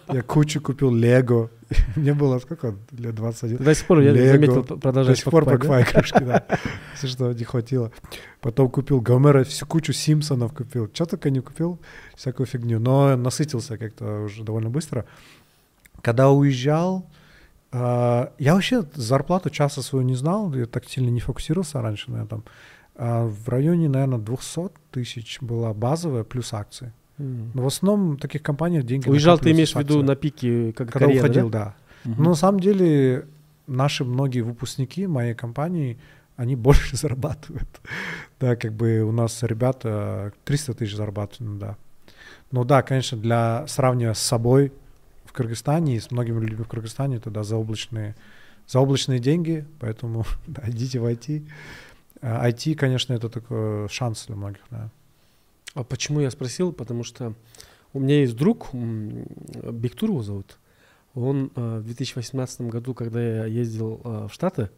[0.08, 1.50] Я кучу купил Лего.
[1.96, 2.74] Мне было сколько?
[2.90, 3.58] Лет 21.
[3.58, 6.44] Ты до сих пор, я заметил, До продолжаешь сих пор покупаю игрушки, да.
[6.94, 7.92] Все, что не хватило.
[8.40, 10.90] Потом купил Гомера, всю кучу Симпсонов купил.
[10.92, 11.78] Что только не купил,
[12.16, 12.80] всякую фигню.
[12.80, 15.04] Но насытился как-то уже довольно быстро.
[16.02, 17.06] Когда уезжал,
[17.72, 22.44] я вообще зарплату часто свою не знал, я так сильно не фокусировался раньше на этом.
[22.96, 26.92] А в районе, наверное, 200 тысяч была базовая плюс акции.
[27.18, 30.90] Но в основном в таких компаниях деньги Уезжал, ты имеешь в виду на пике, как
[30.90, 31.76] Когда карьеры, уходил, да?
[32.04, 32.10] да.
[32.10, 32.22] Мгм.
[32.22, 33.26] Но на самом деле
[33.66, 35.98] наши многие выпускники моей компании,
[36.36, 37.68] они больше зарабатывают.
[38.40, 41.76] Да, как бы у нас ребята 300 тысяч зарабатывают, да.
[42.52, 44.72] Ну да, конечно, для сравнивая с собой
[45.30, 48.16] в Кыргызстане и с многими людьми в Кыргызстане, это да, заоблачные,
[48.66, 51.46] заоблачные деньги, поэтому да, идите в IT.
[52.20, 54.90] А, IT, конечно, это такой шанс для многих, да.
[55.74, 56.72] А почему я спросил?
[56.72, 57.34] Потому что
[57.92, 59.24] у меня есть друг, м,
[59.72, 60.58] Бектур его зовут.
[61.14, 64.68] Он э, в 2018 году, когда я ездил э, в Штаты,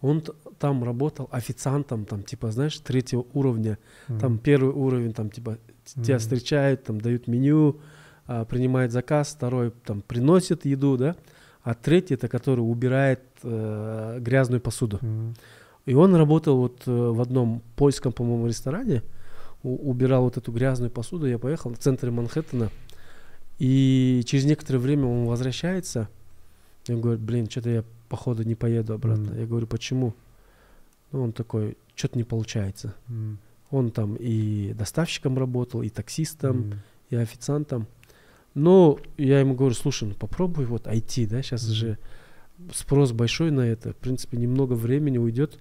[0.00, 0.22] он
[0.58, 3.76] там работал официантом, там, типа, знаешь, третьего уровня.
[4.18, 7.76] Там первый уровень, там, типа, т- тебя встречают, там, дают меню,
[8.32, 11.16] а, принимает заказ, второй, там, приносит еду, да,
[11.64, 14.98] а третий, это который убирает э, грязную посуду.
[15.02, 15.34] Мгм.
[15.86, 19.02] И он работал вот э, в одном польском, по-моему, ресторане,
[19.64, 21.26] у- убирал вот эту грязную посуду.
[21.26, 22.70] Я поехал в центре Манхэттена,
[23.58, 26.08] и через некоторое время он возвращается.
[26.86, 29.32] И он говорит, блин, что-то я, походу, не поеду обратно.
[29.32, 29.40] Мгм.
[29.40, 30.14] Я говорю, почему?
[31.10, 32.94] Ну, он такой, что-то не получается.
[33.08, 33.38] М.
[33.72, 36.80] Он там и доставщиком работал, и таксистом, М.
[37.10, 37.86] и официантом.
[38.54, 41.72] Но я ему говорю, слушай, ну попробуй вот IT, да, сейчас Мгм.
[41.74, 41.98] же
[42.72, 45.58] спрос большой на это, в принципе, немного времени уйдет.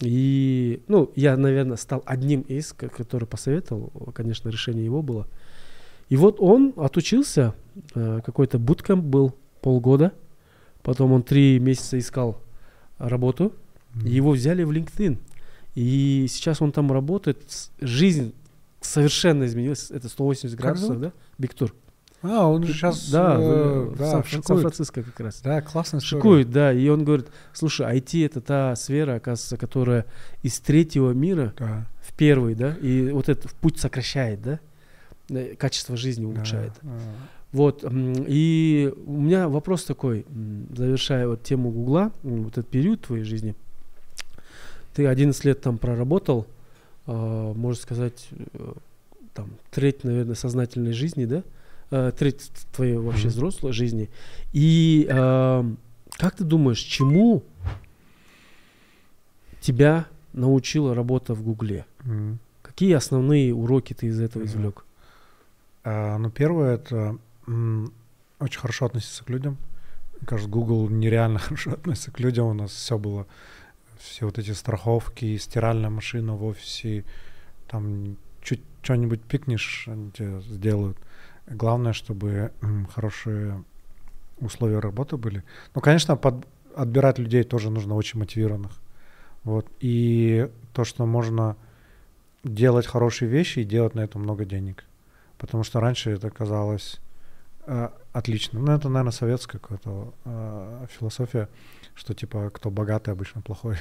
[0.00, 5.26] И, ну, я, наверное, стал одним из, ко- который посоветовал, конечно, решение его было.
[6.08, 7.54] И вот он отучился,
[7.94, 10.12] э, какой-то буткэмп был полгода,
[10.82, 12.40] потом он три месяца искал
[12.98, 13.52] работу,
[14.04, 15.18] и его взяли в LinkedIn.
[15.74, 17.38] И сейчас он там работает.
[17.80, 18.34] Жизнь
[18.80, 19.90] совершенно изменилась.
[19.90, 21.12] Это 180 Как градусов, да?
[21.38, 21.74] Биктур.
[22.28, 24.46] А, он же сейчас да, да, в- в да, шикует.
[24.46, 25.40] Сан-Франциско как раз.
[25.42, 26.72] Да, классно Шикует, да.
[26.72, 30.04] И он говорит, слушай, IT это та сфера, оказывается, которая
[30.42, 34.60] из третьего мира Да, в первый, да, и вот этот путь сокращает, да,
[35.30, 36.72] э, качество жизни да, улучшает.
[36.82, 36.90] да.
[37.52, 40.26] Вот, м, и у меня вопрос такой,
[40.76, 43.54] завершая вот тему Гугла, вот этот период твоей жизни.
[44.94, 46.46] Ты 11 лет там проработал,
[47.06, 48.72] а, можно сказать, э,
[49.34, 51.42] там, треть, наверное, сознательной жизни, да?
[51.90, 54.10] Э, Треть твоей вообще взрослой жизни.
[54.52, 55.64] И а,
[56.10, 57.44] как ты думаешь, чему
[59.60, 61.86] тебя научила работа в Гугле?
[62.04, 62.38] М.
[62.62, 64.84] Какие основные уроки ты из этого извлек?
[65.84, 67.16] А, ну, первое это
[67.46, 67.92] м,
[68.40, 69.56] очень хорошо относиться к людям.
[70.18, 72.46] Мне кажется, Google нереально хорошо относится к людям.
[72.46, 73.26] У нас все было,
[73.98, 77.04] все вот эти страховки, стиральная машина в офисе,
[77.68, 80.96] там чуть что-нибудь пикнешь, они тебе сделают.
[81.46, 82.52] Главное, чтобы
[82.94, 83.62] хорошие
[84.38, 85.42] условия работы были.
[85.74, 88.72] Ну, конечно, под- отбирать людей тоже нужно очень мотивированных.
[89.44, 89.66] Вот.
[89.80, 91.56] И то, что можно
[92.44, 94.84] делать хорошие вещи и делать на этом много денег.
[95.38, 97.00] Потому что раньше это казалось
[97.66, 98.60] э, отлично.
[98.60, 101.48] Ну, это, наверное, советская какая-то э, философия,
[101.94, 103.76] что типа кто богатый, обычно плохой.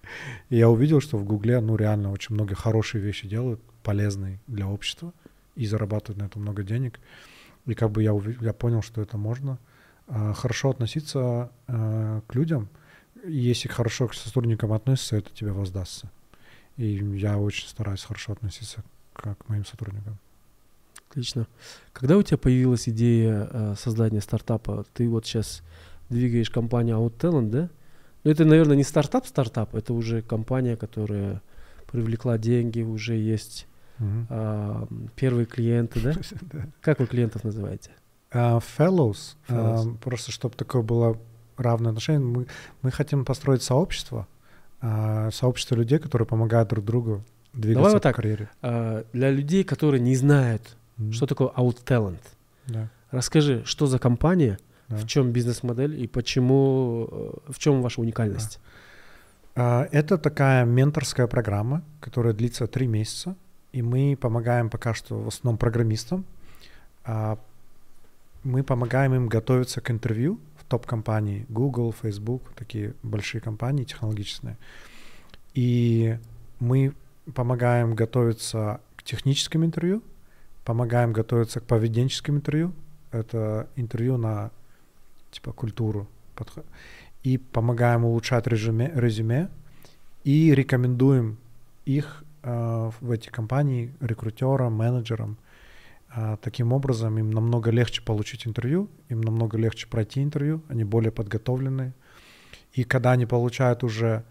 [0.48, 4.66] И я увидел, что в Гугле, ну, реально очень много хорошие вещи делают, полезные для
[4.66, 5.12] общества,
[5.56, 7.00] и зарабатывают на этом много денег.
[7.66, 9.58] И как бы я, я понял, что это можно.
[10.06, 12.68] А, хорошо относиться э, к людям.
[13.26, 16.10] Если хорошо к сотрудникам относишься, это тебе воздастся.
[16.76, 16.86] И
[17.16, 18.82] я очень стараюсь хорошо относиться
[19.12, 20.18] к, к моим сотрудникам.
[21.10, 21.46] Отлично.
[21.92, 24.86] Когда у тебя появилась идея э, создания стартапа?
[24.94, 25.62] Ты вот сейчас
[26.08, 27.68] двигаешь компанию Outtalent, да?
[28.24, 31.40] Ну, это, наверное, не стартап-стартап, это уже компания, которая
[31.90, 33.66] привлекла деньги, уже есть
[34.00, 34.26] Мгм.
[34.30, 36.12] а, первые клиенты, да?
[36.52, 36.66] Да.
[36.80, 37.90] Как вы клиентов называете?
[38.32, 39.98] А, Fellows, а, Fellows.
[39.98, 41.18] просто чтобы такое было
[41.56, 42.46] равное отношение, мы,
[42.82, 44.26] мы хотим построить сообщество,
[44.80, 47.22] а, сообщество людей, которые помогают друг другу
[47.52, 48.48] двигаться вот по карьере.
[48.62, 50.76] Для людей, которые не знают,
[51.12, 52.20] что такое OutTalent,
[52.66, 54.96] Да, расскажи, что за компания, да.
[54.96, 58.60] в чем бизнес-модель и почему, э, в чем ваша уникальность?
[59.54, 63.34] Это такая менторская программа, которая длится три месяца,
[63.72, 66.24] и мы помогаем пока что в основном программистам.
[67.04, 67.38] А,
[68.42, 74.56] Мы помогаем им готовиться к интервью в топ-компаний, Google, Facebook, такие большие компании технологические.
[75.52, 76.16] И
[76.58, 76.94] мы
[77.34, 80.02] помогаем готовиться к техническим интервью,
[80.64, 82.72] помогаем готовиться к поведенческим интервью.
[83.12, 84.50] Это интервью на
[85.30, 86.08] типа культуру.
[87.22, 89.50] И помогаем улучшать резюме, резюме
[90.24, 91.36] и рекомендуем
[91.84, 95.36] их э, в эти компании рекрутерам, менеджерам.
[96.14, 101.12] Э, таким образом им намного легче получить интервью, им намного легче пройти интервью, они более
[101.12, 101.92] подготовлены.
[102.72, 104.24] И когда они получают уже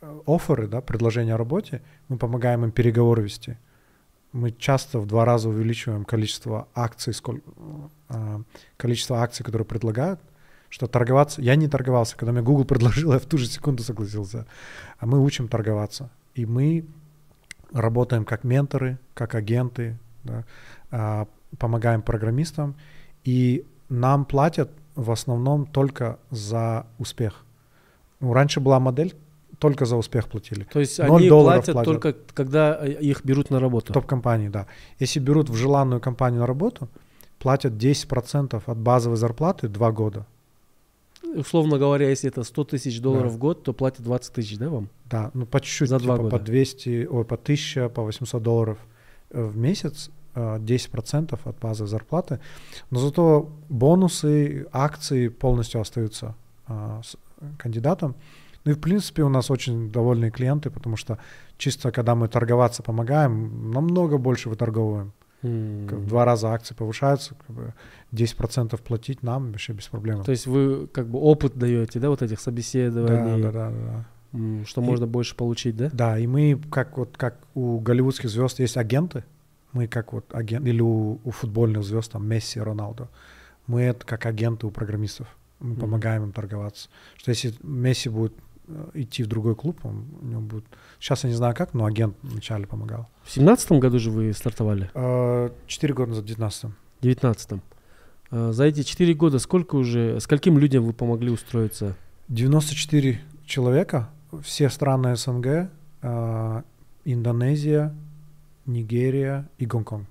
[0.00, 3.56] э, оферы, да, предложения о работе, мы помогаем им переговоры вести.
[4.32, 7.42] Мы часто в два раза увеличиваем количество акций, сколько,
[8.08, 8.38] э,
[8.76, 10.20] количество акций, которые предлагают,
[10.68, 11.42] что торговаться...
[11.42, 12.16] Я не торговался.
[12.16, 14.46] Когда мне Google предложил, я в ту же секунду согласился.
[14.98, 16.10] А мы учим торговаться.
[16.34, 16.86] И мы
[17.72, 20.44] работаем как менторы, как агенты, да,
[20.90, 21.26] а,
[21.58, 22.74] помогаем программистам.
[23.24, 27.44] И нам платят в основном только за успех.
[28.20, 29.14] Ну, раньше была модель,
[29.58, 30.64] только за успех платили.
[30.64, 33.92] То есть они платят, платят только когда э, их берут на работу?
[33.92, 34.66] Топ-компании, да.
[34.98, 36.88] Если берут в желанную компанию на работу,
[37.38, 40.26] платят 10% от базовой зарплаты 2 года
[41.34, 43.36] условно говоря, если это 100 тысяч долларов да.
[43.36, 44.88] в год, то платят 20 тысяч, да, вам?
[45.06, 46.30] Да, ну по чуть-чуть, За типа, года.
[46.30, 48.78] по 200, ой, по 1000, по 800 долларов
[49.30, 52.40] э, в месяц, 10% э, от базы зарплаты.
[52.90, 56.34] Но зато бонусы, акции полностью остаются
[56.66, 57.16] а, с
[57.58, 58.14] кандидатом.
[58.64, 61.18] Ну и в принципе у нас очень довольные клиенты, потому что
[61.56, 65.12] чисто когда мы торговаться помогаем, намного больше выторговываем.
[65.42, 65.86] Mm.
[65.96, 67.74] В два раза акции повышаются, как бы
[68.12, 70.22] 10% платить нам вообще без проблем.
[70.22, 73.42] То есть вы как бы опыт даете, да, вот этих собеседований?
[73.42, 74.04] Да, да, да.
[74.32, 74.64] да.
[74.64, 75.90] Что и, можно больше получить, да?
[75.92, 79.24] Да, и мы как вот как у голливудских звезд есть агенты,
[79.72, 83.08] мы как вот агент или у, у футбольных звезд там Месси, Роналдо,
[83.66, 85.26] мы это как агенты у программистов,
[85.58, 85.80] мы mm.
[85.80, 86.90] помогаем им торговаться.
[87.16, 88.34] Что если Месси будет
[88.94, 90.64] идти в другой клуб, он, у него будет...
[90.98, 93.08] Сейчас я не знаю как, но агент вначале помогал.
[93.24, 94.90] В семнадцатом году же вы стартовали?
[94.94, 96.74] Э, четыре года назад, в девятнадцатом.
[96.98, 97.62] В девятнадцатом.
[98.30, 101.96] Э, за эти четыре года сколько уже, скольким людям вы помогли устроиться?
[102.28, 104.10] 94 человека,
[104.42, 105.70] все страны СНГ,
[107.04, 107.94] Индонезия,
[108.66, 110.06] Нигерия и Гонконг.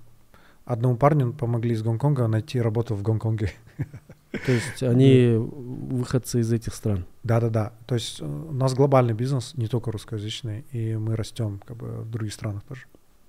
[0.64, 3.52] Одному парню помогли из Гонконга найти работу в Гонконге.
[4.32, 7.04] То есть они выходцы из этих стран?
[7.24, 7.72] Да-да-да.
[7.86, 12.02] То есть э, у нас глобальный бизнес, не только русскоязычный, и мы растем как бы
[12.02, 12.82] в других странах тоже.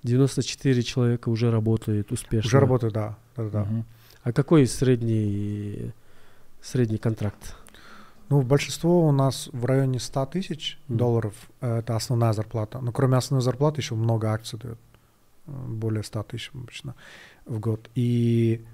[0.04, 2.48] 94 человека уже работают успешно?
[2.48, 3.18] Уже работают, да.
[3.36, 3.62] да-да-да.
[3.62, 3.84] Угу.
[4.24, 5.92] А какой средний,
[6.60, 7.56] средний контракт?
[8.28, 10.96] Ну, большинство у нас в районе 100 тысяч mm.
[10.96, 11.34] долларов.
[11.60, 12.78] Э, это основная зарплата.
[12.80, 14.78] Но кроме основной зарплаты еще много акций дают.
[15.46, 16.94] Э, более 100 тысяч обычно
[17.44, 17.90] в год.
[17.94, 18.64] И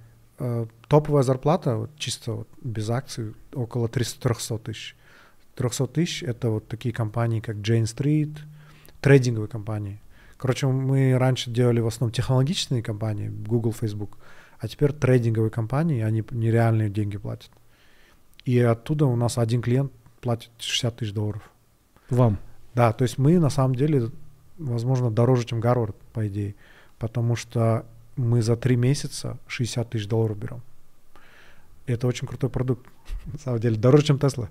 [0.88, 4.96] топовая зарплата, вот, чисто вот, без акций, около 300 тысяч.
[5.56, 8.38] 300 тысяч— это вот такие компании, как Jane Street,
[9.00, 10.00] трейдинговые компании.
[10.36, 14.18] Короче, мы раньше делали в основном технологичные компании, Google, Facebook,
[14.60, 17.50] а теперь трейдинговые компании, они нереальные деньги платят.
[18.44, 21.42] И оттуда у нас один клиент платит 60 тысяч долларов.
[22.08, 22.38] Вам?
[22.74, 24.10] Да, то есть мы на самом деле,
[24.58, 26.54] возможно, дороже, чем Гарвард, по идее,
[26.98, 27.84] потому что
[28.18, 30.60] мы за три месяца 60 тысяч долларов берем.
[31.86, 32.86] Это очень крутой продукт,
[33.32, 34.48] на самом деле, дороже, чем Тесла.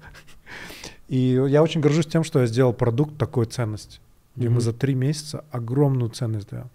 [1.08, 4.00] И я очень горжусь тем, что я сделал продукт такой ценности,
[4.36, 4.52] где mm-hmm.
[4.52, 6.70] мы за три месяца огромную ценность даем.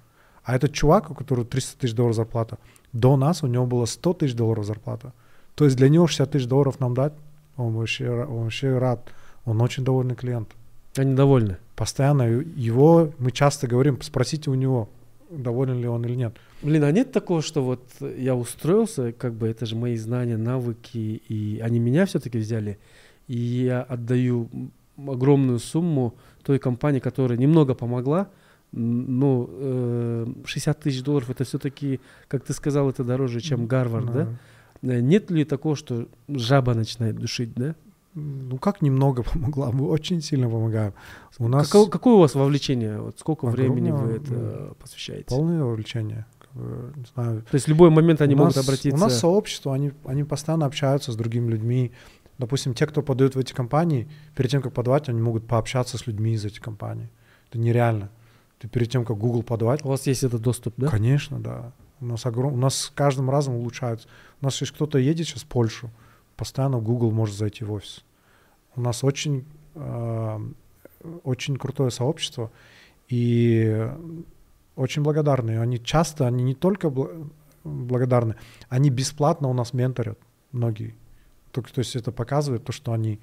[0.44, 2.58] А этот чувак, у которого 300 тысяч долларов зарплата,
[2.92, 5.12] до нас у него было 100 тысяч долларов зарплата.
[5.54, 7.12] То есть для него 60 тысяч долларов нам дать,
[7.56, 9.08] он вообще, он вообще рад.
[9.44, 10.48] Он очень довольный клиент.
[10.96, 11.58] Они довольны?
[11.74, 12.22] Постоянно.
[12.22, 14.88] Его, мы часто говорим, спросите у него,
[15.38, 16.36] доволен ли он или нет.
[16.62, 21.22] Блин, а нет такого, что вот я устроился, как бы это же мои знания, навыки,
[21.28, 22.78] и они меня все-таки взяли,
[23.28, 24.48] и я отдаю
[24.96, 28.28] огромную сумму той компании, которая немного помогла,
[28.72, 34.12] ну, э, 60 тысяч долларов это все-таки, как ты сказал, это дороже, чем Гарвард, да.
[34.82, 34.94] да?
[34.94, 37.74] Э, нет ли такого, что жаба начинает душить, да?
[38.14, 40.92] Ну как немного помогла, мы очень сильно помогаем.
[41.38, 43.00] У нас какое, какое у вас вовлечение?
[43.00, 44.32] Вот сколько времени вы это
[44.68, 45.24] ну, посвящаете?
[45.24, 46.26] Полное вовлечение.
[46.54, 47.42] Не знаю.
[47.42, 48.96] То есть в любой момент они у могут нас, обратиться.
[48.96, 51.92] У нас сообщество, они, они постоянно общаются с другими людьми.
[52.38, 56.06] Допустим, те, кто подают в эти компании, перед тем, как подавать, они могут пообщаться с
[56.06, 57.08] людьми из этих компаний.
[57.48, 58.10] Это нереально.
[58.58, 59.84] Ты перед тем, как Google подавать.
[59.84, 60.88] У вас есть этот доступ, да?
[60.88, 61.72] Конечно, да.
[62.00, 62.52] У нас, огром...
[62.52, 64.08] у нас с каждым разом улучшаются.
[64.40, 65.90] У нас есть кто-то едет сейчас в Польшу,
[66.42, 68.04] постоянно Google может зайти в офис.
[68.74, 69.44] У нас очень,
[69.76, 70.38] э,
[71.22, 72.50] очень крутое сообщество
[73.06, 73.88] и
[74.74, 75.60] очень благодарны.
[75.60, 76.92] Они часто, они не только
[77.62, 78.34] благодарны,
[78.68, 80.18] они бесплатно у нас менторят,
[80.50, 80.96] многие.
[81.52, 83.20] То, то есть это показывает то, что они,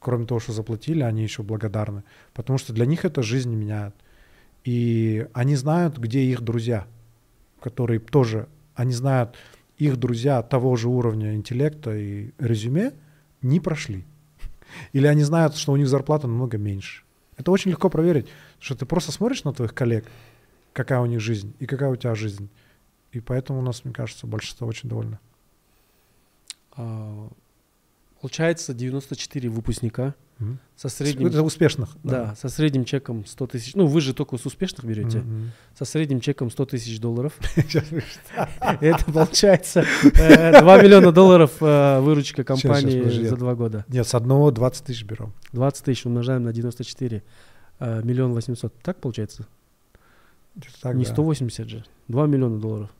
[0.00, 2.02] кроме того, что заплатили, они еще благодарны.
[2.34, 3.94] Потому что для них это жизнь меняет.
[4.64, 6.88] И они знают, где их друзья,
[7.60, 9.36] которые тоже, они знают,
[9.78, 12.92] их друзья того же уровня интеллекта и резюме
[13.42, 14.04] не прошли.
[14.92, 17.04] Или они знают, что у них зарплата намного меньше.
[17.36, 20.04] Это очень легко проверить, что ты просто смотришь на твоих коллег,
[20.72, 22.48] какая у них жизнь и какая у тебя жизнь.
[23.12, 25.18] И поэтому у нас, мне кажется, большинство очень довольны.
[26.72, 27.28] А,
[28.20, 30.58] получается 94 выпускника Мгм.
[30.76, 31.26] со средним...
[31.26, 31.96] Это успешных.
[32.04, 33.74] Да, со средним чеком 100 тысяч.
[33.74, 35.18] Ну, вы же только с успешных берете.
[35.18, 35.50] Мгм.
[35.76, 37.32] Со средним чеком 100 тысяч долларов.
[38.80, 39.84] Это получается
[40.14, 43.84] э, 2 миллиона долларов э, выручка компании за два года.
[43.88, 45.32] Нет, с одного 20 тысяч берем.
[45.52, 47.22] 20 тысяч умножаем на 94.
[47.80, 48.72] э, Миллион восемьсот.
[48.82, 49.46] Так получается?
[50.82, 51.10] Так, Не да.
[51.12, 51.84] 180 же.
[52.08, 52.90] 2 миллиона долларов.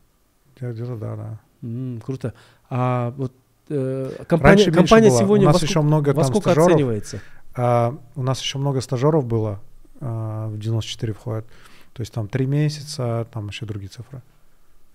[0.56, 2.00] Где- Где-то да, да.
[2.04, 2.34] Круто.
[2.70, 3.32] А вот
[3.68, 5.18] э, компания, Раньше компания было.
[5.18, 6.68] сегодня у во нас сколько, еще много во сколько стажеров.
[6.68, 7.20] оценивается?
[7.54, 9.60] А, у нас еще много стажеров было,
[10.00, 11.46] а, в 94 входят.
[11.92, 14.22] То есть там три месяца, там еще другие цифры.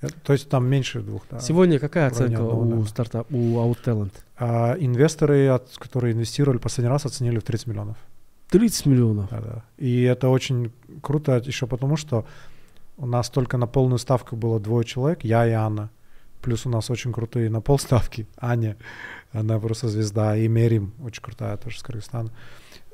[0.01, 1.39] Э, То есть там меньше двух, да.
[1.39, 2.87] Сегодня какая оценка одного, у да.
[2.87, 4.11] стартап, у OutTalent?
[4.37, 7.97] А инвесторы, от- которые инвестировали последний раз, оценили в 30 миллионов.
[8.49, 9.29] 30 миллионов.
[9.29, 9.63] Да, да.
[9.77, 10.71] И это очень
[11.01, 12.25] круто еще потому, что
[12.97, 15.89] у нас только на полную ставку было двое человек, я и Анна.
[16.43, 18.27] Плюс у нас очень крутые на полставки.
[18.37, 18.75] Аня,
[19.31, 20.35] она просто звезда.
[20.37, 22.29] И Мерим, очень крутая тоже с Кыргызстана.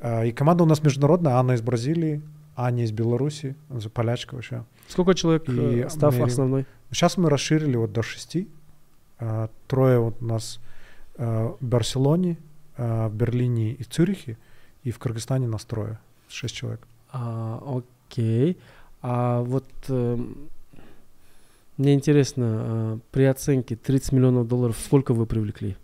[0.01, 1.33] А, И команда у нас международная.
[1.33, 2.21] Анна из Бразилии,
[2.55, 4.63] Аня из Беларуси, она же полячка вообще.
[4.87, 6.65] Сколько человек И э, став Мэри- основной?
[6.91, 8.47] Сейчас мы расширили вот до шести.
[9.19, 10.59] А, Трое вот у нас
[11.17, 12.37] а, в Барселоне,
[12.77, 14.37] в Берлине и Цюрихе.
[14.83, 15.97] И в Кыргызстане нас трое.
[16.29, 16.87] Шесть человек.
[17.11, 17.59] А,
[18.07, 18.57] окей.
[19.01, 20.49] А вот эм,
[21.79, 25.75] мне интересно, а, при оценке 30 миллионов долларов сколько вы привлекли?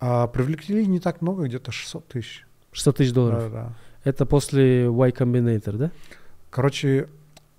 [0.00, 2.46] А привлекли не так много, где-то 600 тысяч.
[2.72, 3.42] 600 тысяч долларов.
[3.44, 3.72] Да, да.
[4.04, 5.90] Это после Y Combinator, да?
[6.50, 7.08] Короче,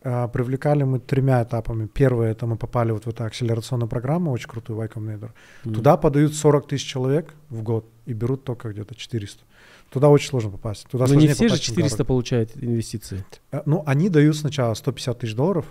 [0.04, 1.88] а, привлекали мы тремя этапами.
[1.88, 5.32] Первое, это мы попали вот в эту акселерационную программу, очень крутую Y Combinator.
[5.66, 5.74] М.
[5.74, 9.44] Туда подают 40 тысяч человек в год и берут только где-то 400.
[9.90, 10.88] Туда очень сложно попасть.
[10.90, 12.08] Туда Но не все же попасть, чем 400 дорого.
[12.08, 13.24] получают инвестиции.
[13.52, 15.66] Э, Ну, они дают сначала 150 тысяч долларов,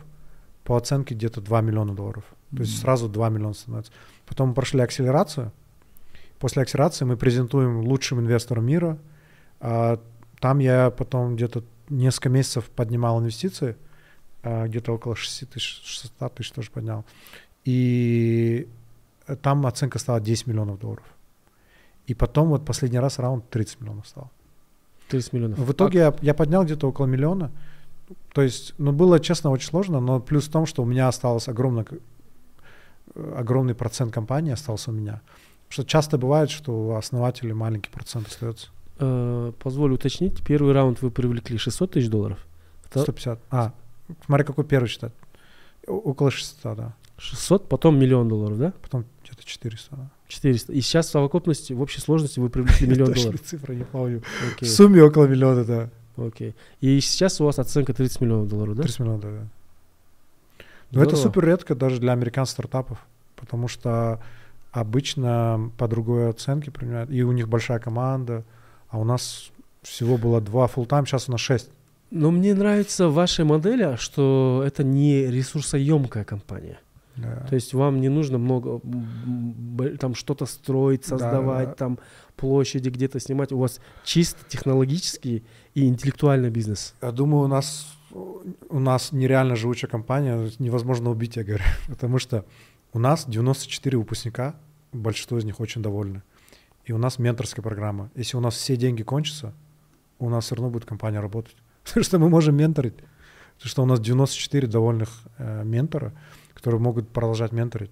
[0.65, 2.25] по оценке где-то 2 миллиона долларов.
[2.55, 3.93] То есть сразу 2 миллиона становится.
[4.27, 5.53] Потом мы прошли акселерацию.
[6.39, 8.99] После акселерации мы презентуем лучшим инвесторам мира.
[9.61, 10.01] А,
[10.41, 13.77] Там я потом где-то несколько месяцев поднимал инвестиции,
[14.43, 17.05] а, где-то около 6 тысяч, 600 тысяч тоже поднял.
[17.65, 18.69] И
[19.43, 21.05] там оценка стала 10 миллионов долларов.
[22.07, 24.31] И потом вот последний раз раунд 30 миллионов стал.
[25.09, 25.59] 30 миллионов.
[25.59, 27.53] В итоге я, я поднял где-то около миллиона.
[28.33, 31.49] То есть, ну, было, честно, очень сложно, но плюс в том, что у меня осталось
[31.49, 31.87] огромное,
[33.15, 35.21] э, огромный процент компании остался у меня.
[35.69, 38.69] Потому что часто бывает, что у основателей маленький процент остается.
[38.99, 42.39] А, позволю уточнить, первый раунд вы привлекли 600 тысяч долларов?
[42.91, 43.41] Вто- 150.
[43.51, 43.73] А,
[44.27, 45.13] смотри, какой первый считать.
[45.87, 46.95] Около 600, да.
[47.19, 48.73] 600, потом миллион долларов, да?
[48.83, 50.11] Потом где-то 400, да.
[50.29, 50.73] 400.
[50.73, 53.41] И сейчас в совокупности, в общей сложности вы привлекли миллион долларов.
[53.43, 54.23] цифры не помню.
[54.61, 55.91] В сумме около миллиона, да.
[56.17, 56.55] Окей.
[56.81, 58.83] И сейчас у вас оценка 30 миллионов долларов, да?
[58.83, 59.31] 30 миллионов, да.
[59.31, 59.47] да.
[60.91, 62.99] Но это супер редко даже для американских стартапов,
[63.37, 64.21] потому что
[64.73, 67.11] обычно по другой оценке применяют.
[67.11, 68.45] И у них большая команда,
[68.89, 69.51] а у нас
[69.83, 71.71] всего было два full time сейчас у нас шесть.
[72.11, 76.79] Но мне нравится в вашей модели, что это не ресурсоемкая компания.
[77.17, 77.47] Да.
[77.49, 78.81] То есть вам не нужно много
[79.99, 81.75] там что-то строить, Да, создавать, да.
[81.75, 81.99] там
[82.37, 83.53] площади где-то снимать.
[83.53, 85.45] У вас чисто технологический
[85.75, 86.95] и интеллектуальный бизнес.
[87.03, 87.87] Я думаю, у нас
[88.69, 92.45] у нас нереально живучая компания, невозможно убить, я говорю, потому что
[92.93, 94.55] у нас 94 выпускника,
[94.93, 96.23] большинство из них очень довольны.
[96.85, 98.11] И у нас менторская программа.
[98.15, 99.55] Если у нас все деньги кончатся,
[100.19, 101.57] у нас все равно будет компания работать.
[101.85, 102.97] Потому что мы можем менторить.
[103.57, 105.09] Потому что у нас 94 довольных
[105.39, 106.13] э, ментора,
[106.55, 107.91] которые могут продолжать менторить.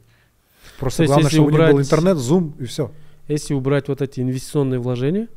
[0.79, 2.91] Просто То есть, главное, чтобы у них был убрать- интернет, зум и все.
[3.29, 5.29] Если убрать вот эти инвестиционные вложения,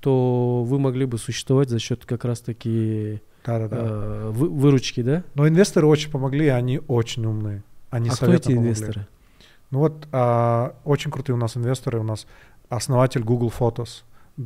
[0.00, 3.76] то вы могли бы существовать за счет как раз-таки Да-да-да.
[3.78, 5.24] э, вы- выручки, да?
[5.34, 7.62] Но инвесторы очень помогли, они очень умные.
[7.90, 8.58] Они а кто эти помогли.
[8.58, 9.06] инвесторы?
[9.70, 11.98] Ну вот а, очень крутые у нас инвесторы.
[11.98, 12.26] У нас
[12.68, 14.02] основатель Google Photos.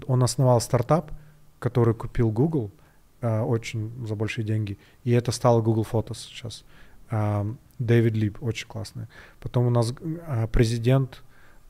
[0.07, 1.13] Он основал стартап,
[1.59, 2.71] который купил Google
[3.21, 4.79] а, очень за большие деньги.
[5.05, 6.65] И это стало Google Photos сейчас.
[7.11, 7.47] А,
[7.79, 9.07] Дэвид Лип, очень классный.
[9.41, 9.93] Потом у нас
[10.27, 11.23] а, президент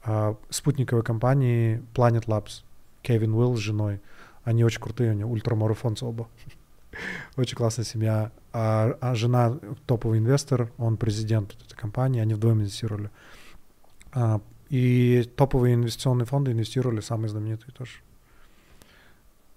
[0.05, 2.63] а, спутниковой компании Planet Labs,
[3.03, 4.01] Кевин Уилл с женой.
[4.45, 6.29] Они очень крутые, у них ультрамарафонцы оба.
[7.37, 8.33] Очень классная семья.
[8.53, 13.11] А, а жена топовый инвестор, он президент этой компании, они вдвоем инвестировали.
[14.13, 14.41] А,
[14.71, 17.93] И топовые инвестиционные фонды инвестировали, самые знаменитые тоже.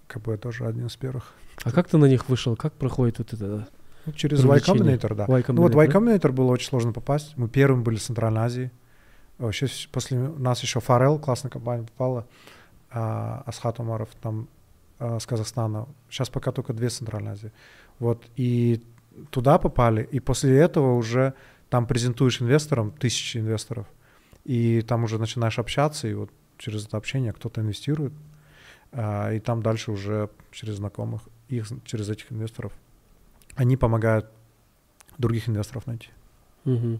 [0.07, 1.33] КБ тоже один из первых.
[1.63, 2.55] А как ты на них вышел?
[2.55, 3.67] Как проходит вот это?
[4.05, 4.59] Ну, через Y.
[4.59, 5.25] Combinator, да.
[5.27, 7.37] Y Ну вот Combinator, Y Combinator было очень сложно попасть.
[7.37, 8.71] Мы первым были в Центральной Азии.
[9.37, 12.27] Вообще после нас еще Фарел, классная компания попала.
[12.93, 14.47] А, Асхат Умаров там
[14.99, 15.87] а, с Казахстана.
[16.09, 17.51] Сейчас пока только две Центральной Азии.
[17.99, 18.25] Вот.
[18.35, 18.81] И
[19.29, 20.03] туда попали.
[20.11, 21.33] И после этого уже
[21.69, 23.87] там презентуешь инвесторам, тысячи инвесторов.
[24.43, 28.13] И там уже начинаешь общаться, и вот через это общение кто-то инвестирует.
[28.91, 32.73] а, И там дальше уже через знакомых, их, через этих инвесторов
[33.55, 34.25] они помогают
[35.17, 36.09] других инвесторов найти.
[36.65, 36.99] Мгм.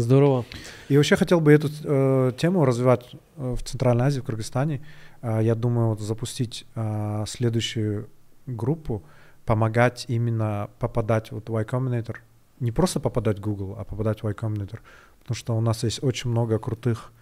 [0.00, 0.44] Здорово.
[0.88, 4.80] И вообще хотел бы эту э, тему развивать э, в Центральной Азии, в Кыргызстане.
[5.22, 8.08] Э, я думаю, вот запустить э, следующую
[8.46, 9.02] группу,
[9.44, 12.16] помогать именно попадать вот в Y Combinator.
[12.60, 14.78] Не просто попадать в Google, а попадать в Y Combinator.
[15.20, 17.12] Потому что у нас есть очень много крутых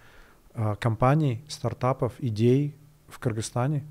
[0.53, 2.75] э, компаний, стартапов, идей
[3.07, 3.85] в Кыргызстане,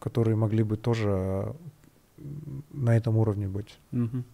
[0.00, 1.52] которые могли бы тоже э,
[2.72, 3.78] на этом уровне быть.
[3.92, 4.24] Мгм.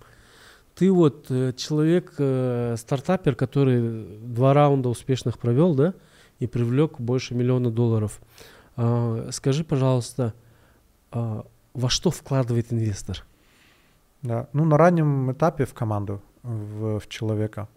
[0.79, 5.93] Ты вот э, человек, э, стартапер, который два раунда успешных провел, да,
[6.39, 8.21] и привлек больше миллиона долларов.
[8.77, 10.35] А, скажи, пожалуйста,
[11.11, 13.25] а, во что вкладывает инвестор?
[14.23, 14.49] Да.
[14.53, 17.69] Ну, на раннем этапе в команду, в, в человека,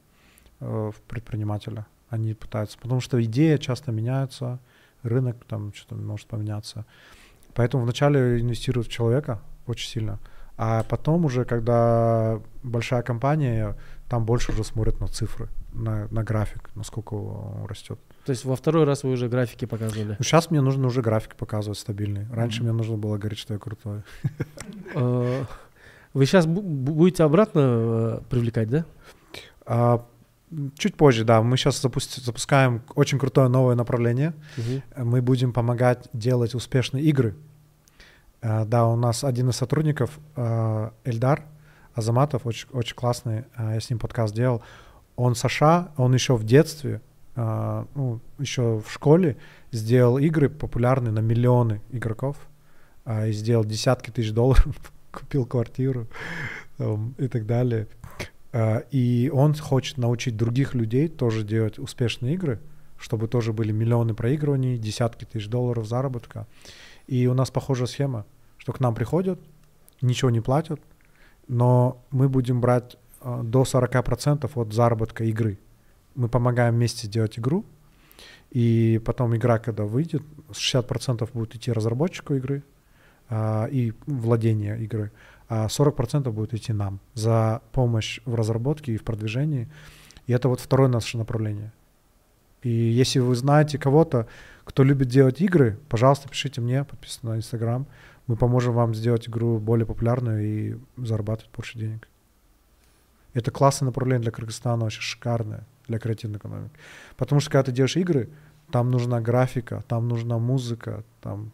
[0.59, 2.77] э, в предпринимателя они пытаются.
[2.77, 4.59] Потому что идеи часто меняются,
[5.01, 6.85] рынок там что-то может поменяться.
[7.55, 10.19] Поэтому вначале инвестируют в человека очень сильно.
[10.63, 13.75] А потом уже, когда большая компания,
[14.07, 17.99] там больше уже смотрят на цифры, на, на график, насколько он растет.
[18.25, 20.17] То есть во второй раз вы уже графики показывали.
[20.19, 22.27] Ну, сейчас мне нужно уже график показывать стабильный.
[22.31, 24.03] Раньше мне нужно было говорить, что я крутой.
[24.93, 25.45] А,
[26.13, 28.85] Вы сейчас будете обратно э, привлекать, да?
[29.65, 30.05] А,
[30.77, 31.41] чуть позже, да.
[31.41, 34.35] Мы сейчас запускаем очень крутое новое направление.
[34.95, 37.35] Мы будем помогать делать успешные игры.
[38.41, 41.43] А, да, у нас один из сотрудников, а, Эльдар
[41.93, 44.63] Азаматов, очень, очень классный, а, я с ним подкаст делал.
[45.15, 47.01] Он США, он еще в детстве,
[47.35, 49.37] ну, еще в школе
[49.71, 52.35] сделал игры популярные на миллионы игроков
[53.07, 54.75] и сделал десятки тысяч долларов,
[55.11, 56.07] купил квартиру
[56.77, 57.87] там, и так далее.
[58.91, 62.59] И он хочет научить других людей тоже делать успешные игры,
[62.97, 66.47] чтобы тоже были миллионы проигрываний, десятки тысяч долларов заработка.
[67.11, 68.25] И у нас похожая схема,
[68.57, 69.37] что к нам приходят,
[70.01, 70.79] ничего не платят,
[71.49, 75.59] но мы будем брать а, до 40% от заработка игры.
[76.15, 77.65] Мы помогаем вместе сделать игру,
[78.49, 82.63] и потом игра, когда выйдет, 60% будет идти разработчику игры
[83.27, 85.11] а, и владение игры,
[85.49, 89.69] а 40% будет идти нам за помощь в разработке и в продвижении.
[90.27, 91.73] И это вот второе наше направление.
[92.63, 94.27] И если вы знаете кого-то,
[94.71, 97.85] кто любит делать игры, пожалуйста, пишите мне, подписывайтесь на Инстаграм.
[98.27, 102.07] Мы поможем вам сделать игру более популярной и зарабатывать больше денег.
[103.33, 106.73] Это классное направление для Кыргызстана, очень шикарное для креативной экономики.
[107.17, 108.29] Потому что когда ты делаешь игры,
[108.71, 111.51] там нужна графика, там нужна музыка, там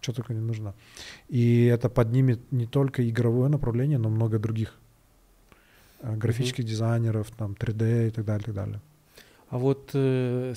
[0.00, 0.74] что только не нужно.
[1.28, 4.76] И это поднимет не только игровое направление, но много других
[6.02, 8.80] э, графических дизайнеров, там 3D и так далее, и так далее.
[9.50, 10.54] А вот э,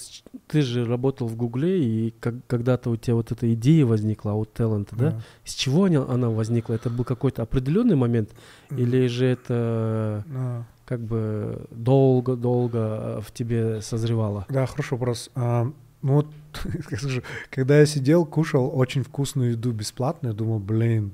[0.47, 4.53] ты же работал в Гугле, и как- когда-то у тебя вот эта идея возникла от
[4.53, 5.21] таланта, да?
[5.43, 6.73] С чего она, она возникла?
[6.75, 8.29] Это был какой-то определенный момент,
[8.69, 14.45] или же это А, как бы долго-долго э, в тебе созревало?
[14.49, 15.31] Да, хороший вопрос.
[15.35, 15.71] А,
[16.03, 16.27] ну вот,
[16.85, 21.11] скажу, когда я сидел, кушал очень вкусную еду бесплатно, я думал, блин,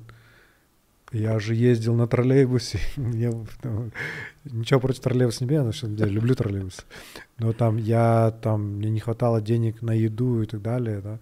[1.12, 2.78] я же ездил на троллейбусе.
[2.96, 3.32] Я,
[3.62, 3.90] ну,
[4.44, 6.86] ничего против троллейбуса не имею, на самом деле, люблю троллейбус.
[7.38, 11.18] Но там я, там, мне не хватало денег на еду и так далее, да.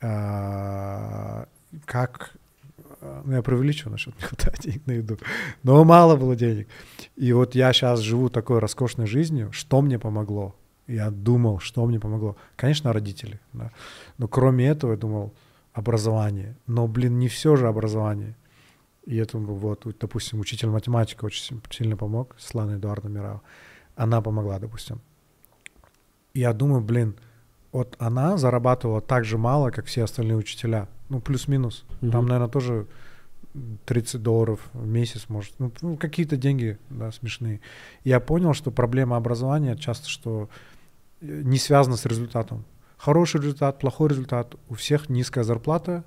[0.00, 1.48] А,
[1.84, 2.36] как
[3.00, 5.18] а, ну, я преувеличиваю насчет не хватает денег на еду,
[5.62, 6.68] но мало было денег.
[7.16, 10.54] И вот я сейчас живу такой роскошной жизнью, что мне помогло?
[10.86, 12.36] Я думал, что мне помогло.
[12.54, 13.72] Конечно, родители, да.
[14.18, 15.32] Но кроме этого я думал,
[15.72, 16.56] образование.
[16.66, 18.34] Но, блин, не все же образование.
[19.06, 23.42] И это вот, допустим, учитель математики очень сильно помог, Светлана Эдуардовна Мирава.
[23.94, 25.00] Она помогла, допустим.
[26.34, 27.16] Я думаю, блин,
[27.72, 30.88] вот она зарабатывала так же мало, как все остальные учителя.
[31.08, 31.84] Ну, плюс-минус.
[32.00, 32.10] Мгм.
[32.10, 32.86] Там, наверное, тоже
[33.84, 35.54] 30 долларов в месяц, может.
[35.58, 37.60] Ну, ну, какие-то деньги, да, смешные.
[38.04, 40.48] Я понял, что проблема образования часто, что
[41.20, 42.64] э, не связана с результатом.
[42.96, 44.56] Хороший результат, плохой результат.
[44.68, 46.04] У всех низкая зарплата.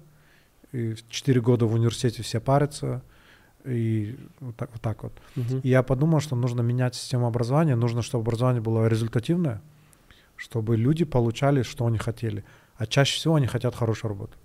[0.71, 3.01] И 4 года в университете все парятся.
[3.65, 4.81] И вот так вот.
[4.81, 5.13] Так вот.
[5.35, 5.59] Мгм.
[5.59, 7.75] И я подумал, что нужно менять систему образования.
[7.75, 9.61] Нужно, чтобы образование было результативное,
[10.35, 12.43] чтобы люди получали, что они хотели.
[12.77, 14.37] А чаще всего они хотят хорошую работу.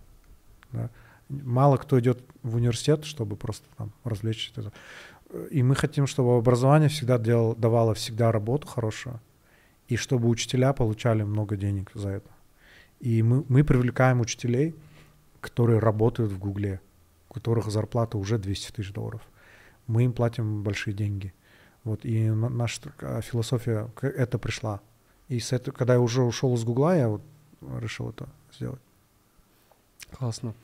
[0.72, 0.90] Да?
[1.28, 4.72] Мало кто идет в университет, чтобы просто там развлечься.
[5.50, 9.20] И мы хотим, чтобы образование всегда делало, давало всегда работу хорошую,
[9.88, 12.30] и чтобы учителя получали много денег за это.
[13.00, 14.74] И мы, мы привлекаем учителей,
[15.44, 16.80] которые работают в Гугле,
[17.28, 19.20] у которых зарплата уже 200 тысяч долларов.
[19.86, 21.34] Мы им платим большие деньги.
[21.84, 22.80] Вот, и наша
[23.20, 24.80] философия это пришла.
[25.28, 27.20] И с этого, когда я уже ушел из Гугла, я вот
[27.78, 28.80] решил это сделать.
[30.12, 30.54] Классно.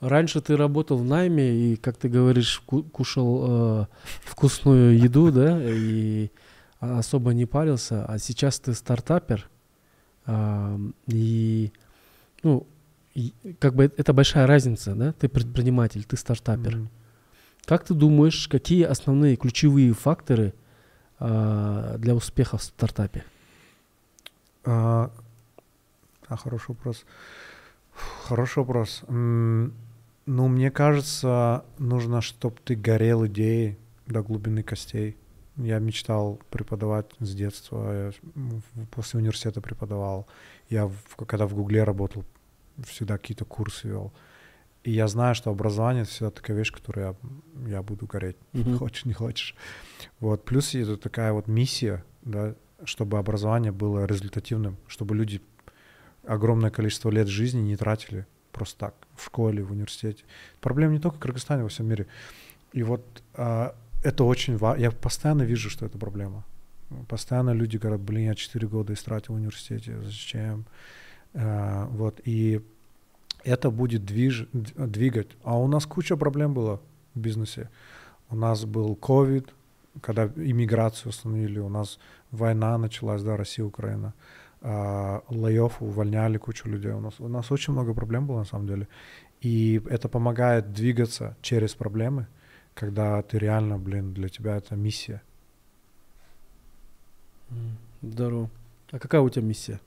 [0.00, 3.86] Раньше ты работал в найме и, как ты говоришь, кушал э,
[4.24, 6.30] вкусную еду, да, и
[6.80, 9.48] особо не парился, а сейчас ты стартапер,
[10.26, 11.72] э, и,
[12.42, 12.66] ну,
[13.16, 16.76] и, как бы это большая разница, да, ты предприниматель, ты стартапер.
[16.76, 16.88] Mm-hmm.
[17.64, 20.52] Как ты думаешь, какие основные ключевые факторы
[21.18, 23.24] э, для успеха в стартапе?
[24.64, 25.10] А,
[26.28, 27.06] а хороший вопрос.
[28.28, 29.02] Хороший вопрос.
[29.08, 35.16] Ну, мне кажется, нужно, чтобы ты горел идеей до глубины костей.
[35.56, 38.12] Я мечтал преподавать с детства, я
[38.90, 40.26] после университета преподавал.
[40.68, 40.90] Я,
[41.26, 42.24] когда в Гугле работал,
[42.84, 44.12] всегда какие-то курсы вел.
[44.84, 47.16] И я знаю, что образование— это всегда такая вещь, которую
[47.64, 48.36] я, я буду гореть.
[48.52, 48.78] Mm-hmm.
[48.78, 49.54] Хочешь, не хочешь.
[50.20, 50.44] Вот.
[50.44, 52.54] Плюс это такая вот миссия, да,
[52.84, 55.40] чтобы образование было результативным, чтобы люди
[56.26, 60.24] огромное количество лет жизни не тратили просто так, в школе, в университете.
[60.60, 62.06] Проблема не только в Кыргызстане, во всем мире.
[62.72, 63.02] И вот
[63.34, 64.82] а, это очень важно.
[64.82, 66.44] Я постоянно вижу, что это проблема.
[67.08, 70.64] Постоянно люди говорят, блин, я 4 года истратил в университете, зачем?
[71.36, 72.62] А, вот, и
[73.44, 75.28] это будет движ, двигать.
[75.44, 76.80] А у нас куча проблем было
[77.14, 77.68] в бизнесе.
[78.30, 79.48] У нас был COVID,
[80.00, 81.98] когда иммиграцию установили, у нас
[82.30, 84.14] война началась, да, Россия, Украина
[84.62, 86.92] э, лайов увольняли кучу людей.
[86.92, 88.88] У нас, у нас очень много проблем было на самом деле.
[89.40, 92.26] И это помогает двигаться через проблемы,
[92.74, 95.22] когда ты реально, блин, для тебя это миссия.
[98.02, 98.50] Здорово.
[98.90, 99.80] А какая у тебя миссия?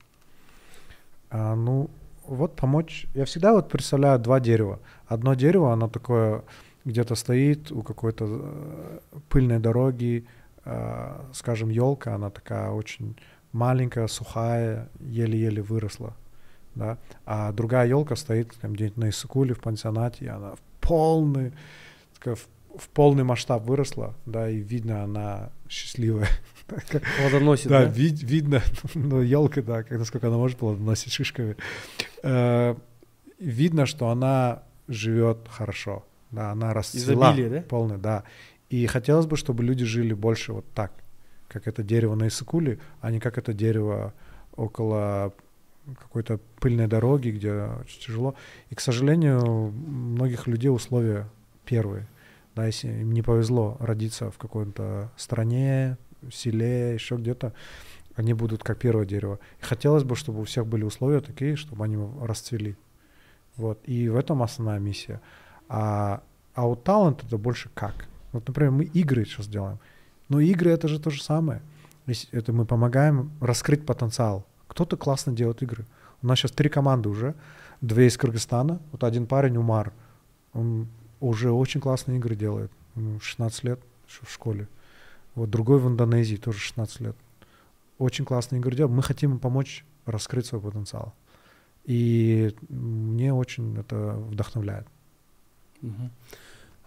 [1.30, 1.90] А, ну,
[2.26, 3.06] вот помочь.
[3.14, 4.80] Я всегда вот представляю два дерева.
[5.06, 6.44] Одно дерево, оно такое
[6.84, 10.26] где-то стоит у какой-то э, пыльной дороги,
[10.64, 13.16] э, скажем, елка, она такая очень
[13.52, 16.14] маленькая, сухая, еле-еле выросла.
[16.74, 16.98] Да?
[17.26, 21.52] А другая елка стоит там, где-нибудь на Исыкуле в пансионате, и она в полный,
[22.14, 26.28] такая, в, в полный масштаб выросла, да, и видно, она счастливая.
[27.18, 27.84] Плодоносит, да?
[27.84, 28.62] Да, вид, видно,
[28.94, 31.56] ну, елка, да, как, насколько она может плодоносить шишками.
[32.22, 32.74] Э,
[33.38, 37.32] видно, что она живет хорошо, да, она расцвела.
[37.32, 37.62] Изобилие, да?
[37.62, 38.24] Полный, да.
[38.68, 40.92] И хотелось бы, чтобы люди жили больше вот так
[41.50, 44.14] как это дерево на Исыкуле, а не как это дерево
[44.54, 45.34] около
[45.98, 48.34] какой-то пыльной дороги, где очень тяжело.
[48.70, 51.28] И, к сожалению, многих людей условия
[51.64, 52.06] первые.
[52.54, 55.96] Да, если им не повезло родиться в какой-то стране,
[56.30, 57.52] селе, еще где-то,
[58.14, 59.38] они будут как первое дерево.
[59.60, 62.76] И хотелось бы, чтобы у всех были условия такие, чтобы они расцвели.
[63.56, 63.80] Вот.
[63.84, 65.20] И в этом основная миссия.
[65.68, 66.22] А,
[66.54, 68.06] а вот талант это больше как.
[68.32, 69.78] Вот, например, мы игры сейчас делаем.
[70.28, 71.62] Но игры это же то же самое.
[72.32, 74.44] Это мы помогаем раскрыть потенциал.
[74.66, 75.86] Кто-то классно делает игры.
[76.22, 77.34] У нас сейчас три команды уже.
[77.80, 78.80] Две из Кыргызстана.
[78.92, 79.92] Вот один парень, Умар,
[80.52, 80.88] он
[81.20, 82.70] уже очень классные игры делает.
[83.20, 84.68] 16 лет в школе.
[85.34, 87.16] Вот другой в Индонезии тоже 16 лет.
[87.98, 88.94] Очень классные игры делает.
[88.94, 91.14] Мы хотим им помочь раскрыть свой потенциал.
[91.84, 94.86] И мне очень это вдохновляет.
[95.82, 96.10] Угу.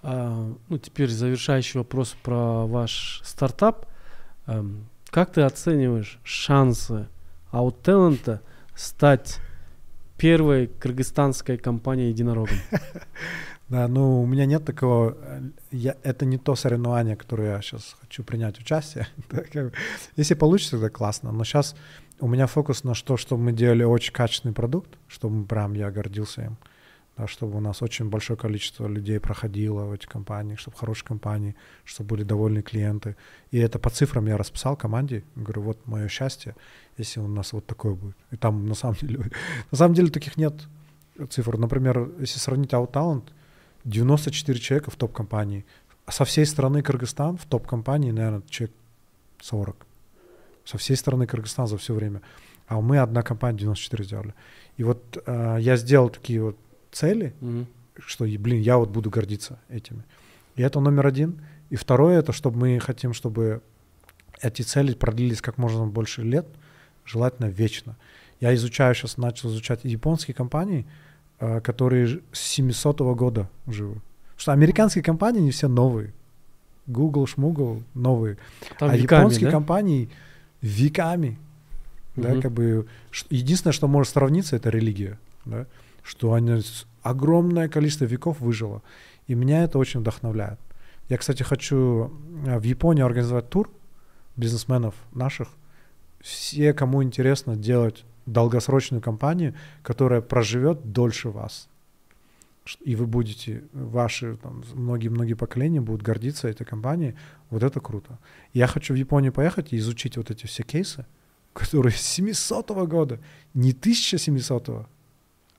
[0.03, 3.87] А, ну, теперь завершающий вопрос про ваш стартап.
[4.47, 7.07] Эм, как ты оцениваешь шансы
[7.51, 8.41] Ауттелента
[8.75, 9.39] стать
[10.17, 12.57] первой кыргызстанской компанией единорогом?
[13.73, 15.17] Да, ну у меня нет такого,
[15.71, 19.07] я, это не то соревнование, которое я сейчас хочу принять участие.
[20.15, 21.31] Если получится, тогда классно.
[21.31, 21.75] Но сейчас
[22.19, 26.43] у меня фокус на то, что мы делали очень качественный продукт, чтобы прям я гордился
[26.43, 26.57] им
[27.17, 31.55] да, чтобы у нас очень большое количество людей проходило в эти компании, чтобы хорошие компании,
[31.83, 33.15] чтобы были довольны клиенты.
[33.49, 36.55] И это по цифрам я расписал команде, говорю, вот мое счастье,
[36.97, 38.17] если у нас вот такое будет.
[38.31, 39.31] И там на самом деле,
[39.71, 40.53] на самом деле таких нет
[41.29, 41.57] цифр.
[41.57, 43.23] Например, если сравнить OutTalent,
[43.85, 45.65] 94 человека в топ-компании.
[46.10, 48.76] Со всей страны Кыргызстан в топ-компании, наверное, человек
[49.41, 49.85] 40.
[50.65, 52.22] Со всей страны Кыргызстан за все время.
[52.68, 54.34] А мы одна компания 94 сделали.
[54.77, 56.57] И вот э, я сделал такие вот
[56.91, 57.65] цели, mm-hmm.
[57.99, 60.03] что, блин, я вот буду гордиться этими.
[60.55, 61.41] И это номер один.
[61.69, 63.61] И второе, это чтобы мы хотим, чтобы
[64.41, 66.45] эти цели продлились как можно больше лет,
[67.05, 67.97] желательно вечно.
[68.39, 70.85] Я изучаю сейчас, начал изучать японские компании,
[71.63, 73.95] которые с 700 года живы.
[73.95, 76.13] Потому что американские компании не все новые.
[76.87, 78.37] Google, Шмугл новые.
[78.77, 79.51] Там а веками, японские да?
[79.51, 80.09] компании
[80.61, 81.37] веками.
[82.15, 82.41] Да, Мгм.
[82.41, 82.87] как бы
[83.29, 85.17] единственное, что может сравниться, это религия.
[85.45, 85.65] Да?
[86.03, 86.61] Что они
[87.01, 88.81] огромное количество веков выжило.
[89.27, 90.59] И меня это очень вдохновляет.
[91.09, 92.11] Я, кстати, хочу
[92.45, 93.69] э, в Японии организовать тур
[94.35, 95.49] бизнесменов наших.
[96.21, 101.69] Все, кому интересно делать долгосрочную компанию, которая проживет дольше вас.
[102.81, 104.37] И вы будете, ваши
[104.73, 107.15] многие-многие поколения будут гордиться этой компанией.
[107.49, 108.17] Вот это круто.
[108.53, 111.05] Я хочу в Японию поехать и изучить вот эти все кейсы,
[111.53, 113.19] которые с 700 года,
[113.53, 114.87] не 1700,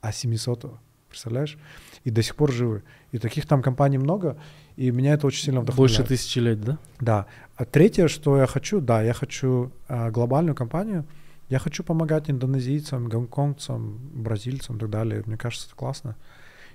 [0.00, 0.80] а 700
[1.14, 1.56] представляешь?
[2.04, 2.82] И до сих пор живы.
[3.12, 4.36] И таких там компаний много,
[4.76, 5.98] и меня это очень сильно вдохновляет.
[5.98, 6.78] Больше тысячи лет, да?
[7.00, 7.26] Да.
[7.56, 11.04] А третье, что я хочу, да, я хочу а, глобальную компанию.
[11.48, 15.22] Я хочу помогать индонезийцам, гонконгцам, бразильцам и так далее.
[15.26, 16.16] Мне кажется, это классно.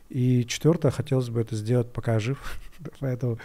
[0.09, 2.59] И четвертое, хотелось бы это сделать, пока я жив.
[2.99, 3.39] Поэтому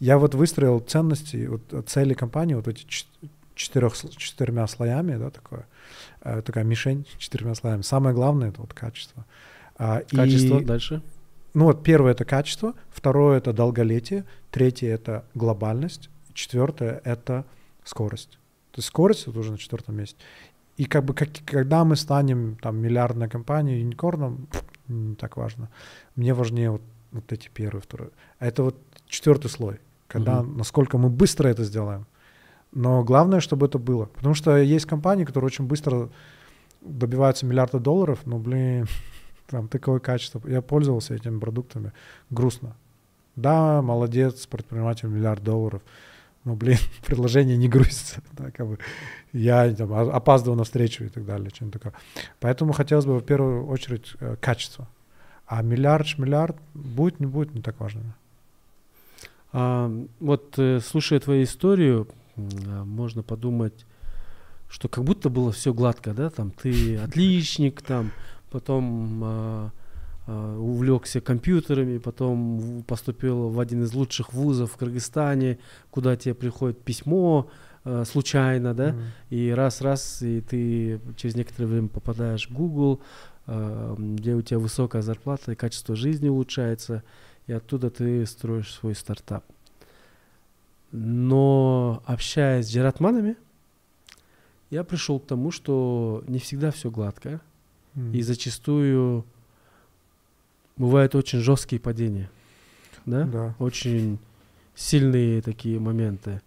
[0.00, 2.86] я вот выстроил ценности, вот цели компании, вот эти
[3.54, 5.66] четырех, четырьмя слоями, да, такое,
[6.22, 7.82] э, такая мишень четырьмя слоями.
[7.82, 9.24] Самое главное это вот качество.
[9.76, 11.02] А, и- Качество дальше.
[11.54, 17.44] ну вот первое это качество, второе это долголетие, третье это глобальность, четвертое это
[17.84, 18.38] скорость.
[18.72, 20.16] То есть скорость это уже на четвертом месте.
[20.78, 24.48] И как бы как, когда мы станем там миллиардной компанией, юникорном,
[24.88, 25.68] не так важно.
[26.16, 26.82] Мне важнее вот,
[27.12, 28.10] вот эти первые, второй.
[28.38, 28.76] А это вот
[29.06, 30.56] четвертый слой, когда Мгм.
[30.58, 32.06] насколько мы быстро это сделаем.
[32.72, 34.06] Но главное, чтобы это было.
[34.06, 36.10] Потому что есть компании, которые очень быстро
[36.80, 38.86] добиваются миллиарда долларов, но, блин,
[39.48, 40.40] там такое качество.
[40.46, 41.92] Я пользовался этими продуктами.
[42.30, 42.76] Грустно.
[43.36, 45.82] Да, молодец, предприниматель, миллиард долларов.
[46.48, 48.22] Но, блин, приложение не грузится.
[48.32, 48.78] Да, как бы.
[49.34, 51.50] Я там, опаздывал на встречу и так далее.
[51.54, 51.92] что-нибудь такое.
[52.40, 54.88] Поэтому хотелось бы в первую очередь э, качество.
[55.46, 58.16] А миллиард, миллиард, будет, не будет, не так важно.
[59.52, 63.84] А, вот э, слушая твою историю, а, можно подумать,
[64.70, 68.12] что как будто было все гладко, да, там ты отличник, там
[68.50, 69.70] потом а,
[70.32, 75.58] увлекся компьютерами, потом поступил в один из лучших вузов в Кыргызстане,
[75.90, 77.48] куда тебе приходит письмо
[77.84, 79.02] а, случайно, да, Мгм.
[79.30, 83.00] и раз-раз, и ты через некоторое время попадаешь в Google,
[83.46, 87.02] а, где у тебя высокая зарплата и качество жизни улучшается,
[87.46, 89.44] и оттуда ты строишь свой стартап.
[90.92, 93.36] Но общаясь с джератманами,
[94.70, 97.40] я пришел к тому, что не всегда все гладко,
[97.94, 98.12] Мгм.
[98.12, 99.24] и зачастую
[100.78, 102.30] бывают очень жесткие падения,
[103.06, 103.24] да?
[103.24, 103.54] Да.
[103.58, 104.18] очень
[104.74, 106.40] сильные такие моменты,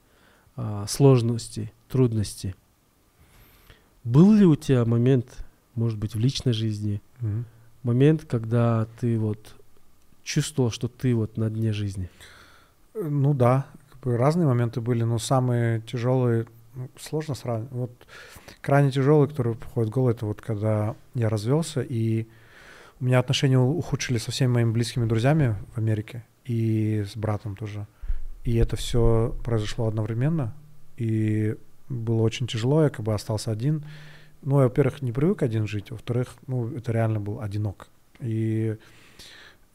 [0.55, 2.55] а, сложности, трудности.
[4.03, 5.45] Был ли у тебя момент,
[5.75, 7.45] может быть, в личной жизни, Мгм.
[7.83, 9.55] момент, когда ты вот
[10.23, 12.09] чувствовал, что ты вот на дне жизни?
[12.93, 17.71] Э, Ну да, как бы разные моменты были, но самые тяжелые, ну, сложно сравнивать.
[17.71, 17.91] Вот
[18.61, 22.27] крайне тяжелый, который приходит в голову, это вот когда я развелся, и
[23.01, 27.55] у меня отношения у- ухудшились со всеми моими близкими друзьями в Америке и с братом
[27.55, 27.87] тоже.
[28.43, 30.53] И это все произошло одновременно,
[30.97, 31.55] и
[31.89, 33.85] было очень тяжело, я как бы остался один.
[34.43, 37.89] Ну, я, во-первых, не привык один жить, во-вторых, ну, это реально был одинок.
[38.19, 38.77] И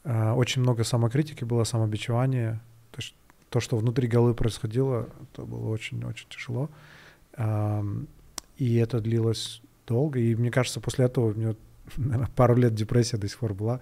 [0.03, 2.61] а, очень много самокритики было, самобичевания.
[2.91, 3.15] То, есть
[3.49, 6.69] то, что внутри головы происходило, это было очень-очень тяжело.
[7.35, 8.07] Ам,
[8.57, 10.19] И это длилось долго.
[10.19, 11.55] И мне кажется, после этого у меня
[11.95, 13.79] наверное, пару лет депрессия до сих пор была.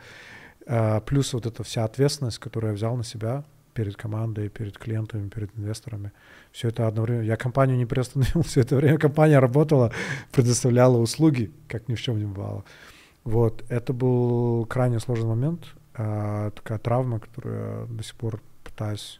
[0.67, 5.29] А, Плюс вот эта вся ответственность, которую я взял на себя перед командой, перед клиентами,
[5.29, 6.11] перед инвесторами.
[6.51, 7.23] Все это одновременно.
[7.23, 9.91] Я компанию не приостановил, все это время компания работала,
[10.31, 12.63] предоставляла услуги, как ни в чем не бывало.
[13.23, 19.19] Вот, это был крайне сложный момент, а, такая травма, которую я до сих пор пытаюсь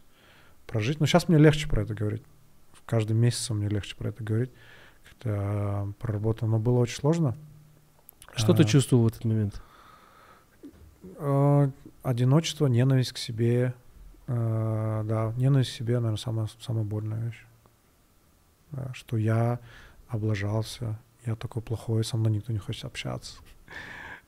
[0.66, 1.00] прожить.
[1.00, 2.22] Но сейчас мне легче про это говорить.
[2.86, 4.52] Каждый месяц мне легче про это говорить.
[5.04, 6.48] Как-то а, проработал.
[6.48, 7.36] Но было очень сложно.
[8.36, 9.60] Что ты А, чувствовал в этот момент?
[11.18, 11.70] а,
[12.02, 13.74] Одиночество, ненависть к себе.
[14.28, 17.44] а, Да, ненависть к себе, наверное, самая, самая больная вещь.
[18.72, 19.58] Да, что я
[20.08, 23.36] облажался, я такой плохой, со мной никто не хочет общаться.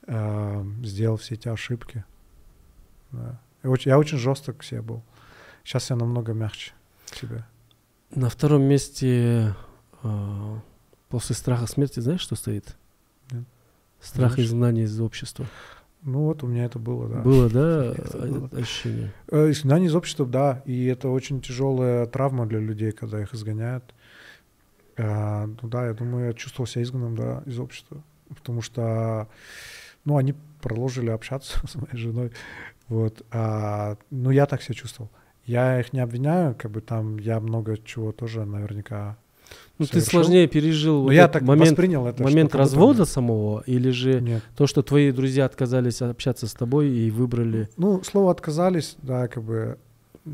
[0.07, 2.03] А, Сделал все эти ошибки.
[3.11, 3.39] Да.
[3.63, 5.03] И очень- Я очень жесток к себе был.
[5.63, 6.71] Сейчас я намного мягче
[7.11, 7.45] к себе.
[8.09, 9.55] На втором месте
[10.01, 10.59] а,
[11.09, 12.75] после страха смерти знаешь, что стоит?
[14.01, 14.49] Страх Знаешь.
[14.49, 15.45] изгнания из общества.
[16.03, 17.21] Ну вот у меня это было, да.
[17.21, 18.49] Было, да, о- было.
[18.61, 19.11] ощущение?
[19.29, 20.61] Э, Изгнание из общества, да.
[20.65, 23.83] И это очень тяжелая травма для людей, когда их изгоняют.
[24.97, 28.01] А, ну да, я думаю, я чувствовал себя изгнанным, да, из общества.
[28.33, 29.27] Потому что,
[30.05, 32.31] ну, они продолжили общаться с моей женой.
[32.87, 33.25] Вот.
[33.31, 35.09] А, ну, я так себя чувствовал.
[35.45, 39.17] Я их не обвиняю, как бы там я много чего тоже наверняка
[39.79, 42.21] ну, ты сложнее пережил Но вот я так момент, воспринял это.
[42.21, 44.43] момент развода самого, или же Нет.
[44.55, 49.43] то, что твои друзья отказались общаться с тобой и выбрали, Ну, слово отказались, да, как
[49.43, 49.77] бы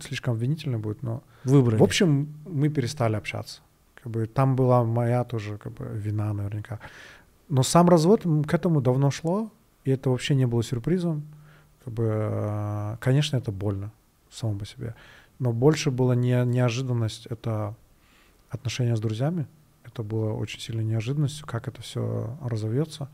[0.01, 1.79] слишком обвинительно будет, но выбрали.
[1.79, 3.61] в общем мы перестали общаться.
[3.93, 6.79] Как бы там была моя тоже как бы вина наверняка.
[7.47, 9.51] Но сам развод к этому давно шло,
[9.83, 11.23] и это вообще не было сюрпризом.
[11.83, 13.91] Как бы, э, конечно, это больно
[14.31, 14.95] само по себе,
[15.37, 17.75] но больше была не неожиданность, это
[18.49, 19.47] отношения с друзьями.
[19.83, 23.09] Это было очень сильной неожиданностью, как это все разовьется.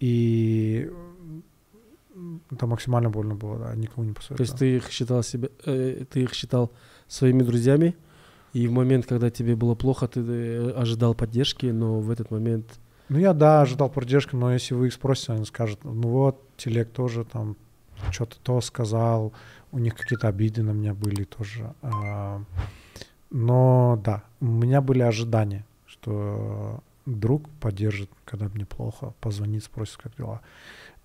[0.00, 0.90] И
[2.50, 4.46] это максимально больно было, да, никому не То посоветую.
[4.46, 6.72] есть ты их считал себе, э, ты их считал
[7.06, 7.96] своими друзьями,
[8.52, 12.66] и в момент, когда тебе было плохо, ты э, ожидал поддержки, но в этот момент
[13.08, 16.90] Ну, я, да, ожидал поддержки, но если вы их спросите, они скажут, ну вот, телег
[16.90, 17.56] тоже там
[18.10, 19.32] что-то то сказал,
[19.72, 21.74] у них какие-то обиды на меня были тоже.
[23.30, 30.16] Но да, у меня были ожидания, что друг поддержит, когда мне плохо, позвонит, спросит, как
[30.16, 30.40] дела.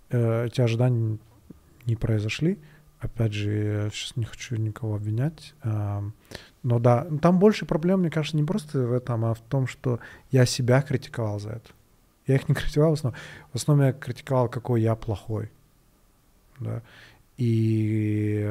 [0.09, 1.17] Э, Эти ожидания
[1.85, 2.57] не произошли.
[2.99, 5.53] Опять же, я сейчас не хочу никого обвинять.
[5.63, 9.67] Но да, ну, там больше проблем, мне кажется, не просто в этом, а в том,
[9.67, 9.99] что
[10.31, 11.69] я себя критиковал за это.
[12.25, 13.19] Я их не критиковал в основном.
[13.51, 15.51] В основном я критиковал, какой я плохой.
[16.59, 16.81] Да.
[17.37, 18.49] И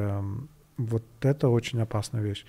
[0.77, 2.45] вот это очень опасная вещь.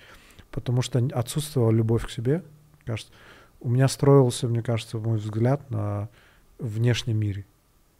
[0.51, 2.43] Потому что отсутствовала любовь к себе,
[2.85, 3.11] кажется.
[3.59, 6.09] У меня строился, мне кажется, мой взгляд на
[6.59, 7.45] внешнем мире.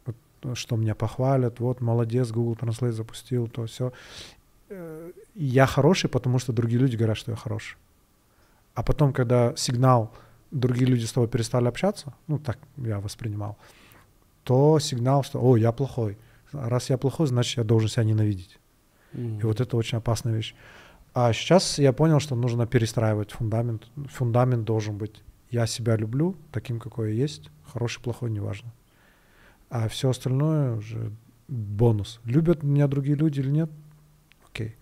[0.06, 3.92] Вот, э, что меня похвалят, вот молодец, Google Translate запустил, то все.
[5.34, 7.76] Я хороший, потому что другие люди говорят, что я хороший.
[8.74, 10.12] А потом, когда сигнал,
[10.50, 13.56] другие люди с тобой перестали общаться, ну так я воспринимал,
[14.44, 16.18] то сигнал, что, о, я плохой.
[16.52, 18.58] Раз я плохой, значит, я должен себя ненавидеть.
[19.12, 20.54] И вот это очень опасная вещь.
[21.14, 23.88] А сейчас я понял, что нужно перестраивать фундамент.
[24.08, 28.72] Фундамент должен быть я себя люблю таким, какой я есть, хороший, плохой, неважно.
[29.70, 31.12] А все остальное уже
[31.48, 32.20] бонус.
[32.24, 33.70] Любят меня другие люди или нет?
[34.46, 34.76] Окей.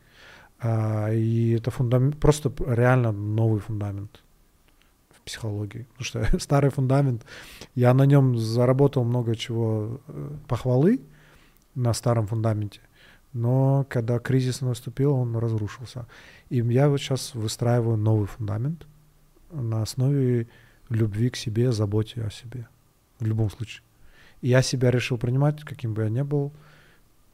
[0.59, 4.23] А, и это фундамент, просто реально новый фундамент
[5.11, 5.86] в психологии.
[5.97, 7.24] Потому что старый фундамент,
[7.74, 11.01] я на нем заработал много чего э, похвалы
[11.74, 12.81] на старом фундаменте.
[13.37, 16.07] Но когда кризис наступил, он разрушился.
[16.49, 18.87] И я вот сейчас выстраиваю новый фундамент
[19.53, 20.49] на основе
[20.89, 22.67] любви к себе, заботе о себе.
[23.19, 23.83] В любом случае.
[24.41, 26.51] И я себя решил принимать, каким бы я ни был,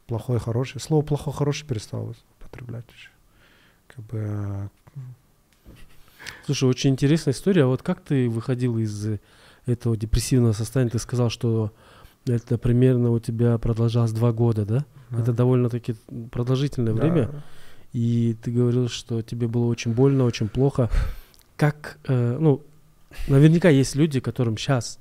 [0.08, 0.80] плохой, хороший.
[0.80, 3.08] Слово плохой, хороший перестал употреблять уже.
[3.86, 4.68] Как бы э,
[6.46, 7.64] Слушай, очень интересная история.
[7.64, 9.06] Вот как ты выходил из
[9.66, 10.90] этого депрессивного состояния?
[10.90, 11.72] Ты сказал, что
[12.26, 14.84] это примерно у тебя продолжалось два года, да?
[15.10, 15.20] да.
[15.20, 15.94] Это довольно-таки
[16.30, 17.00] продолжительное Да.
[17.00, 17.30] время.
[17.92, 20.90] И ты говорил, что тебе было очень больно, очень плохо.
[21.56, 22.62] Как, э, ну,
[23.28, 24.98] наверняка есть люди, которым сейчас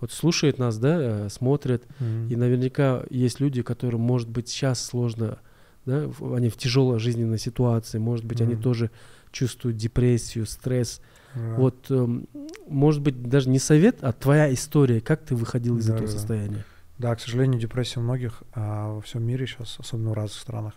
[0.00, 2.28] вот слушают нас, да, э, смотрят, Мгм.
[2.28, 5.38] и наверняка есть люди, которым, может быть, сейчас сложно,
[5.86, 8.62] да, в- они в тяжелой жизненной ситуации, может быть, они Мгм.
[8.62, 8.90] тоже
[9.30, 11.00] чувствуют депрессию, стресс.
[11.34, 11.54] Да.
[11.56, 12.26] Вот, эм,
[12.66, 16.18] может быть, даже не совет, а твоя история, как ты выходил из этого Да-да-да.
[16.18, 16.64] состояния?
[16.98, 20.74] Да, к сожалению, депрессия многих а, во всем мире сейчас, особенно в разных странах.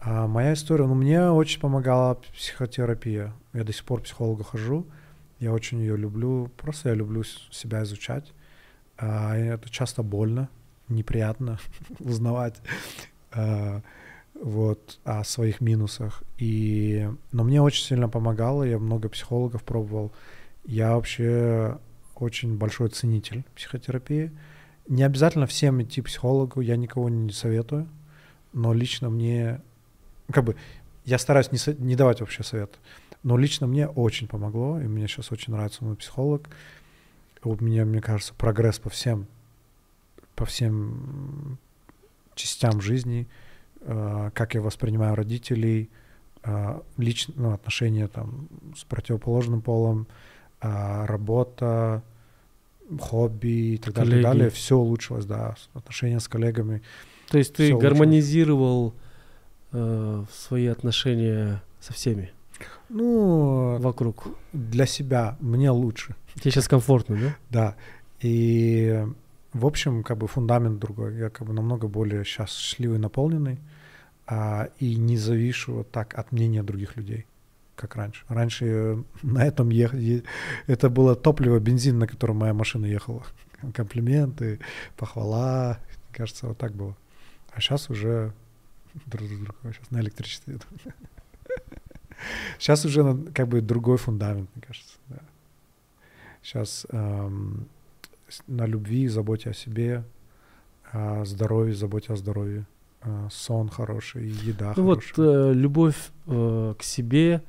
[0.00, 3.32] А моя история, ну, мне очень помогала психотерапия.
[3.52, 4.86] Я до сих пор к психологу хожу.
[5.38, 6.50] Я очень ее люблю.
[6.56, 8.32] Просто я люблю себя изучать.
[8.98, 10.48] А, это часто больно,
[10.88, 11.58] неприятно
[12.00, 12.60] узнавать
[13.32, 13.82] а,
[14.40, 16.22] вот, о своих минусах.
[16.38, 18.64] И, но мне очень сильно помогало.
[18.64, 20.12] Я много психологов пробовал.
[20.64, 21.78] Я вообще
[22.16, 24.32] очень большой ценитель психотерапии.
[24.88, 27.86] Не обязательно всем идти к психологу, я никого не советую,
[28.52, 29.60] но лично мне,
[30.32, 30.56] как бы,
[31.04, 32.78] я стараюсь не, со- не давать вообще совет,
[33.22, 36.48] но лично мне очень помогло, и мне сейчас очень нравится мой психолог.
[37.44, 39.26] У меня, мне кажется, прогресс по всем,
[40.34, 41.58] по всем
[42.34, 43.28] частям жизни,
[43.84, 45.88] как я воспринимаю родителей,
[46.42, 50.06] э, лично, ну, отношения там с противоположным полом,
[50.60, 52.02] э, работа,
[53.00, 54.38] хобби и так далее, и так Коллеги.
[54.38, 54.50] далее.
[54.50, 56.82] Все улучшилось, да, отношения с коллегами.
[57.28, 58.94] То есть ты гармонизировал
[59.72, 62.32] э, свои отношения со всеми
[62.88, 64.26] Ну, вокруг.
[64.52, 67.36] для себя мне лучше, Тебе сейчас комфортно, да?
[67.50, 67.76] да.
[68.20, 69.06] И,
[69.52, 71.16] в общем, как бы фундамент другой.
[71.16, 73.58] Я как бы намного более сейчас счастливый, наполненный,
[74.26, 77.26] а, и не завишу вот так от мнения других людей.
[77.74, 78.24] как раньше.
[78.28, 80.22] Раньше э, на этом ехали,
[80.66, 83.24] это было топливо, бензин, на котором моя машина ехала.
[83.74, 84.60] Комплименты,
[84.96, 85.78] похвала,
[86.12, 86.96] кажется, вот так было.
[87.52, 88.32] А сейчас уже
[89.12, 90.58] сейчас на электричестве.
[92.58, 94.96] Сейчас уже как бы другой фундамент, мне кажется.
[96.42, 97.66] Сейчас эм,
[98.46, 100.04] на любви, заботе о себе,
[100.92, 102.66] о здоровье, заботе о здоровье,
[103.02, 105.12] э, сон хороший, еда ну хорошая.
[105.14, 107.42] вот э, любовь э, к себе,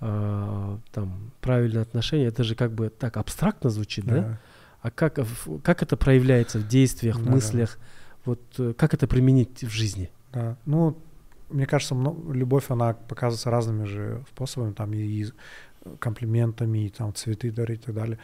[0.00, 4.14] э, там правильное отношение, это же как бы так абстрактно звучит, да?
[4.14, 4.38] да?
[4.82, 5.18] А как
[5.62, 7.78] как это проявляется в действиях, в Да, мыслях?
[8.24, 10.10] Вот э, как это применить в жизни?
[10.32, 10.56] Да.
[10.66, 10.96] Ну,
[11.50, 11.94] мне кажется,
[12.30, 15.26] любовь, она показывается разными же способами, там и, и
[15.98, 18.18] комплиментами, и там цветы дарить и так далее.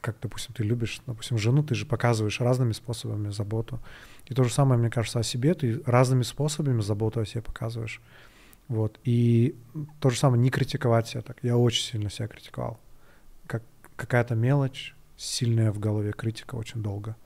[0.00, 3.80] Как, допустим, ты любишь, допустим, жену, ты же показываешь разными способами заботу.
[4.26, 8.00] И то же самое, мне кажется, о себе, ты разными способами заботу о себе показываешь.
[8.68, 9.00] Вот.
[9.04, 9.56] И
[10.00, 11.38] то же самое, не критиковать себя так.
[11.42, 12.78] Я очень сильно себя критиковал.
[13.46, 13.62] Как
[13.96, 17.16] какая-то мелочь, сильная в голове критика очень долго.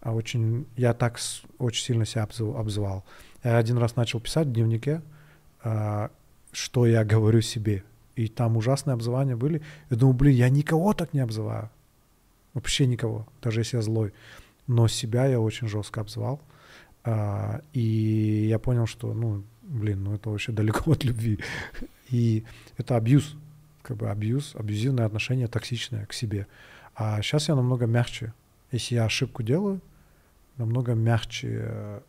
[0.00, 1.18] А очень, я так
[1.58, 3.04] очень сильно себя обзыв- обзывал.
[3.42, 5.00] Я один раз начал писать в дневнике,
[5.62, 6.10] а,
[6.52, 7.84] что я говорю себе.
[8.14, 9.62] И там ужасные обзывания были.
[9.90, 11.70] Я думаю, блин, я никого так не обзываю.
[12.54, 14.12] Вообще никого, даже если я злой.
[14.66, 16.40] Но себя я очень жестко обзывал.
[17.04, 21.38] А, и я понял, что, ну, блин, ну это вообще далеко от любви.
[22.10, 22.44] И
[22.76, 23.36] это абьюз,
[23.82, 26.46] как бы абьюз, абьюзивное отношение токсичное к себе.
[26.94, 28.34] А сейчас я намного мягче.
[28.70, 29.80] Если я ошибку делаю,
[30.56, 32.00] намного мягче э,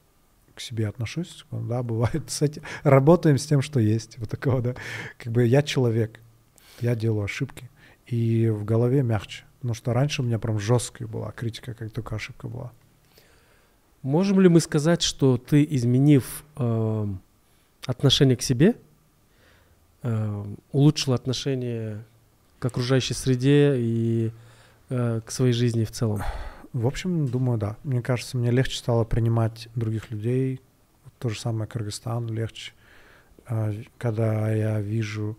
[0.56, 1.45] к себе отношусь.
[1.52, 2.64] Да, бывает с этим.
[2.84, 4.18] Работаем с тем, что есть.
[4.18, 4.76] Вот такого, да.
[5.18, 6.20] Как бы я человек,
[6.82, 7.70] я делаю ошибки.
[8.06, 9.45] И в голове мягче.
[9.64, 12.73] Потому что раньше у меня прям жесткая была критика, как только ошибка была.
[14.02, 17.22] Можем ли мы сказать, что ты, изменив эм,
[17.85, 18.76] отношение к себе,
[20.02, 22.03] эм, улучшил отношение
[22.60, 24.31] к окружающей среде и
[24.90, 26.23] э, к своей жизни в целом?
[26.73, 27.77] В общем, думаю, да.
[27.85, 30.60] Мне кажется, мне легче стало принимать других людей.
[31.19, 32.73] То же самое Кыргызстан легче.
[33.45, 35.38] А, Когда я вижу,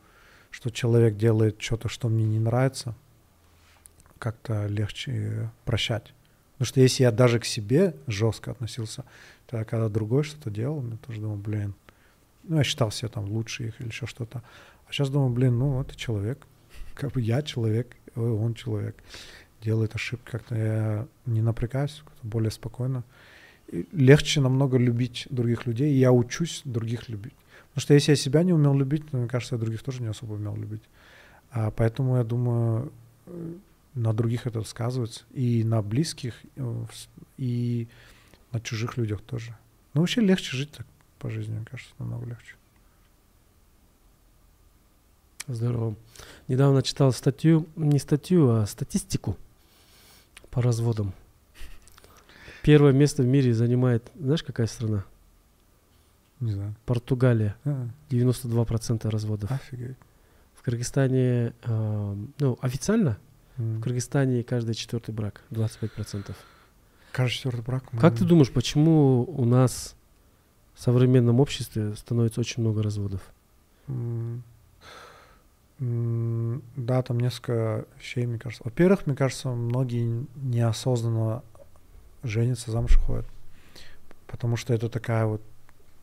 [0.50, 2.94] что человек делает что-то, что мне не нравится,
[4.24, 6.14] как-то легче прощать.
[6.54, 9.04] Потому что если я даже к себе жестко относился,
[9.46, 11.74] то когда другой что-то делал, я тоже думал, блин,
[12.44, 14.42] ну, я считал себя там лучше их или еще что-то.
[14.88, 16.46] А сейчас думаю, блин, ну, это человек.
[16.94, 18.96] Как бы я человек, э, он человек.
[19.62, 23.02] Делает ошибки, как-то я не напрягаюсь, более спокойно.
[23.68, 27.32] И легче намного любить других людей, и я учусь других любить.
[27.68, 30.08] Потому что если я себя не умел любить, то, мне кажется, я других тоже не
[30.08, 30.82] особо умел любить.
[31.50, 32.92] А поэтому я думаю,
[33.26, 33.54] э,
[33.94, 36.34] на других это сказывается, и на близких,
[37.36, 37.88] и
[38.52, 39.56] на чужих людях тоже.
[39.94, 40.86] Ну, вообще легче жить так
[41.18, 42.54] по жизни, мне кажется, намного легче.
[45.46, 45.94] Здорово.
[46.48, 49.36] Недавно читал статью, не статью, а статистику
[50.50, 51.12] по разводам.
[52.62, 55.04] Первое место в мире занимает, знаешь, какая страна?
[56.40, 56.74] Не знаю.
[56.86, 57.56] Португалия.
[57.64, 59.52] А, 92% разводов.
[59.52, 59.96] офигеть.
[60.54, 63.18] В Кыргызстане, э, ну, официально,
[63.56, 66.34] В Кыргызстане каждый четвертый брак, 25%.
[67.12, 67.84] Каждый четвертый брак.
[68.00, 69.94] Как ты думаешь, почему у нас
[70.74, 73.22] в современном обществе становится очень много разводов?
[75.78, 78.64] Да, там несколько вещей, мне кажется.
[78.64, 81.42] Во-первых, мне кажется, многие неосознанно
[82.22, 83.26] женятся, замуж ходят.
[84.26, 85.42] Потому что это такая вот...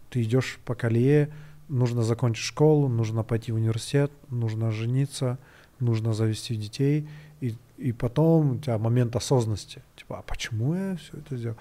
[0.10, 1.34] Ты идешь по колее,
[1.68, 5.38] нужно закончить школу, нужно пойти в университет, нужно жениться,
[5.80, 7.08] нужно завести детей,
[7.42, 9.82] и, и потом у тебя момент осознанности.
[9.96, 11.58] Типа, а почему я все это сделал?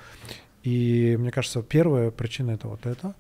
[0.62, 3.14] И мне кажется, первая причина это вот это.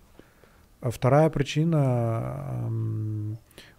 [0.80, 2.68] А вторая причина,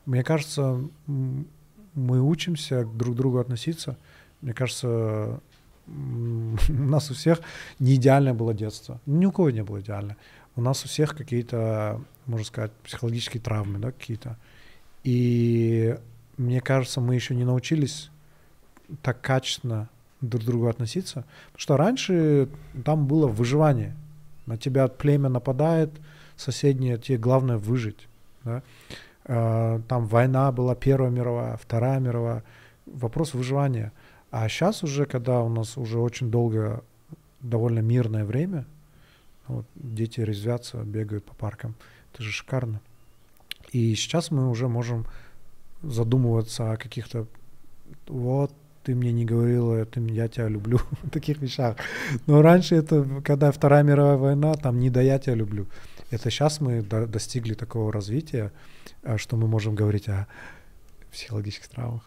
[0.05, 3.97] мне кажется, мы учимся друг к другу относиться.
[4.41, 5.39] Мне кажется,
[5.87, 5.91] у
[6.69, 7.41] нас у всех
[7.79, 8.99] не идеальное было детство.
[9.05, 10.17] Ни у кого не было идеально.
[10.55, 14.37] У нас у всех какие-то, можно сказать, психологические травмы, да, какие-то.
[15.03, 15.97] И
[16.37, 18.10] мне кажется, мы еще не научились
[19.01, 19.89] так качественно
[20.21, 21.25] друг к другу относиться.
[21.47, 22.49] Потому что раньше
[22.85, 23.95] там было выживание.
[24.45, 25.91] На тебя племя нападает,
[26.35, 28.07] соседние, тебе главное выжить.
[28.43, 28.63] Да?
[29.25, 32.43] А, Там война была Первая мировая, Вторая мировая.
[32.85, 33.91] Вопрос выживания.
[34.31, 36.83] А сейчас уже, когда у нас уже очень долго,
[37.41, 38.65] довольно мирное время,
[39.47, 41.75] вот, дети резвятся, бегают по паркам,
[42.13, 42.79] это же шикарно.
[43.71, 45.05] И сейчас мы уже можем
[45.83, 47.25] задумываться о каких-то
[48.07, 48.53] вот
[48.83, 50.79] ты мне не говорила, ты, я тебя люблю,
[51.11, 51.77] таких вещах.
[52.27, 55.67] Но раньше это, когда Вторая мировая война, там не да я тебя люблю.
[56.09, 58.51] Это сейчас мы до- достигли такого развития,
[59.03, 60.27] а, что мы можем говорить, а
[61.11, 62.03] психологических травмах.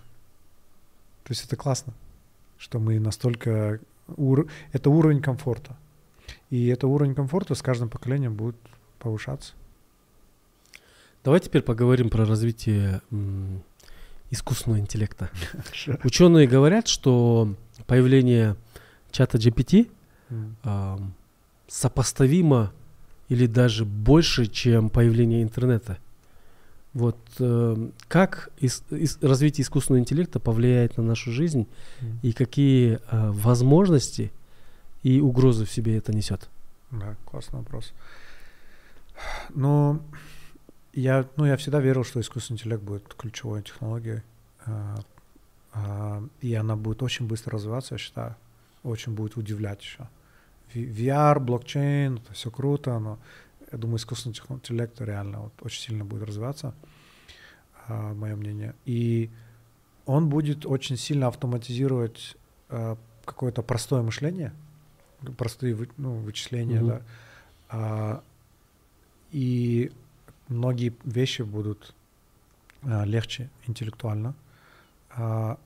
[1.24, 1.94] То есть это классно,
[2.58, 3.80] что мы настолько...
[4.16, 4.48] Ур...
[4.72, 5.76] Это уровень комфорта.
[6.50, 8.56] И это уровень комфорта с каждым поколением будет
[8.98, 9.54] повышаться.
[11.22, 13.00] Давай теперь поговорим про развитие
[14.34, 15.30] искусственного интеллекта.
[16.04, 17.54] Ученые говорят, что
[17.86, 18.56] появление
[19.10, 19.90] чата GPT
[20.30, 20.98] э,
[21.68, 22.72] сопоставимо
[23.28, 25.98] или даже больше, чем появление интернета.
[26.92, 31.66] Вот э, как ис, ис, развитие искусственного интеллекта повлияет на нашу жизнь
[32.00, 32.06] mm.
[32.22, 34.30] и какие э, возможности
[35.02, 36.48] и угрозы в себе это несет?
[36.92, 37.92] Да, классный вопрос.
[39.54, 40.00] Ну,
[40.94, 44.22] я, ну, я всегда верил, что искусственный интеллект будет ключевой технологией.
[44.66, 44.96] Э,
[45.74, 48.36] э, и она будет очень быстро развиваться, я считаю.
[48.82, 50.08] Очень будет удивлять еще.
[50.74, 53.18] VR, блокчейн, это все круто, но
[53.72, 56.74] я думаю, искусственный интеллект реально вот очень сильно будет развиваться,
[57.88, 58.74] э, мое мнение.
[58.84, 59.30] И
[60.06, 62.36] он будет очень сильно автоматизировать
[62.68, 64.52] э, какое-то простое мышление,
[65.36, 66.86] простые ну, вычисления, mm-hmm.
[66.86, 67.02] да.
[67.70, 68.22] А,
[69.32, 69.90] и
[70.54, 71.94] многие вещи будут
[72.82, 74.34] а, легче интеллектуально.
[75.10, 75.58] А,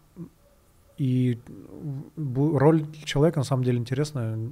[0.97, 1.39] и
[2.17, 4.51] роль человека на самом деле интересная.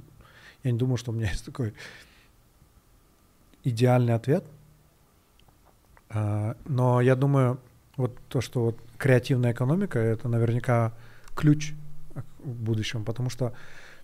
[0.63, 1.73] Я не думаю, что у меня есть такой
[3.63, 4.45] идеальный ответ.
[6.09, 7.59] А, но я думаю,
[7.97, 10.93] вот то, что вот креативная экономика, это наверняка
[11.35, 11.73] ключ
[12.15, 13.53] к будущему, потому что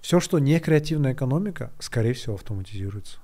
[0.01, 3.19] все, что не креативная экономика, скорее всего, автоматизируется.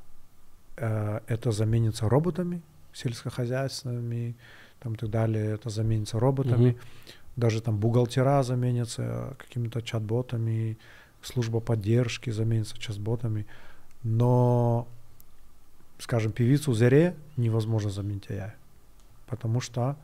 [0.77, 2.61] А, это заменится роботами
[2.93, 4.35] сельскохозяйственными,
[4.79, 6.71] там и так далее, это заменится роботами.
[6.71, 6.79] Угу.
[7.35, 10.77] Даже там бухгалтера заменятся какими-то чат-ботами,
[11.21, 13.45] служба поддержки заменится чат-ботами.
[14.03, 14.87] Но
[15.99, 18.51] скажем, певицу Зере невозможно заменить AI,
[19.27, 19.97] потому что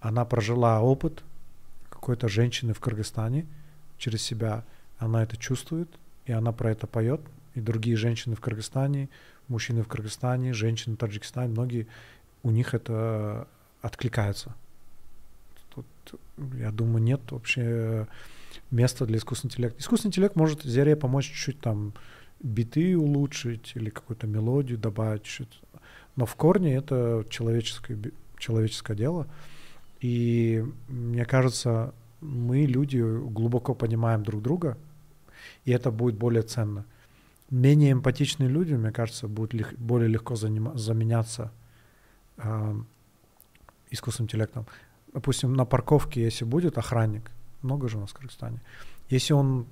[0.00, 1.22] она прожила опыт
[1.90, 3.46] какой-то женщины в Кыргызстане
[3.98, 4.64] через себя,
[4.98, 5.88] она это чувствует,
[6.24, 7.20] и она про это поет,
[7.54, 9.08] и другие женщины в Кыргызстане,
[9.48, 11.86] мужчины в Кыргызстане, женщины в Таджикистане, многие,
[12.46, 13.48] у них это
[13.82, 14.54] откликается.
[15.74, 15.86] Тут,
[16.58, 18.06] я думаю, нет вообще
[18.70, 19.80] места для искусственного интеллекта.
[19.80, 21.92] Искусственный интеллект может Зере помочь чуть-чуть там
[22.40, 25.24] биты улучшить или какую-то мелодию добавить.
[25.24, 25.60] Чуть.
[26.14, 27.98] Но в корне это человеческое,
[28.38, 29.26] человеческое дело.
[30.00, 34.78] И мне кажется, мы, люди, глубоко понимаем друг друга,
[35.64, 36.84] и это будет более ценно.
[37.50, 41.50] Менее эмпатичные люди, мне кажется, будут лег, более легко занима, заменяться
[43.90, 44.66] искусственным интеллектом.
[45.12, 47.30] Допустим, на парковке, если будет охранник,
[47.62, 48.60] много же у нас в Кыргызстане,
[49.08, 49.66] если он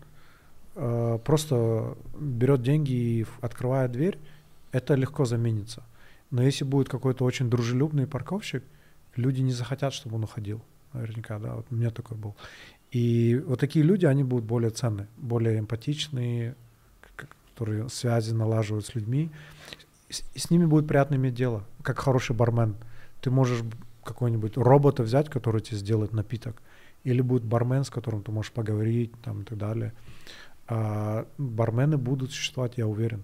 [0.75, 4.19] э, просто берет деньги и открывает дверь,
[4.73, 5.83] это легко заменится.
[6.31, 8.65] Но если будет какой-то очень дружелюбный парковщик,
[9.17, 10.61] люди не захотят, чтобы он уходил.
[10.93, 12.35] Наверняка, да, вот у меня такой был.
[12.91, 16.55] И вот такие люди, они будут более ценны, более эмпатичные,
[17.55, 19.31] которые связи налаживают с людьми.
[20.15, 22.77] С, с ними будет приятно иметь дело, как хороший бармен.
[23.21, 23.61] Ты можешь
[24.05, 26.63] какой-нибудь робота взять, который тебе сделает напиток,
[27.05, 29.93] или будет бармен, с которым ты можешь поговорить там, и так далее
[30.67, 33.23] а бармены будут существовать, я уверен.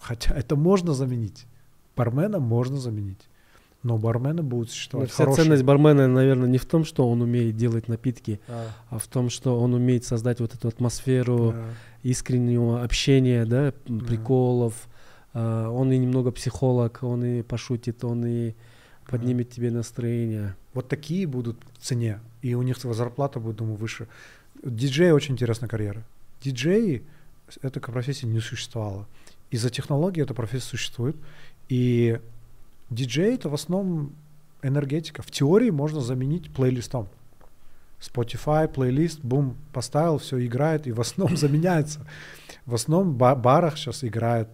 [0.00, 1.46] Хотя это можно заменить.
[1.96, 3.20] Бармена можно заменить.
[3.82, 5.08] Но бармены будут существовать.
[5.08, 5.44] Но вся хорошие.
[5.44, 9.30] ценность бармена, наверное, не в том, что он умеет делать напитки, а, а в том,
[9.30, 11.64] что он умеет создать вот эту атмосферу да.
[12.02, 14.74] искреннего общения, да, приколов.
[14.74, 14.97] А,
[15.34, 18.54] он и немного психолог, он и пошутит, он и
[19.06, 20.54] поднимет тебе настроение.
[20.74, 24.08] Вот такие будут в цене, и у них зарплата будет, думаю, выше.
[24.62, 26.04] Диджей очень интересная карьера
[26.42, 27.02] диджеи,
[27.62, 29.06] эта профессия не существовала.
[29.50, 31.16] Из-за технологии эта профессия существует.
[31.68, 32.20] И
[32.90, 34.12] диджей это в основном
[34.62, 35.22] энергетика.
[35.22, 37.08] В теории можно заменить плейлистом.
[38.00, 42.06] Spotify, плейлист, бум, поставил, все играет, и в основном заменяется.
[42.66, 44.48] В основном в барах сейчас играет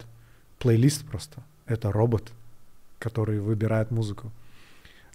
[0.65, 1.43] плейлист просто.
[1.67, 2.31] Это робот,
[2.97, 4.31] который выбирает музыку.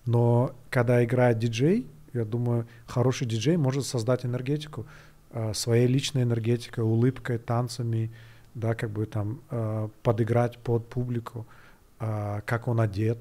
[0.06, 4.86] Но когда играет диджей, я думаю, хороший диджей может создать энергетику.
[5.32, 8.10] Э, своей личной энергетикой, улыбкой, танцами,
[8.55, 11.47] да, как бы там э, подыграть под публику,
[11.98, 13.18] э, как он одет,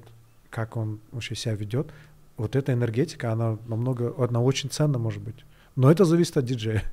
[0.50, 1.88] как он вообще себя ведет.
[2.36, 5.44] Вот эта энергетика, она намного, она очень ценна может быть.
[5.74, 6.84] Но это зависит от диджея.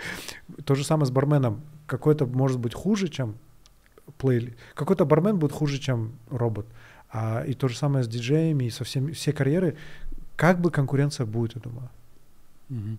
[0.66, 1.62] То же самое с барменом.
[1.86, 3.36] Какой-то может быть хуже, чем
[4.18, 4.54] плей...
[4.74, 6.66] Какой-то бармен будет хуже, чем робот.
[7.10, 9.76] А, и то же самое с диджеями и со всеми, все карьеры.
[10.36, 11.90] Как бы конкуренция будет, я думаю.
[12.70, 12.96] Mm-hmm.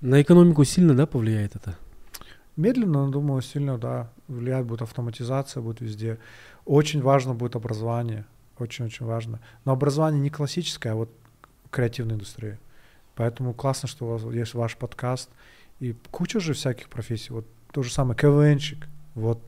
[0.00, 1.76] На экономику сильно, да, повлияет это?
[2.56, 4.10] Медленно, думаю, сильно, да.
[4.28, 6.18] Влияет будет автоматизация, будет везде.
[6.64, 8.24] Очень важно будет образование.
[8.58, 9.40] Очень-очень важно.
[9.64, 11.10] Но образование не классическое, а вот
[11.70, 12.58] креативная индустрия.
[13.14, 15.30] Поэтому классно, что у вас есть ваш подкаст.
[15.80, 17.32] И куча же всяких профессий.
[17.32, 18.88] Вот то же самое КВНщик.
[19.14, 19.42] Вот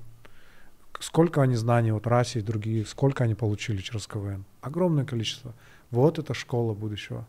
[1.03, 4.45] сколько они знаний от Раси и других, сколько они получили через КВН.
[4.61, 5.53] Огромное количество.
[5.91, 7.27] Вот это школа будущего.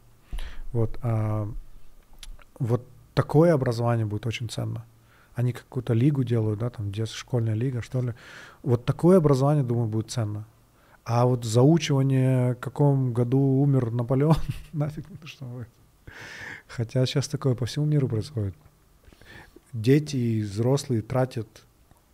[0.71, 1.49] Вот, а,
[2.59, 2.85] вот
[3.15, 4.85] такое образование будет очень ценно.
[5.33, 8.13] Они какую-то лигу делают, да, там детская школьная лига, что ли.
[8.61, 10.45] Вот такое образование, думаю, будет ценно.
[11.03, 14.35] А вот заучивание, в каком году умер Наполеон,
[14.73, 15.69] нафиг что будет.
[16.67, 18.55] Хотя сейчас такое по всему миру происходит.
[19.73, 21.47] Дети и взрослые тратят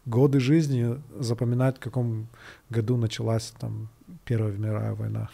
[0.05, 2.27] годы жизни запоминать, в каком
[2.69, 3.89] году началась там
[4.25, 5.29] Первая мировая война.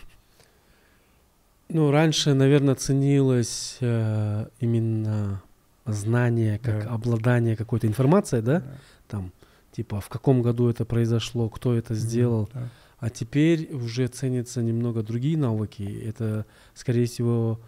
[1.70, 5.42] Ну, раньше, наверное, ценилось э, именно
[5.86, 6.90] знание, как да.
[6.92, 8.60] обладание какой-то информацией, да?
[8.60, 8.66] да?
[9.08, 9.32] Там,
[9.72, 12.50] типа, в каком году это произошло, кто это сделал.
[12.54, 12.70] Да.
[13.00, 15.84] А теперь уже ценятся немного другие навыки.
[16.06, 17.60] Это, скорее всего,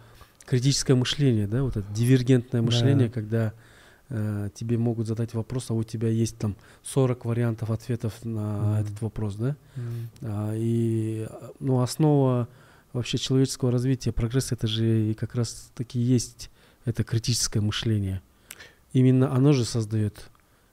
[0.46, 3.12] критическое мышление, да, вот это дивергентное мышление, да.
[3.12, 3.52] когда
[4.10, 8.80] э, тебе могут задать вопрос, а у тебя есть там 40 вариантов ответов на mm.
[8.80, 9.56] этот вопрос, да?
[9.76, 9.82] Mm.
[10.22, 11.26] А, и,
[11.60, 12.48] ну, основа
[12.92, 16.50] вообще человеческого развития, прогресса, это же и как раз таки есть
[16.84, 18.22] это критическое мышление.
[18.92, 20.30] Именно оно же создает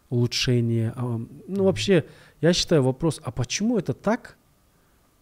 [0.09, 0.93] улучшение.
[0.95, 2.05] А, ну, вообще,
[2.41, 4.37] я считаю вопрос, а почему это так?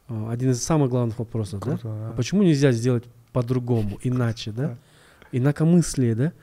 [0.08, 1.90] А, один из самых главных вопросов, Круто, да?
[1.90, 2.10] да?
[2.10, 4.78] А почему нельзя сделать по-другому, иначе, да?
[5.32, 6.34] Инакомыслие, да?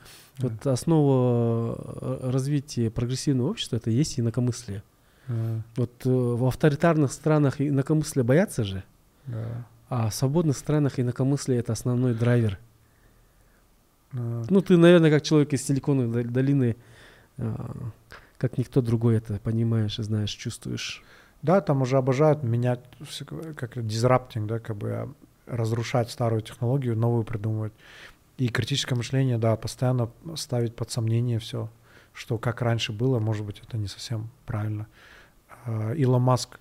[0.42, 4.82] Вот основа э, развития прогрессивного общества это есть инакомыслие.
[5.76, 8.82] Вот э, в авторитарных странах инакомыслие боятся же,
[9.88, 12.58] а в свободных странах инакомыслие это основной драйвер.
[14.12, 16.76] Ну, ты, наверное, как человек из Силиконовой долины,
[17.38, 17.70] а,
[18.38, 21.02] как никто другой это понимаешь, знаешь, чувствуешь.
[21.42, 22.80] Да, там уже обожают менять,
[23.56, 25.12] как дизраптинг, да, как бы а,
[25.46, 27.72] разрушать старую технологию, новую придумывать.
[28.40, 31.68] И критическое мышление, да, постоянно ставить под сомнение все,
[32.14, 34.86] что как раньше было, может быть, это не совсем правильно.
[35.66, 36.58] А, Илон Маск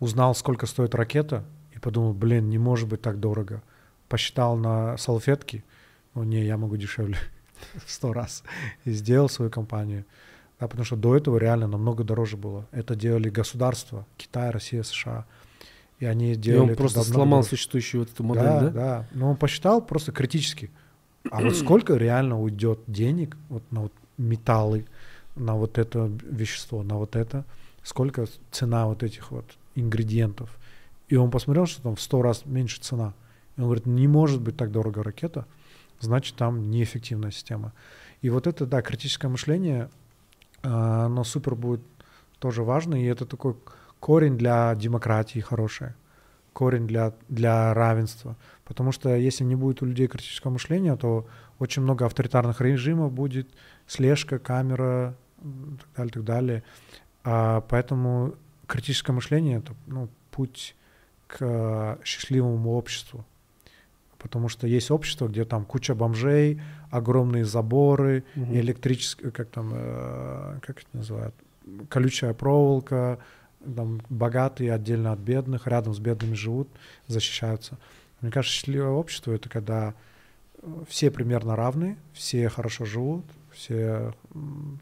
[0.00, 1.44] узнал, сколько стоит ракета,
[1.76, 3.62] и подумал, блин, не может быть так дорого.
[4.08, 5.64] Посчитал на салфетки,
[6.14, 7.18] ну не, я могу дешевле
[7.74, 8.42] в сто раз.
[8.86, 10.06] И сделал свою компанию.
[10.58, 12.66] Да, потому что до этого реально намного дороже было.
[12.72, 15.26] Это делали государства, Китай, Россия, США.
[15.98, 16.68] И они делали...
[16.68, 17.48] И он просто сломал дороже.
[17.50, 18.60] существующую вот эту модель, да?
[18.60, 19.06] Да, да.
[19.12, 20.70] Но он посчитал просто критически.
[21.30, 24.86] А вот сколько реально уйдет денег вот на вот металлы,
[25.36, 27.44] на вот это вещество, на вот это,
[27.82, 30.50] сколько цена вот этих вот ингредиентов.
[31.08, 33.14] И он посмотрел, что там в сто раз меньше цена.
[33.56, 35.46] И он говорит, не может быть так дорого ракета,
[36.00, 37.72] значит там неэффективная система.
[38.20, 39.88] И вот это, да, критическое мышление,
[40.62, 41.80] а, оно супер будет
[42.38, 43.56] тоже важно, и это такой
[44.00, 45.92] корень для демократии хороший,
[46.52, 48.36] корень для, для равенства.
[48.68, 51.26] Потому что если не будет у людей критического мышления, то
[51.58, 53.48] очень много авторитарных режимов будет,
[53.86, 56.62] слежка, камера, так далее, так далее.
[57.24, 58.34] А поэтому
[58.66, 60.76] критическое мышление— это ну, путь
[61.26, 63.24] к счастливому обществу
[64.18, 68.52] потому что есть общество, где там куча бомжей, огромные заборы, угу.
[68.52, 71.34] электрические, как там, э, как это называют,
[71.88, 73.18] колючая проволока,
[73.76, 76.68] там богатые отдельно от бедных, рядом с бедными живут,
[77.06, 77.78] защищаются.
[78.20, 79.94] Мне кажется, счастливое общество— это когда
[80.88, 84.14] все примерно равны, все хорошо живут, все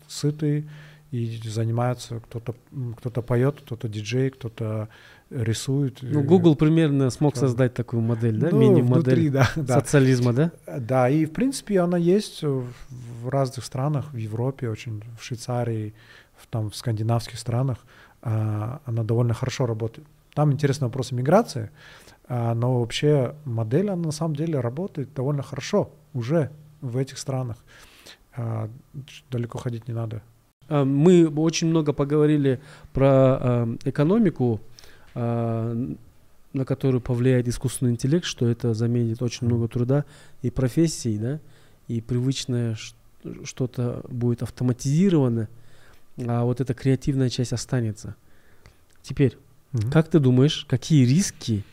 [0.09, 0.69] сытые
[1.11, 2.55] и занимаются, кто-то
[2.97, 4.89] кто поет, кто-то диджей, кто-то
[5.31, 5.99] рисует.
[6.03, 7.47] Ну, Google примерно смог Что?
[7.47, 10.53] создать такую модель, да, ну, мини-модель да, социализма, да.
[10.67, 10.79] да?
[10.79, 15.95] Да, и в принципе она есть в разных странах, в Европе, очень, в Швейцарии,
[16.37, 17.79] в, там, в скандинавских странах,
[18.23, 20.07] а, она довольно хорошо работает.
[20.35, 21.71] Там интересный вопрос миграции,
[22.16, 26.51] а, но вообще модель, она на самом деле работает довольно хорошо уже
[26.81, 27.59] в этих странах.
[28.37, 28.69] А,
[29.31, 30.23] далеко ходить не надо.
[30.69, 32.61] А, мы очень много поговорили
[32.93, 34.61] про а, экономику,
[35.15, 35.75] а,
[36.53, 40.05] на которую повлияет искусственный интеллект, что это заменит очень много труда
[40.43, 41.41] и профессий, да,
[41.89, 42.77] и привычное
[43.45, 45.49] что-то будет автоматизировано,
[46.27, 48.17] а вот эта креативная часть останется.
[49.03, 49.37] Теперь,
[49.73, 49.91] mm-hmm.
[49.91, 51.65] как ты думаешь, какие риски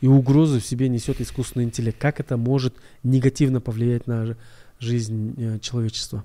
[0.00, 1.98] и угрозы в себе несет искусственный интеллект?
[1.98, 4.36] Как это может негативно повлиять на
[4.78, 6.24] жизнь э, человечества?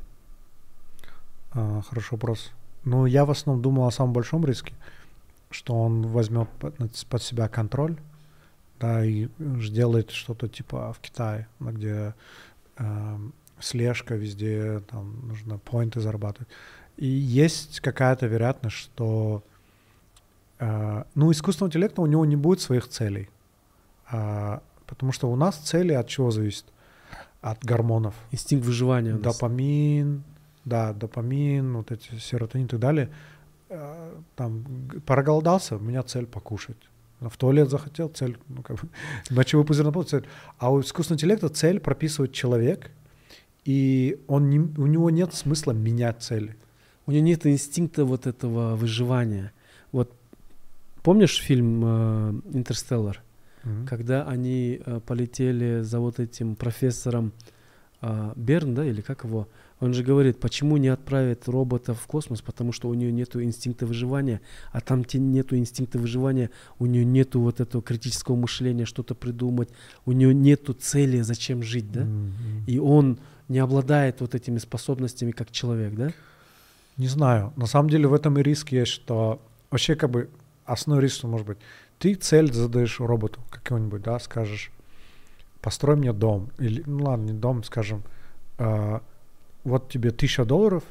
[1.51, 2.51] А, хороший вопрос.
[2.83, 4.73] Ну, я в основном думал о самом большом риске–
[5.55, 6.49] что он возьмет
[7.09, 7.97] под, себя контроль,
[8.79, 9.29] да, и
[9.61, 12.13] сделает что-то типа в Китае, где
[12.77, 13.17] э,
[13.59, 16.49] слежка везде, там нужно поинты зарабатывать.
[16.97, 19.43] И есть какая-то вероятность, что
[20.59, 23.29] э, ну, искусственного интеллекта у него не будет своих целей.
[24.15, 26.65] Э, потому что у нас цели от чего зависят?
[27.45, 28.15] от гормонов.
[28.31, 29.13] Инстинкт выживания.
[29.13, 30.23] Допамин,
[30.65, 33.09] да, допамин, вот эти серотонин и так далее.
[33.69, 34.65] Э, Там
[35.05, 36.77] проголодался, у меня цель покушать.
[37.19, 38.89] В туалет захотел, цель, ну, как бы,
[39.29, 40.25] мочевой пузырь наполнил, цель.
[40.57, 42.89] А у искусственного интеллекта цель прописывает человек,
[43.63, 46.55] и он не, у него нет смысла менять цели.
[47.05, 49.51] У него нет инстинкта вот этого выживания.
[49.91, 50.11] Вот
[51.03, 53.21] помнишь фильм э, «Интерстеллар»?
[53.65, 53.85] Мгм.
[53.87, 57.33] Когда они э, полетели за вот этим профессором
[58.01, 59.47] э, Берн, да, или как его?
[59.81, 63.85] Он же говорит, почему не отправить робота в космос, потому что у нее нету инстинкта
[63.85, 64.39] выживания,
[64.71, 69.69] а там те нету инстинкта выживания, у нее нету вот этого критического мышления, что-то придумать,
[70.05, 72.05] у нее нету цели, зачем жить, да?
[72.05, 72.63] Мгм.
[72.67, 73.19] И он
[73.49, 76.13] не обладает вот этими способностями как человек, да?
[76.97, 77.51] Не знаю.
[77.57, 80.29] На самом деле в этом и риск есть, что вообще как бы
[80.65, 81.57] основной риск, что может быть,
[81.99, 84.71] ты цель задаешь роботу какой-нибудь, да, скажешь,
[85.61, 88.03] построй мне дом, или, ну ладно, не дом, скажем,
[88.57, 88.99] э,
[89.63, 90.83] вот тебе тысяча долларов,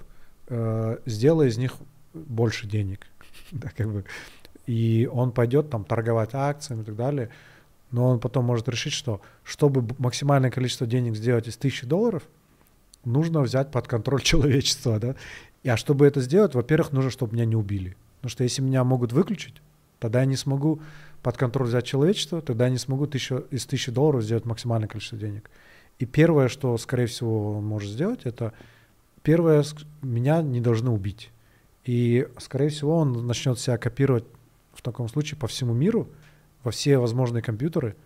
[0.49, 1.75] э, сделай из них
[2.13, 3.07] больше денег,
[3.53, 4.05] да, как бы,
[4.67, 7.31] и он пойдет там торговать акциями и так далее,
[7.91, 12.25] но он потом может решить, что чтобы максимальное количество денег сделать из тысячи долларов,
[13.05, 15.15] нужно взять под контроль человечество, да,
[15.63, 17.97] и, а чтобы это сделать, во-первых, нужно, чтобы меня не убили.
[18.17, 19.55] Потому что если меня могут выключить,
[20.05, 20.83] тогда я не смогу
[21.23, 25.17] под контроль взять человечество, тогда я не смогу тысячу, из тысячи долларов сделать максимальное количество
[25.17, 25.51] денег.
[25.99, 28.53] И первое, что, скорее всего, он может сделать, это
[29.23, 29.65] первое,
[30.03, 31.31] меня не должны убить.
[31.87, 34.27] И, скорее всего, он начнет себя копировать
[34.75, 36.07] в таком случае по всему миру,
[36.65, 37.97] во все возможные компьютеры,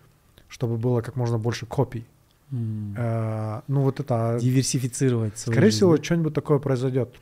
[0.47, 2.05] чтобы было как можно больше копий.
[2.53, 2.95] М.
[2.97, 7.13] Э, ну, вот это Диверсифицировать свою Скорее жизнь, всего, что-нибудь такое произойдет.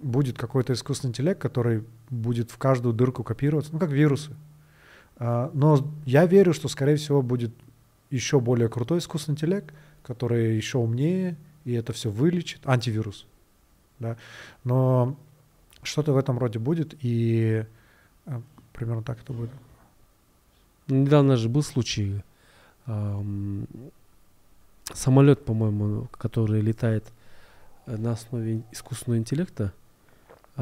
[0.00, 4.34] Будет какой-то искусственный интеллект, который будет в каждую дырку копироваться, ну, как вирусы.
[5.16, 7.52] А, Но я верю, что, скорее всего, будет
[8.10, 12.60] еще более крутой искусственный интеллект, который еще умнее, и это все вылечит.
[12.64, 13.26] Антивирус.
[13.98, 14.16] Да?
[14.64, 15.16] Но
[15.82, 17.64] что-то в этом роде будет, и
[18.26, 19.50] а, примерно так это будет.
[20.88, 22.22] Недавно же был случай,
[22.86, 23.66] ам,
[24.92, 27.04] самолет, по-моему, который летает
[27.86, 29.72] на основе искусственного интеллекта,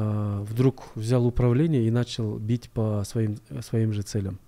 [0.01, 4.39] а, вдруг взял управление и начал бить по своим, э, своим же целям.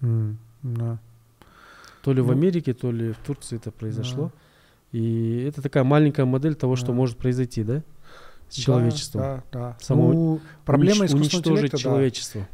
[0.00, 0.98] М, да.
[2.02, 4.32] То ли в Ну, Америке, то ли в Турции это произошло.
[4.92, 6.92] И это такая маленькая модель того, что Да.
[6.94, 7.82] может произойти, да?
[8.48, 9.20] С Да, человечеством.
[9.22, 9.76] Да, да.
[9.80, 12.48] Само- Ну, проблема Унич- искусственного уничтожить да, человечество.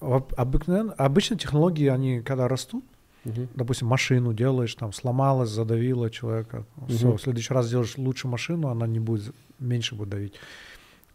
[0.00, 2.84] Об- обыкновенно- обычно технологии, они когда растут,
[3.24, 3.48] Мгм.
[3.54, 7.16] допустим, машину делаешь, там сломалась, задавила человека, все, Мгм.
[7.16, 10.34] в следующий раз делаешь лучше машину, она не будет, меньше будет давить.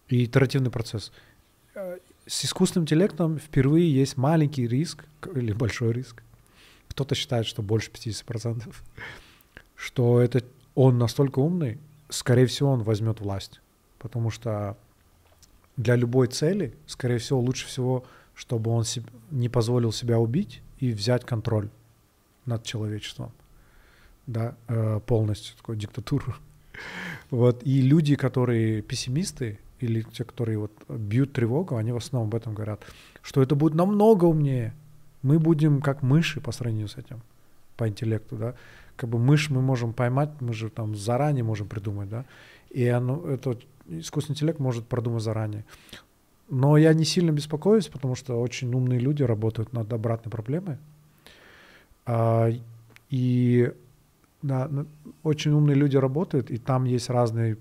[0.10, 1.12] И итеративный процесс.
[2.26, 5.06] С искусственным интеллектом впервые есть маленький риск
[5.36, 6.24] или большой риск.
[6.90, 8.74] Кто-то считает, что больше 50%,
[9.76, 10.44] что это
[10.76, 13.62] он настолько умный, скорее всего, он возьмет власть.
[14.00, 14.78] Потому что
[15.78, 18.06] для любой цели, скорее всего, лучше всего,
[18.36, 18.84] чтобы он
[19.32, 21.70] не позволил себя убить и взять контроль
[22.46, 23.32] над человечеством.
[24.28, 26.36] Да, э, полностью такую диктатуру.
[27.30, 27.62] Вот.
[27.66, 32.54] И люди, которые пессимисты, или те, которые вот бьют тревогу, они в основном об этом
[32.54, 32.82] говорят,
[33.22, 34.74] что это будет намного умнее.
[35.22, 37.22] Мы будем как мыши по сравнению с этим,
[37.78, 38.56] по интеллекту, да.
[38.96, 42.26] Как бы мышь мы можем поймать, мы же там заранее можем придумать, да.
[42.70, 43.58] И оно, это
[43.88, 45.66] искусственный интеллект может продумать заранее.
[46.50, 50.78] Но я не сильно беспокоюсь, потому что очень умные люди работают над обратной проблемой.
[52.06, 52.50] А,
[53.10, 53.72] и
[54.42, 54.86] да, ну,
[55.24, 57.58] очень умные люди работают, и там есть разные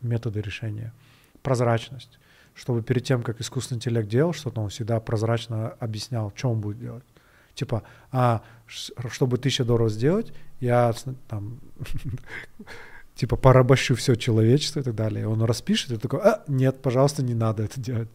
[0.00, 0.92] методы решения.
[1.46, 2.18] Прозрачность.
[2.54, 6.80] Чтобы перед тем, как искусственный интеллект делал что-то, он всегда прозрачно объяснял, что он будет
[6.80, 7.04] делать.
[7.54, 10.92] Типа, а, чтобы тысяча долларов сделать, я
[11.28, 11.60] там,
[13.14, 15.28] типа, порабощу все человечество и так далее.
[15.28, 18.08] Он распишет, и такой, а, нет, пожалуйста, не надо это делать.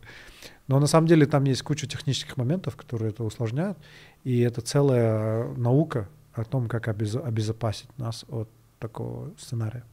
[0.67, 3.77] Но на самом деле там есть куча технических моментов, которые это усложняют,
[4.25, 9.85] и это целая наука о том, как обез- обезопасить нас от такого сценария.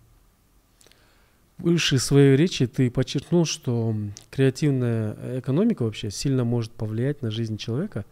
[1.59, 3.95] Выше своей речи ты подчеркнул, что
[4.31, 8.05] креативная экономика вообще сильно может повлиять на жизнь человека.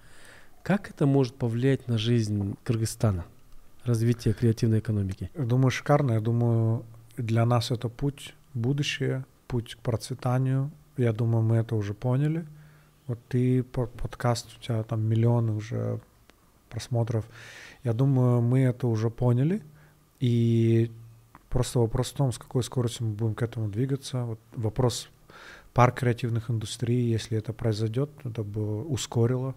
[0.65, 3.25] Как это может повлиять на жизнь Кыргызстана?
[3.85, 5.31] Развитие креативной экономики.
[5.37, 6.13] Думаю, шикарно.
[6.13, 6.85] Я думаю,
[7.17, 10.73] для нас это путь будущее, путь к процветанию.
[10.97, 12.45] Я думаю, мы это уже поняли.
[13.07, 16.01] Вот ты, по- подкаст, у тебя там миллионы уже
[16.69, 17.25] просмотров.
[17.85, 19.63] Я думаю, мы это уже поняли.
[20.19, 20.91] И
[21.57, 24.25] просто вопрос в том, с какой скоростью мы будем к этому двигаться.
[24.25, 25.09] Вот вопрос
[25.73, 29.55] парк креативных индустрий, если это произойдет, это бы ускорило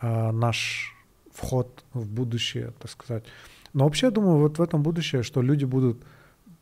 [0.00, 0.92] а, наш
[1.32, 3.22] вход в будущее, так сказать.
[3.72, 6.02] Но вообще, я думаю, вот в этом будущее, что люди будут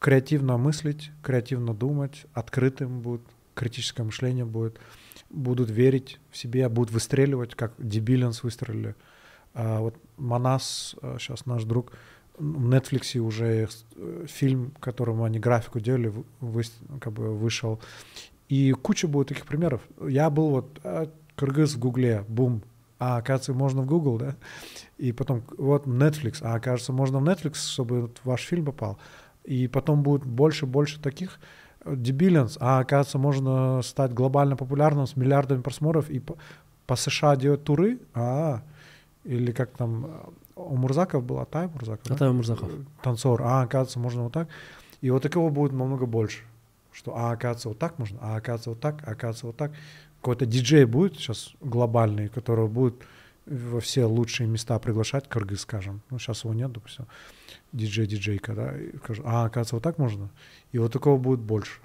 [0.00, 3.22] креативно мыслить, креативно думать, открытым будут,
[3.54, 4.78] критическое мышление будет,
[5.30, 8.96] будут верить в себе, будут выстреливать, как Дебилианс выстрелили.
[9.54, 11.94] А вот Манас, сейчас наш друг,
[12.38, 16.62] в Netflix уже э, фильм, которому они графику делали, вы,
[17.00, 17.80] как бы вышел.
[18.48, 19.82] И куча будет таких примеров.
[20.00, 22.62] Я был вот а, кыргыз в Гугле, бум,
[22.98, 24.36] а оказывается можно в Google, да?
[24.96, 28.98] И потом вот Netflix, а окажется можно в Netflix, чтобы ваш фильм попал.
[29.44, 31.38] И потом будет больше больше таких
[31.84, 36.36] Дебилианс, а оказывается можно стать глобально популярным с миллиардами просмотров и по,
[36.86, 38.62] по США делать туры, а
[39.28, 42.32] или как там у Мурзаков был Атай Мурзаков, Атай да?
[42.32, 42.70] Мурзаков.
[43.02, 44.48] Танцор, а оказывается можно вот так.
[45.02, 46.44] И вот такого будет намного больше.
[46.92, 49.72] Что, а оказывается вот так можно, а оказывается вот так, а оказывается вот так.
[50.20, 52.94] Какой-то диджей будет сейчас глобальный, который будет
[53.46, 56.00] во все лучшие места приглашать, Кыргыз, скажем.
[56.10, 57.06] Ну, сейчас его нет, допустим.
[57.72, 58.76] Диджей-диджейка, да.
[58.76, 60.30] И скажу, а, оказывается, вот так можно.
[60.72, 61.80] И вот такого будет больше.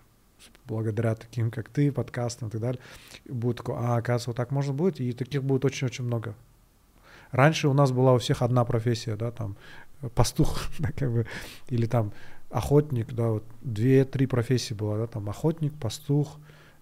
[0.65, 2.81] Благодаря таким, как ты, подкастам и так далее.
[3.25, 4.99] Будет такое, а, оказывается, вот так можно будет.
[4.99, 6.35] И таких будет очень-очень много.
[7.33, 9.57] Раньше у нас была у всех одна профессия, да, там,
[10.15, 11.25] пастух, да, как бы,
[11.67, 12.13] или там
[12.51, 16.37] охотник, да, вот две-три профессии было, да, там охотник, пастух,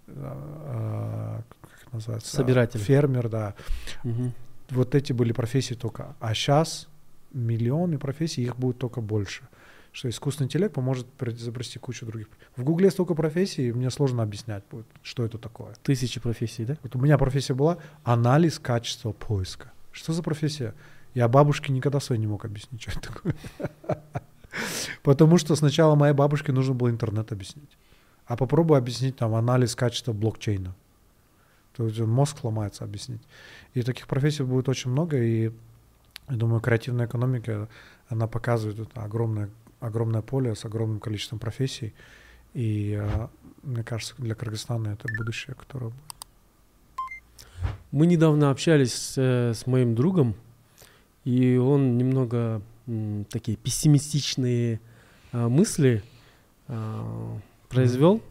[0.07, 2.36] э, как называется?
[2.36, 2.82] Собиратель.
[2.82, 3.56] Фермер, да.
[4.03, 4.32] Угу.
[4.72, 6.15] Вот эти были профессии только.
[6.19, 6.90] А сейчас
[7.32, 9.44] миллионы профессий, их будет только больше.
[9.94, 12.28] Что искусственный интеллект поможет изобрести кучу других.
[12.57, 15.76] В Гугле столько профессий, мне сложно объяснять будет, что это такое.
[15.84, 16.78] Тысячи профессий, да?
[16.84, 19.72] Вот у меня профессия была анализ качества поиска.
[19.91, 20.73] Что за профессия?
[21.13, 23.35] Я бабушке никогда своей не мог объяснить, что это такое.
[25.03, 27.69] Потому что сначала моей бабушке нужно было интернет объяснить.
[28.26, 30.73] А попробуй объяснить там анализ качества блокчейна.
[31.76, 33.22] То есть мозг ломается объяснить.
[33.73, 35.51] И таких профессий будет очень много, и
[36.30, 37.68] я думаю, креативная экономика,
[38.07, 39.49] она показывает это огромное,
[39.80, 41.93] огромное поле с огромным количеством профессий.
[42.53, 43.30] И а,
[43.63, 46.20] мне кажется, для Кыргызстана это будущее, которое будет.
[47.92, 50.36] Мы недавно общались с, э, с моим другом,
[51.24, 54.80] и он немного м, такие пессимистичные
[55.32, 56.04] а, мысли
[56.68, 57.38] а,
[57.70, 58.22] произвел.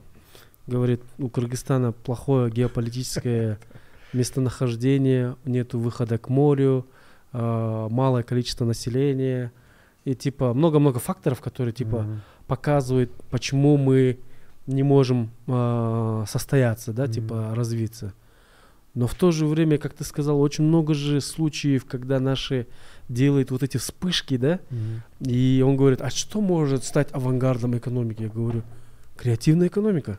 [0.66, 3.58] Говорит, у Кыргызстана плохое геополитическое
[4.12, 6.86] местонахождение, нету выхода к морю,
[7.32, 9.52] а, малое количество населения
[10.04, 12.18] и типа много-много факторов, которые типа mm-hmm.
[12.46, 14.18] показывают, почему мы
[14.66, 17.12] не можем э, состояться, да, mm-hmm.
[17.12, 18.14] типа развиться.
[18.94, 22.66] Но в то же время, как ты сказал, очень много же случаев, когда наши
[23.08, 25.30] делают вот эти вспышки, да, mm-hmm.
[25.30, 28.22] и он говорит, а что может стать авангардом экономики?
[28.22, 28.62] Я говорю,
[29.16, 30.18] креативная экономика.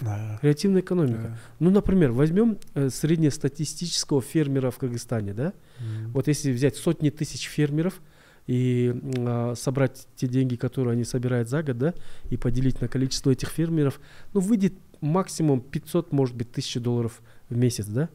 [0.00, 0.38] Да.
[0.40, 1.22] Креативная экономика.
[1.22, 1.38] Да.
[1.60, 5.52] Ну, например, возьмем э, среднестатистического фермера в Кыргызстане, да?
[5.78, 6.08] Mm.
[6.12, 8.00] Вот если взять сотни тысяч фермеров
[8.48, 11.94] и э, собрать те деньги, которые они собирают за год, да,
[12.28, 14.00] и поделить на количество этих фермеров,
[14.32, 17.22] ну, выйдет максимум 500, может быть, тысяч долларов
[17.54, 18.08] в месяц, да?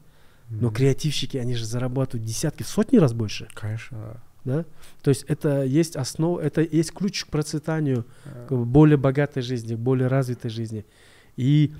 [0.50, 3.48] Но креативщики, они же зарабатывают десятки, сотни раз больше.
[3.54, 4.66] Конечно, да.
[5.04, 8.06] То есть это есть основа, это есть ключ к процветанию,
[8.48, 10.86] к более богатой жизни, к более развитой жизни.
[11.36, 11.74] И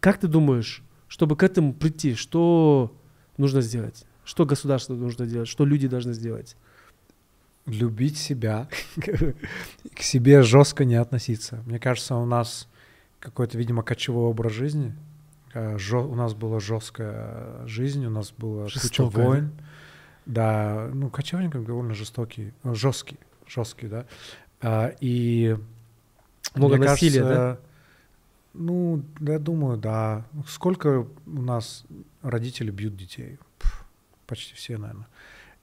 [0.00, 2.94] как ты думаешь, чтобы к этому прийти, что
[3.38, 4.04] нужно сделать?
[4.24, 5.48] Что государство нужно делать?
[5.48, 6.56] Что люди должны сделать?
[7.66, 11.62] Любить себя, к себе жестко не относиться.
[11.66, 12.68] Мне кажется, у нас
[13.20, 14.94] какой-то, видимо, кочевой образ жизни.
[15.54, 19.52] Э, У нас была жесткая жизнь, у нас было куча Жестокая, войн.
[20.26, 24.06] Да, ну, кочевников довольно жестокий, э, жесткий, жесткий, да.
[24.60, 25.56] А, И
[26.54, 27.60] Много мне насилия, кажется,
[28.54, 30.24] Ну, да, я думаю, да.
[30.46, 31.84] Сколько у нас
[32.22, 33.38] родители бьют детей?
[34.26, 35.08] Почти все, наверное.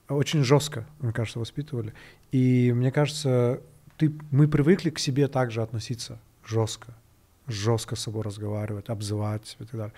[0.10, 1.94] Очень жестко, мне кажется, воспитывали.
[2.32, 3.62] И мне кажется,
[3.98, 6.94] ты, мы привыкли к себе также относиться жестко,
[7.52, 9.94] жестко с собой разговаривать, обзывать и так далее.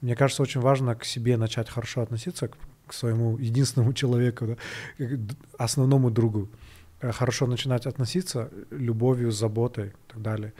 [0.00, 2.56] Мне кажется, очень важно к себе начать хорошо относиться, к,
[2.86, 4.56] к своему единственному человеку, да,
[4.98, 5.18] к
[5.58, 6.48] основному другу.
[7.00, 10.52] Э, Хорошо начинать относиться любовью, заботой и так далее.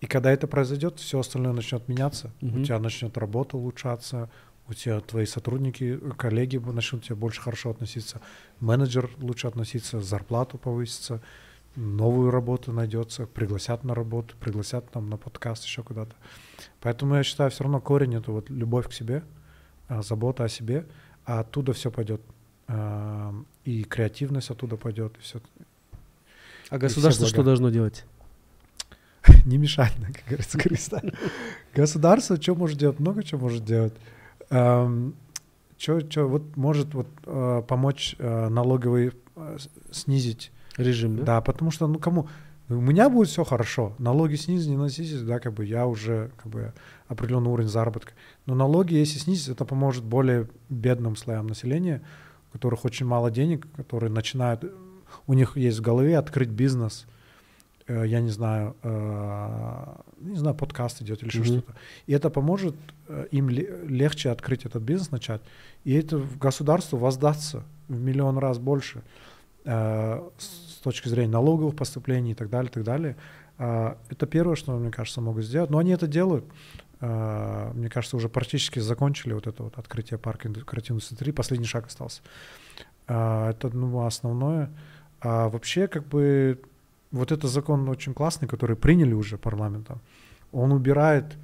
[0.00, 2.32] И когда это произойдет, все остальное начнет меняться.
[2.40, 2.62] Мгм.
[2.62, 4.30] У тебя начнет работа улучшаться,
[4.68, 8.20] у тебя твои сотрудники, э, коллеги начнут тебе больше хорошо относиться,
[8.60, 11.20] менеджер лучше относиться, зарплату повысится,
[11.76, 16.14] новую работу найдется, пригласят на работу, пригласят там на подкаст еще куда-то.
[16.80, 19.22] Поэтому я считаю, все равно корень это вот любовь к себе,
[19.88, 20.86] а, забота о себе,
[21.24, 22.20] а оттуда все пойдет.
[22.66, 23.34] А,
[23.64, 25.40] И креативность оттуда пойдет, и все.
[26.70, 27.34] А государство блага.
[27.34, 28.04] что должно делать?
[29.44, 31.12] Не мешать, как говорится, Кыргызстан.
[31.74, 32.98] Государство что может делать?
[32.98, 33.94] Много чего может делать.
[34.50, 39.12] Что, что, вот может вот э, помочь налоговый
[39.92, 41.22] снизить Режим, да?
[41.24, 42.28] Да, потому что, ну, кому...
[42.70, 43.94] У меня будет все хорошо.
[43.98, 46.72] Налоги снизить, не снизить, да, как бы я уже как бы
[47.06, 48.12] определенный уровень заработка.
[48.44, 52.02] Но налоги, если снизить, это поможет более бедным слоям населения,
[52.50, 54.64] у которых очень мало денег, которые начинают...
[55.26, 57.06] У них есть в голове открыть бизнес,
[57.86, 61.46] э, я не знаю, э, не знаю, подкаст идет или еще Мгм.
[61.46, 61.72] что-то.
[62.06, 62.76] И это поможет
[63.08, 65.40] э, им ле- легче открыть этот бизнес, начать.
[65.84, 69.02] И это в государству воздастся в миллион раз больше
[70.78, 73.16] с точки зрения налоговых поступлений и так далее, и так далее.
[73.58, 75.70] А, Это первое, что, мне кажется, могут сделать.
[75.70, 76.44] Но они это делают.
[77.00, 81.32] А, Мне кажется, уже практически закончили вот это вот открытие парка креативной индустрии.
[81.32, 82.22] Последний шаг остался.
[83.08, 84.70] А, Это, ну, основное.
[85.20, 86.60] А вообще, как бы,
[87.10, 90.00] вот этот закон очень классный, который приняли уже парламентом.
[90.52, 91.36] Он убирает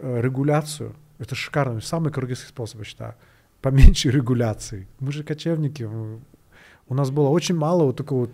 [0.00, 0.96] э, регуляцию.
[1.20, 1.80] Это шикарно.
[1.80, 3.14] Самый кыргызский способ, я считаю.
[3.60, 4.88] Поменьше регуляции.
[4.98, 5.88] Мы же кочевники.
[6.88, 8.28] У нас было очень мало вот такого,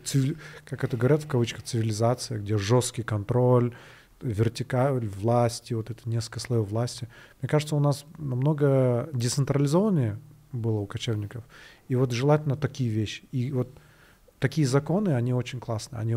[0.65, 3.73] как это говорят в кавычках, цивилизация, где жесткий контроль,
[4.21, 7.09] вертикаль власти, вот это несколько слоев власти.
[7.41, 10.19] Мне кажется, у нас намного децентрализованнее
[10.53, 11.45] было у кочевников.
[11.89, 13.23] И вот желательно такие вещи.
[13.33, 13.69] И вот
[14.41, 16.01] такие законы, они очень классные.
[16.01, 16.15] Они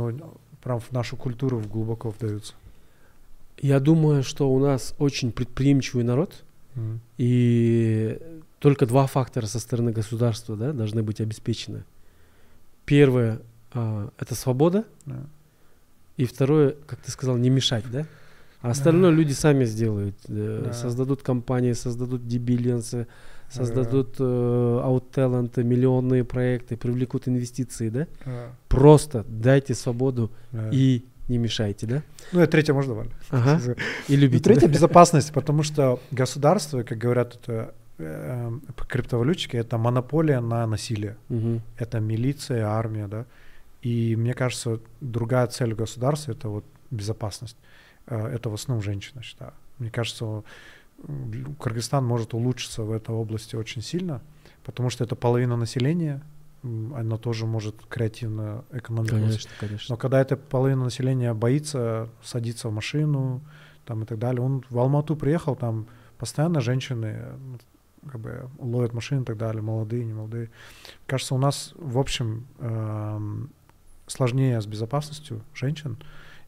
[0.64, 2.54] прям в нашу культуру глубоко вдаются.
[3.60, 6.44] Я думаю, что у нас очень предприимчивый народ,
[6.76, 7.00] Мгм.
[7.20, 8.20] и
[8.60, 11.84] только два фактора со стороны государства да, должны быть обеспечены.
[12.86, 13.40] Первое
[13.74, 15.16] а, это свобода, Да.
[16.18, 18.06] и второе, как ты сказал, не мешать, да?
[18.62, 19.18] А остальное Да.
[19.18, 20.16] люди сами сделают.
[20.28, 20.74] э, Да.
[20.74, 23.08] Создадут компании, создадут дебилиансы,
[23.50, 24.24] создадут э,
[24.84, 28.08] аут-таланты, миллионные проекты, привлекут инвестиции, да?
[28.26, 28.48] Да.
[28.70, 30.70] Просто дайте свободу Да.
[30.72, 32.04] и не мешайте, да?
[32.32, 33.12] Ну, и третье можно добавить.
[33.30, 33.60] Ага.
[34.08, 34.44] И Ну, любите.
[34.44, 34.74] третье да?
[34.74, 38.52] безопасность, потому что государство, как говорят это э,
[38.88, 41.16] криптовалютчики, это монополия на насилие.
[41.30, 41.62] Мгм.
[41.78, 43.26] Это милиция, армия, да.
[43.82, 47.58] И мне кажется, другая цель государства это вот безопасность.
[48.08, 49.52] Э, Это в основном женщина, считаю.
[49.80, 50.44] Мне кажется,
[51.08, 54.22] м, Кыргызстан может улучшиться в этой области очень сильно,
[54.64, 56.22] потому что это половина населения,
[56.96, 59.94] она тоже может креативно экономику Конечно, конечно.
[59.94, 63.42] но когда эта половина населения боится садиться в машину
[63.86, 65.88] там и так далее, он в Алмату приехал, там
[66.18, 67.18] постоянно женщины
[68.12, 70.50] как бы ловят машины и так далее, молодые, не молодые.
[71.06, 73.50] Кажется, у нас в общем эм,
[74.08, 75.98] сложнее с безопасностью женщин,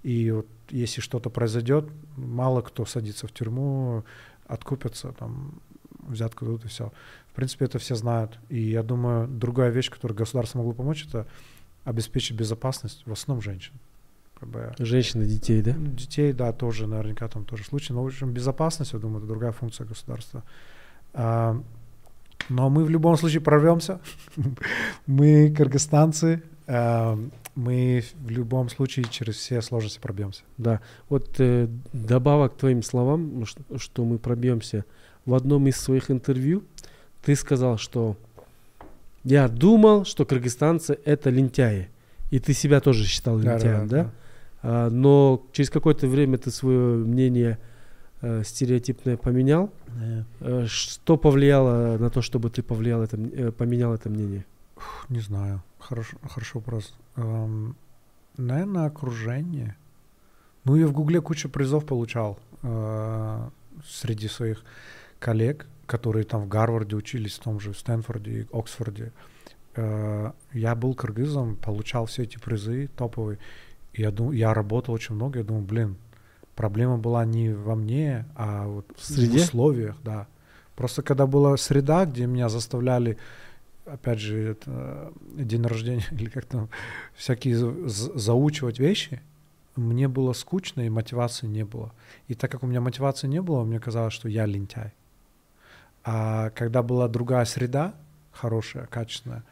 [0.04, 4.04] и вот если что-то произойдет, мало кто садится в тюрьму,
[4.48, 5.60] откупятся, там
[6.08, 6.92] взятку дадут и все.
[7.32, 8.40] В принципе, это все знают.
[8.50, 11.28] И я думаю, другая вещь, которой государство могло помочь, это
[11.84, 13.74] обеспечить безопасность в основном женщин.
[14.40, 15.74] Как бы, Женщины, детей, да?
[15.78, 17.94] Детей, да, тоже наверняка там тоже случай.
[17.94, 20.44] Но, в общем, безопасность, я думаю, это другая функция государства.
[21.16, 21.60] А,
[22.50, 24.00] но мы в любом случае прорвемся.
[25.08, 27.18] мы кыргызстанцы, а,
[27.56, 30.44] мы в любом случае через все сложности пробьемся.
[30.58, 30.82] Да.
[31.10, 34.84] Вот э, добавок к твоим словам, ну, ш- что мы пробьемся.
[35.26, 36.64] В одном из своих интервью
[37.24, 38.18] ты сказал, что
[39.24, 41.88] я думал, что кыргызстанцы это лентяи.
[42.30, 44.12] И ты себя тоже считал лентяем, да?
[44.62, 47.58] А, но через какое-то время ты свое мнение
[48.22, 49.72] э, стереотипное поменял.
[49.88, 50.26] Да.
[50.42, 54.46] Э, что повлияло на то, чтобы ты повлиял это, э, поменял это мнение?
[55.10, 55.62] Не знаю.
[55.80, 56.94] Хорошо, хороший вопрос.
[57.16, 57.76] Эм,
[58.38, 59.76] наверное, окружение.
[60.64, 63.50] Ну, я в Гугле кучу призов получал э,
[63.86, 64.64] среди своих
[65.20, 69.12] коллег, которые там в Гарварде учились, в том же Стэнфорде и Оксфорде.
[69.76, 73.38] Э, я был кыргызом, получал все эти призы топовые.
[73.94, 75.98] Я, дум, я работал очень много, я думал, блин,
[76.56, 79.40] проблема была не во мне, а вот В среде?
[79.40, 80.28] в условиях, да.
[80.76, 83.18] Просто когда была среда, где меня заставляли
[83.86, 85.12] опять же, это, э,
[85.44, 86.70] день рождения или как там,
[87.16, 89.22] всякие за- за- заучивать вещи,
[89.76, 91.92] мне было скучно и мотивации не было.
[92.28, 94.94] И так как у меня мотивации не было, мне казалось, что я лентяй.
[96.04, 97.94] А когда была другая среда,
[98.32, 99.44] хорошая, качественная,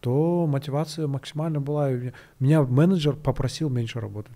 [0.00, 1.90] то мотивация максимально была.
[2.38, 4.32] Меня менеджер попросил меньше работать.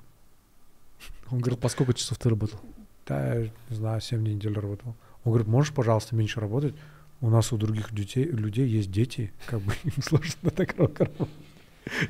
[1.31, 2.61] Он говорит, По сколько часов ты работал?
[3.07, 4.97] да, я не знаю, 7 дней неделю работал.
[5.25, 6.75] Он говорит, можешь, пожалуйста, меньше работать?
[7.21, 11.29] У нас у других детей, людей есть дети, как бы им сложно так работать.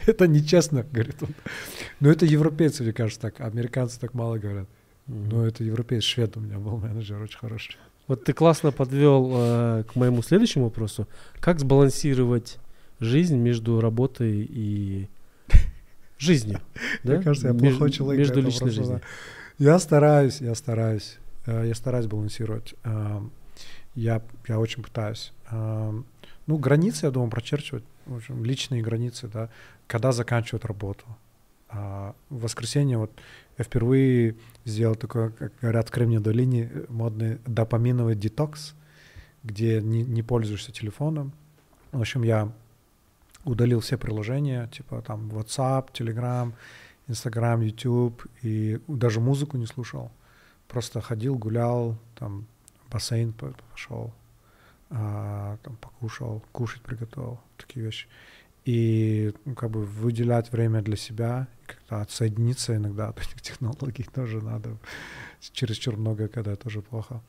[0.06, 1.28] Это нечестно, говорит он.
[2.01, 3.40] Но это европейцы, мне кажется, так.
[3.40, 4.68] Американцы так мало говорят.
[5.06, 7.76] Но это европеец, швед у меня был менеджер очень хороший.
[8.09, 11.06] Вот ты классно подвел э, к моему следующему вопросу.
[11.40, 12.59] Как сбалансировать
[13.01, 15.09] жизнь между работой и
[16.18, 16.60] жизнью?
[17.05, 18.18] Мне кажется, я плохой человек.
[18.20, 19.01] Между личной жизнью.
[19.59, 21.18] Я стараюсь, я стараюсь.
[21.47, 22.74] э, Я стараюсь балансировать.
[22.84, 23.30] Эм,
[23.94, 25.32] Я, я очень пытаюсь.
[25.51, 26.05] Эм,
[26.47, 27.84] Ну, границы, я думаю, прочерчивать.
[28.06, 29.48] В общем, личные границы, да.
[29.86, 31.05] Когда заканчивать работу.
[31.68, 33.10] В воскресенье вот
[33.59, 38.74] я впервые сделал такой, как говорят в Кремниевой долине, модный допаминовый детокс,
[39.43, 41.32] где не, не пользуешься телефоном.
[41.90, 42.52] В общем, я
[43.47, 46.52] удалил все приложения, типа там WhatsApp, Telegram,
[47.09, 50.10] Instagram, YouTube, и даже музыку не слушал.
[50.68, 52.47] Просто ходил, гулял, там
[52.90, 53.32] бассейн
[53.73, 54.12] пошел,
[54.90, 58.09] а, там покушал, кушать приготовил, такие вещи.
[58.64, 64.43] И ну, как бы выделять время для себя, как-то отсоединиться иногда от этих технологий тоже
[64.43, 64.77] надо.
[65.52, 67.23] Чересчур много, когда тоже плохо.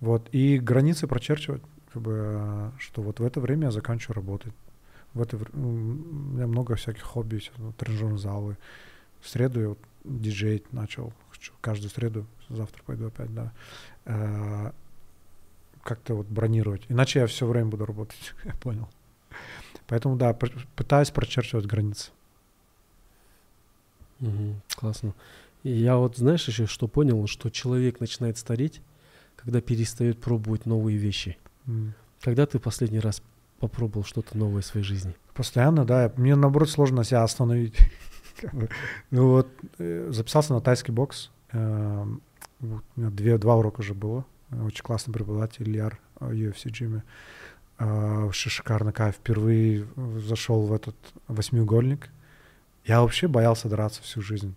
[0.00, 0.28] Вот.
[0.32, 4.52] И границы прочерчивать, как бы, что вот в это время я заканчиваю работать.
[5.14, 8.58] В это, у меня много всяких хобби, ну, тренажерные залы.
[9.20, 11.12] В среду я вот диджеить начал.
[11.30, 13.52] Хочу каждую среду, завтра пойду опять, да.
[14.04, 14.72] Э,
[15.82, 16.82] как-то вот бронировать.
[16.88, 18.88] Иначе я все время буду работать, я понял.
[19.86, 22.10] Поэтому, да, пытаюсь прочерчивать границы.
[24.20, 25.14] Угу, классно.
[25.62, 28.80] И я вот, знаешь, еще что понял, что человек начинает стареть,
[29.36, 31.36] когда перестает пробовать новые вещи.
[31.66, 31.92] Mm.
[32.20, 33.22] Когда ты последний раз
[33.60, 35.14] попробовал что-то новое в своей жизни?
[35.34, 36.12] Постоянно, да.
[36.16, 37.76] Мне, наоборот, сложно себя остановить.
[39.10, 39.48] ну вот,
[39.78, 41.30] э, записался на тайский бокс.
[41.52, 42.22] Эм,
[42.60, 44.24] у меня две, два урока уже было.
[44.50, 47.02] Очень классный преподаватель Ильяр э, UFC Джимми.
[47.78, 49.16] Вообще шикарно кайф.
[49.16, 50.94] Впервые зашел в этот
[51.26, 52.08] восьмиугольник.
[52.84, 54.54] Я вообще боялся драться всю жизнь.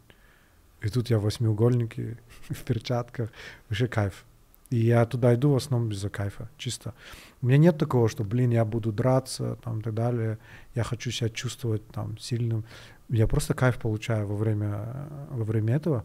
[0.81, 2.17] И тут я в восьмиугольнике,
[2.49, 3.31] в перчатках.
[3.69, 4.25] Вообще кайф.
[4.69, 6.93] И я туда иду в основном из-за кайфа, чисто.
[7.41, 10.39] У меня нет такого, что, блин, я буду драться, там, и так далее.
[10.75, 12.65] Я хочу себя чувствовать там сильным.
[13.07, 16.03] Я просто кайф получаю во время, во время этого.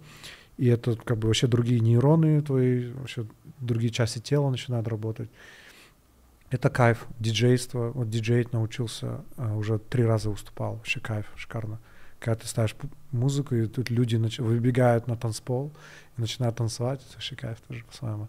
[0.59, 3.27] И это как бы вообще другие нейроны твои, вообще
[3.59, 5.31] другие части тела начинают работать.
[6.51, 7.91] Это кайф, диджейство.
[7.91, 10.77] Вот диджеить научился, а, уже три раза выступал.
[10.77, 11.81] Вообще кайф, шикарно.
[12.23, 12.77] Когда ты ставишь
[13.11, 14.39] музыку, и тут люди нач...
[14.39, 15.73] выбегают на танцпол
[16.17, 18.29] и начинают танцевать, это вообще кайф тоже по-своему.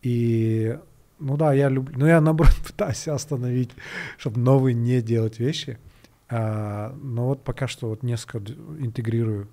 [0.00, 0.78] И,
[1.18, 3.72] ну да, я люблю, но я наоборот пытаюсь остановить,
[4.16, 5.78] чтобы новые не делать вещи.
[6.30, 8.38] А, но вот пока что вот несколько
[8.80, 9.48] интегрирую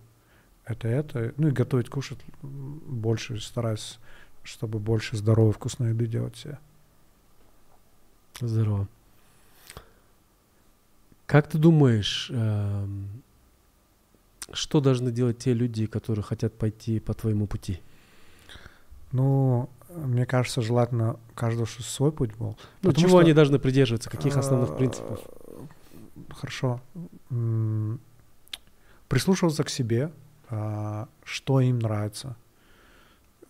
[0.66, 1.34] это это.
[1.36, 4.00] Ну и готовить, кушать больше, стараюсь,
[4.44, 6.58] чтобы больше здоровой, вкусной еды делать себе.
[8.40, 8.88] Здорово.
[11.26, 12.88] Как ты думаешь, э,
[14.54, 17.82] что должны делать те люди, которые хотят пойти по твоему пути?
[19.12, 22.58] Ну, мне кажется, желательно каждого чтобы свой путь был.
[22.82, 24.10] Ну, чего что, они должны придерживаться?
[24.10, 25.20] Каких основных э, принципов?
[26.32, 26.82] Хорошо.
[29.08, 30.12] Прислушиваться к себе,
[30.50, 32.36] а, что им нравится.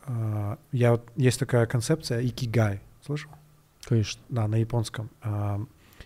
[0.05, 2.81] А, я вот, есть такая концепция икигай.
[3.05, 3.31] Слышал?
[3.85, 4.21] Конечно.
[4.30, 5.09] Да, на японском.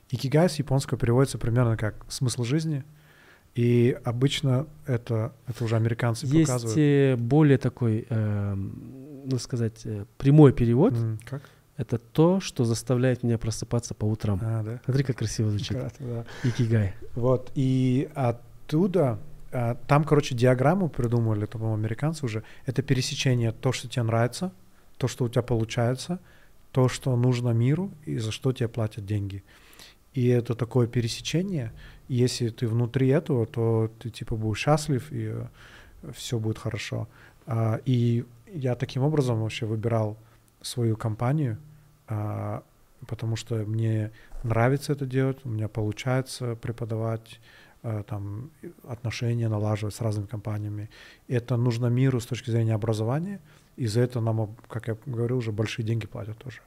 [0.09, 2.83] Икигай с японского переводится примерно как смысл жизни.
[3.57, 6.77] И обычно это, это уже американцы Есть показывают.
[6.77, 10.93] Есть более такой, э, ну сказать, э, прямой перевод.
[10.93, 11.41] Mm, как?
[11.75, 14.39] Это то, что заставляет меня просыпаться по утрам.
[14.41, 14.81] А, да?
[14.85, 15.77] Смотри, как красиво звучит.
[15.99, 16.25] да.
[16.43, 16.93] Икигай.
[17.15, 19.19] Вот, и оттуда,
[19.51, 22.43] а, там, короче, диаграмму придумали, это, по-моему, американцы уже.
[22.65, 24.51] Это пересечение то, что тебе нравится,
[24.97, 26.19] то, что у тебя получается—
[26.77, 29.43] то, что нужно миру и за что тебе платят деньги.
[30.13, 31.73] И это такое пересечение.
[32.07, 35.45] Если ты внутри этого, то ты типа будешь счастлив и э,
[36.13, 37.07] все будет хорошо.
[37.45, 40.17] А, и я таким образом вообще выбирал
[40.61, 41.57] свою компанию,
[42.07, 42.63] а,
[43.07, 44.11] потому что мне
[44.43, 47.39] нравится это делать, у меня получается преподавать,
[47.83, 48.51] а, там
[48.87, 50.89] отношения налаживать с разными компаниями.
[51.27, 53.39] Это нужно миру с точки зрения образования,
[53.75, 56.61] и за это нам, как я говорил, уже большие деньги платят тоже.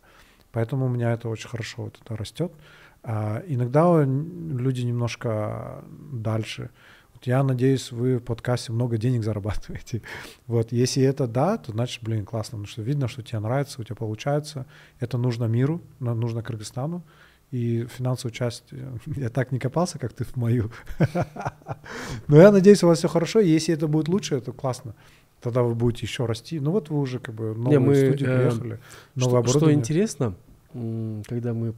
[0.52, 2.52] Поэтому у меня это очень хорошо вот это растет.
[3.02, 6.70] А иногда люди немножко дальше.
[7.14, 10.02] Вот я надеюсь, вы в подкасте много денег зарабатываете.
[10.46, 13.84] Вот, если это да, то значит, блин, классно, потому что видно, что тебе нравится, у
[13.84, 14.66] тебя получается.
[15.00, 17.02] Это нужно миру, нужно Кыргызстану.
[17.50, 18.64] И финансовую часть
[19.06, 20.70] я так не копался, как ты в мою.
[22.28, 23.40] Но я надеюсь, у вас все хорошо.
[23.40, 24.94] Если это будет лучше, это классно
[25.40, 26.60] тогда вы будете еще расти.
[26.60, 28.80] Ну вот вы уже как бы Не, мы, студию э, приехали,
[29.14, 30.34] новое что, Что интересно,
[30.72, 31.74] когда мы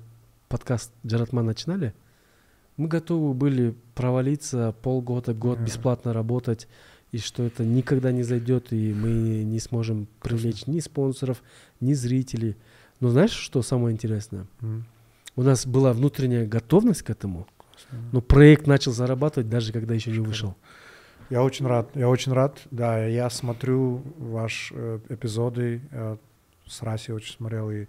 [0.52, 1.94] подкаст Джаратман начинали,
[2.76, 6.68] мы готовы были провалиться полгода, год бесплатно работать,
[7.10, 11.42] и что это никогда не зайдет, и мы не сможем привлечь ни спонсоров,
[11.80, 12.58] ни зрителей.
[13.00, 14.46] Но знаешь, что самое интересное?
[14.60, 14.82] Mm.
[15.36, 17.46] У нас была внутренняя готовность к этому,
[18.12, 20.54] но проект начал зарабатывать даже когда еще не вышел.
[21.30, 22.60] Я очень рад, я очень рад.
[22.70, 26.18] Да, я смотрю ваши э, эпизоды, я
[26.66, 27.86] с Раси очень смотрел, и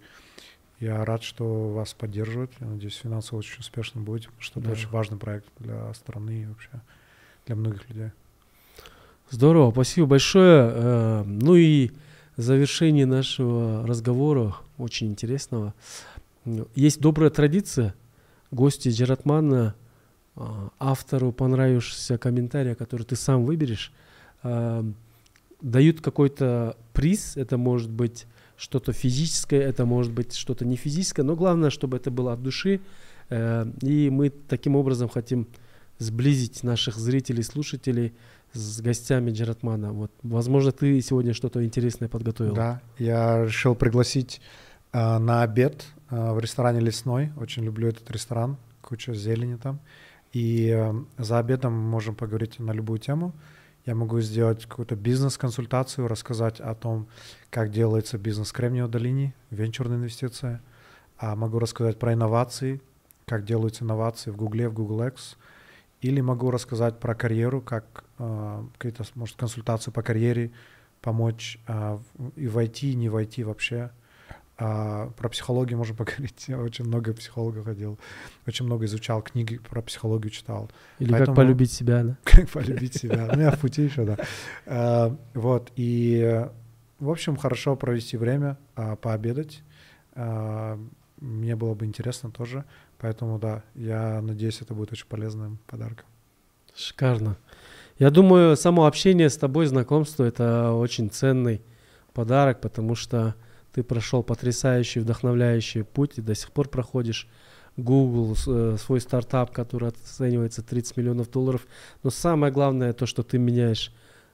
[0.84, 2.52] я рад, что вас поддерживают.
[2.60, 4.66] Я надеюсь, финансово очень успешно потому что да.
[4.66, 6.70] это очень важный проект для страны и вообще
[7.46, 8.10] для многих людей.
[9.30, 10.70] Здорово, спасибо большое.
[10.72, 11.90] Э, ну и
[12.36, 15.74] в завершении нашего разговора, очень интересного,
[16.74, 17.94] есть добрая традиция.
[18.50, 19.74] Гости Джератмана,
[20.36, 20.42] э,
[20.78, 23.92] автору понравившегося комментария, который ты сам выберешь,
[24.42, 24.84] э,
[25.62, 27.36] дают какой-то приз.
[27.36, 28.26] Это может быть
[28.56, 32.80] что-то физическое, это может быть что-то не физическое, но главное, чтобы это было от души.
[33.30, 35.48] И мы таким образом хотим
[35.98, 38.12] сблизить наших зрителей, слушателей
[38.52, 39.92] с гостями Джаратмана.
[39.92, 42.54] Вот, возможно, ты сегодня что-то интересное подготовил.
[42.54, 44.40] Да, я решил пригласить
[44.92, 47.32] э, на обед э, в ресторане Лесной.
[47.36, 49.80] Очень люблю этот ресторан, куча зелени там.
[50.32, 53.32] И э, за обедом мы можем поговорить на любую тему.
[53.86, 57.06] Я могу сделать какую-то бизнес-консультацию, рассказать о том,
[57.50, 60.60] как делается бизнес в Кремниевой долине, венчурные инвестиции.
[61.18, 62.80] А могу рассказать про инновации,
[63.26, 65.36] как делаются инновации в Гугле, в Google X,
[66.00, 70.50] или могу рассказать про карьеру, как э, какие-то, может, консультации по карьере,
[71.02, 71.98] помочь э,
[72.36, 73.90] и войти, и не войти вообще.
[74.56, 76.44] А, про психологию можем поговорить.
[76.48, 77.98] Я очень много психологов ходил,
[78.46, 80.70] очень много изучал книги про психологию читал.
[80.98, 82.16] Или Поэтому, как полюбить себя, да?
[82.24, 83.30] Как полюбить себя.
[83.32, 84.18] У меня в пути еще, да.
[84.66, 86.46] А, вот, и,
[87.00, 89.62] в общем, хорошо провести время, а, пообедать.
[90.14, 90.78] А,
[91.20, 92.64] мне было бы интересно тоже.
[92.98, 96.06] Поэтому да, я надеюсь, это будет очень полезным подарком.
[96.74, 97.36] Шикарно.
[97.98, 101.62] Я думаю, само общение с тобой, знакомство, это очень ценный
[102.12, 103.34] подарок, потому что
[103.74, 107.28] ты прошел потрясающий, вдохновляющий путь и до сих пор проходишь
[107.76, 111.66] Google, э, свой стартап, который оценивается 30 миллионов долларов.
[112.04, 113.92] Но самое главное, то, что ты меняешь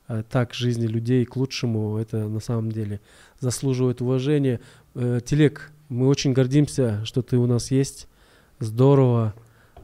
[0.08, 3.00] э, так жизни людей к лучшему, это на самом деле
[3.40, 4.60] заслуживает уважения.
[4.94, 8.08] Э, Телек, мы очень гордимся, что ты у нас есть.
[8.58, 9.34] Здорово.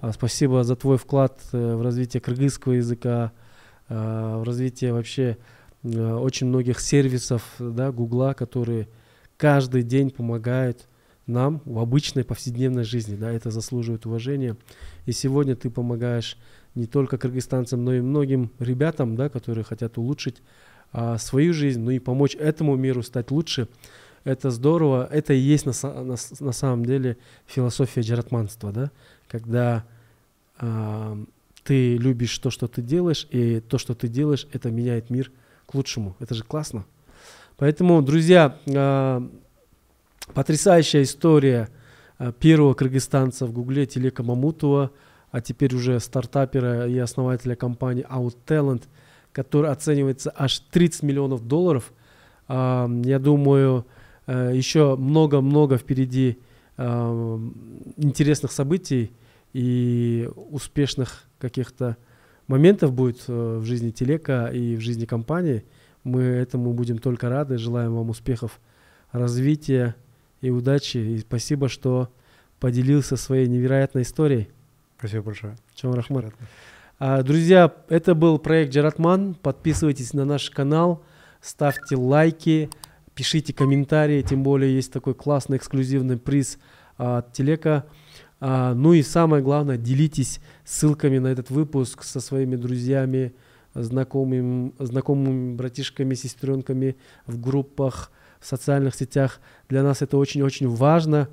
[0.02, 3.32] А, спасибо за твой вклад в развитие кыргызского языка,
[3.88, 5.38] в развитие вообще
[5.82, 8.88] очень многих сервисов, да, Гугла, которые
[9.36, 10.86] каждый день помогают
[11.26, 14.56] нам в обычной повседневной жизни, да, это заслуживает уважения.
[15.06, 16.38] И сегодня ты помогаешь
[16.74, 20.36] не только кыргызстанцам, но и многим ребятам, да, которые хотят улучшить
[20.92, 23.68] а, свою жизнь, ну и помочь этому миру стать лучше.
[24.24, 25.08] Это здорово.
[25.10, 25.72] Это и есть на,
[26.02, 28.90] на, на самом деле философия джаратманства, да?
[29.28, 29.84] Когда
[30.58, 31.24] э,
[31.62, 35.30] ты любишь то, что ты делаешь, и то, что ты делаешь, это меняет мир
[35.66, 36.16] к лучшему.
[36.18, 36.84] Это же классно.
[37.56, 39.20] Поэтому, друзья, э,
[40.34, 41.70] потрясающая история
[42.18, 44.90] э, первого кыргызстанца в Гугле Телека Мамутова,
[45.30, 48.82] а теперь уже стартапера и основателя компании OutTalent,
[49.32, 51.92] который оценивается аж 30 миллионов долларов.
[52.48, 53.86] Э, я думаю,
[54.28, 56.40] еще много-много впереди
[56.76, 59.12] интересных событий
[59.52, 61.96] и успешных каких-то
[62.48, 65.64] моментов будет в жизни Телека и в жизни компании.
[66.06, 67.58] Мы этому будем только рады.
[67.58, 68.60] Желаем вам успехов,
[69.10, 69.96] развития
[70.40, 70.98] и удачи.
[70.98, 72.10] И спасибо, что
[72.60, 74.48] поделился своей невероятной историей.
[74.98, 75.56] Спасибо большое.
[75.74, 76.32] Чем Рахмат.
[77.00, 79.34] А, друзья, это был проект Джаратман.
[79.34, 81.02] Подписывайтесь на наш канал,
[81.40, 82.70] ставьте лайки,
[83.16, 86.60] пишите комментарии, тем более есть такой классный эксклюзивный приз
[86.98, 87.84] от Телека.
[88.38, 93.34] А, ну и самое главное, делитесь ссылками на этот выпуск со своими друзьями,
[93.82, 96.96] знакомыми, знакомыми братишками, сестренками
[97.26, 99.40] в группах, в социальных сетях.
[99.68, 101.28] Для нас это очень-очень важно.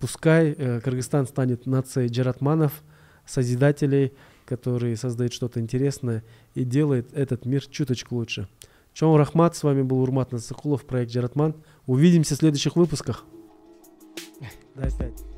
[0.00, 2.82] Пускай э, Кыргызстан станет нацией джаратманов,
[3.26, 4.12] созидателей,
[4.46, 6.24] которые создают что-то интересное
[6.54, 8.48] и делают этот мир чуточку лучше.
[8.92, 11.54] Чон Рахмат, с вами был Урмат Насакулов, проект Джаратман.
[11.86, 13.24] Увидимся в следующих выпусках.
[14.74, 15.37] Дай пять.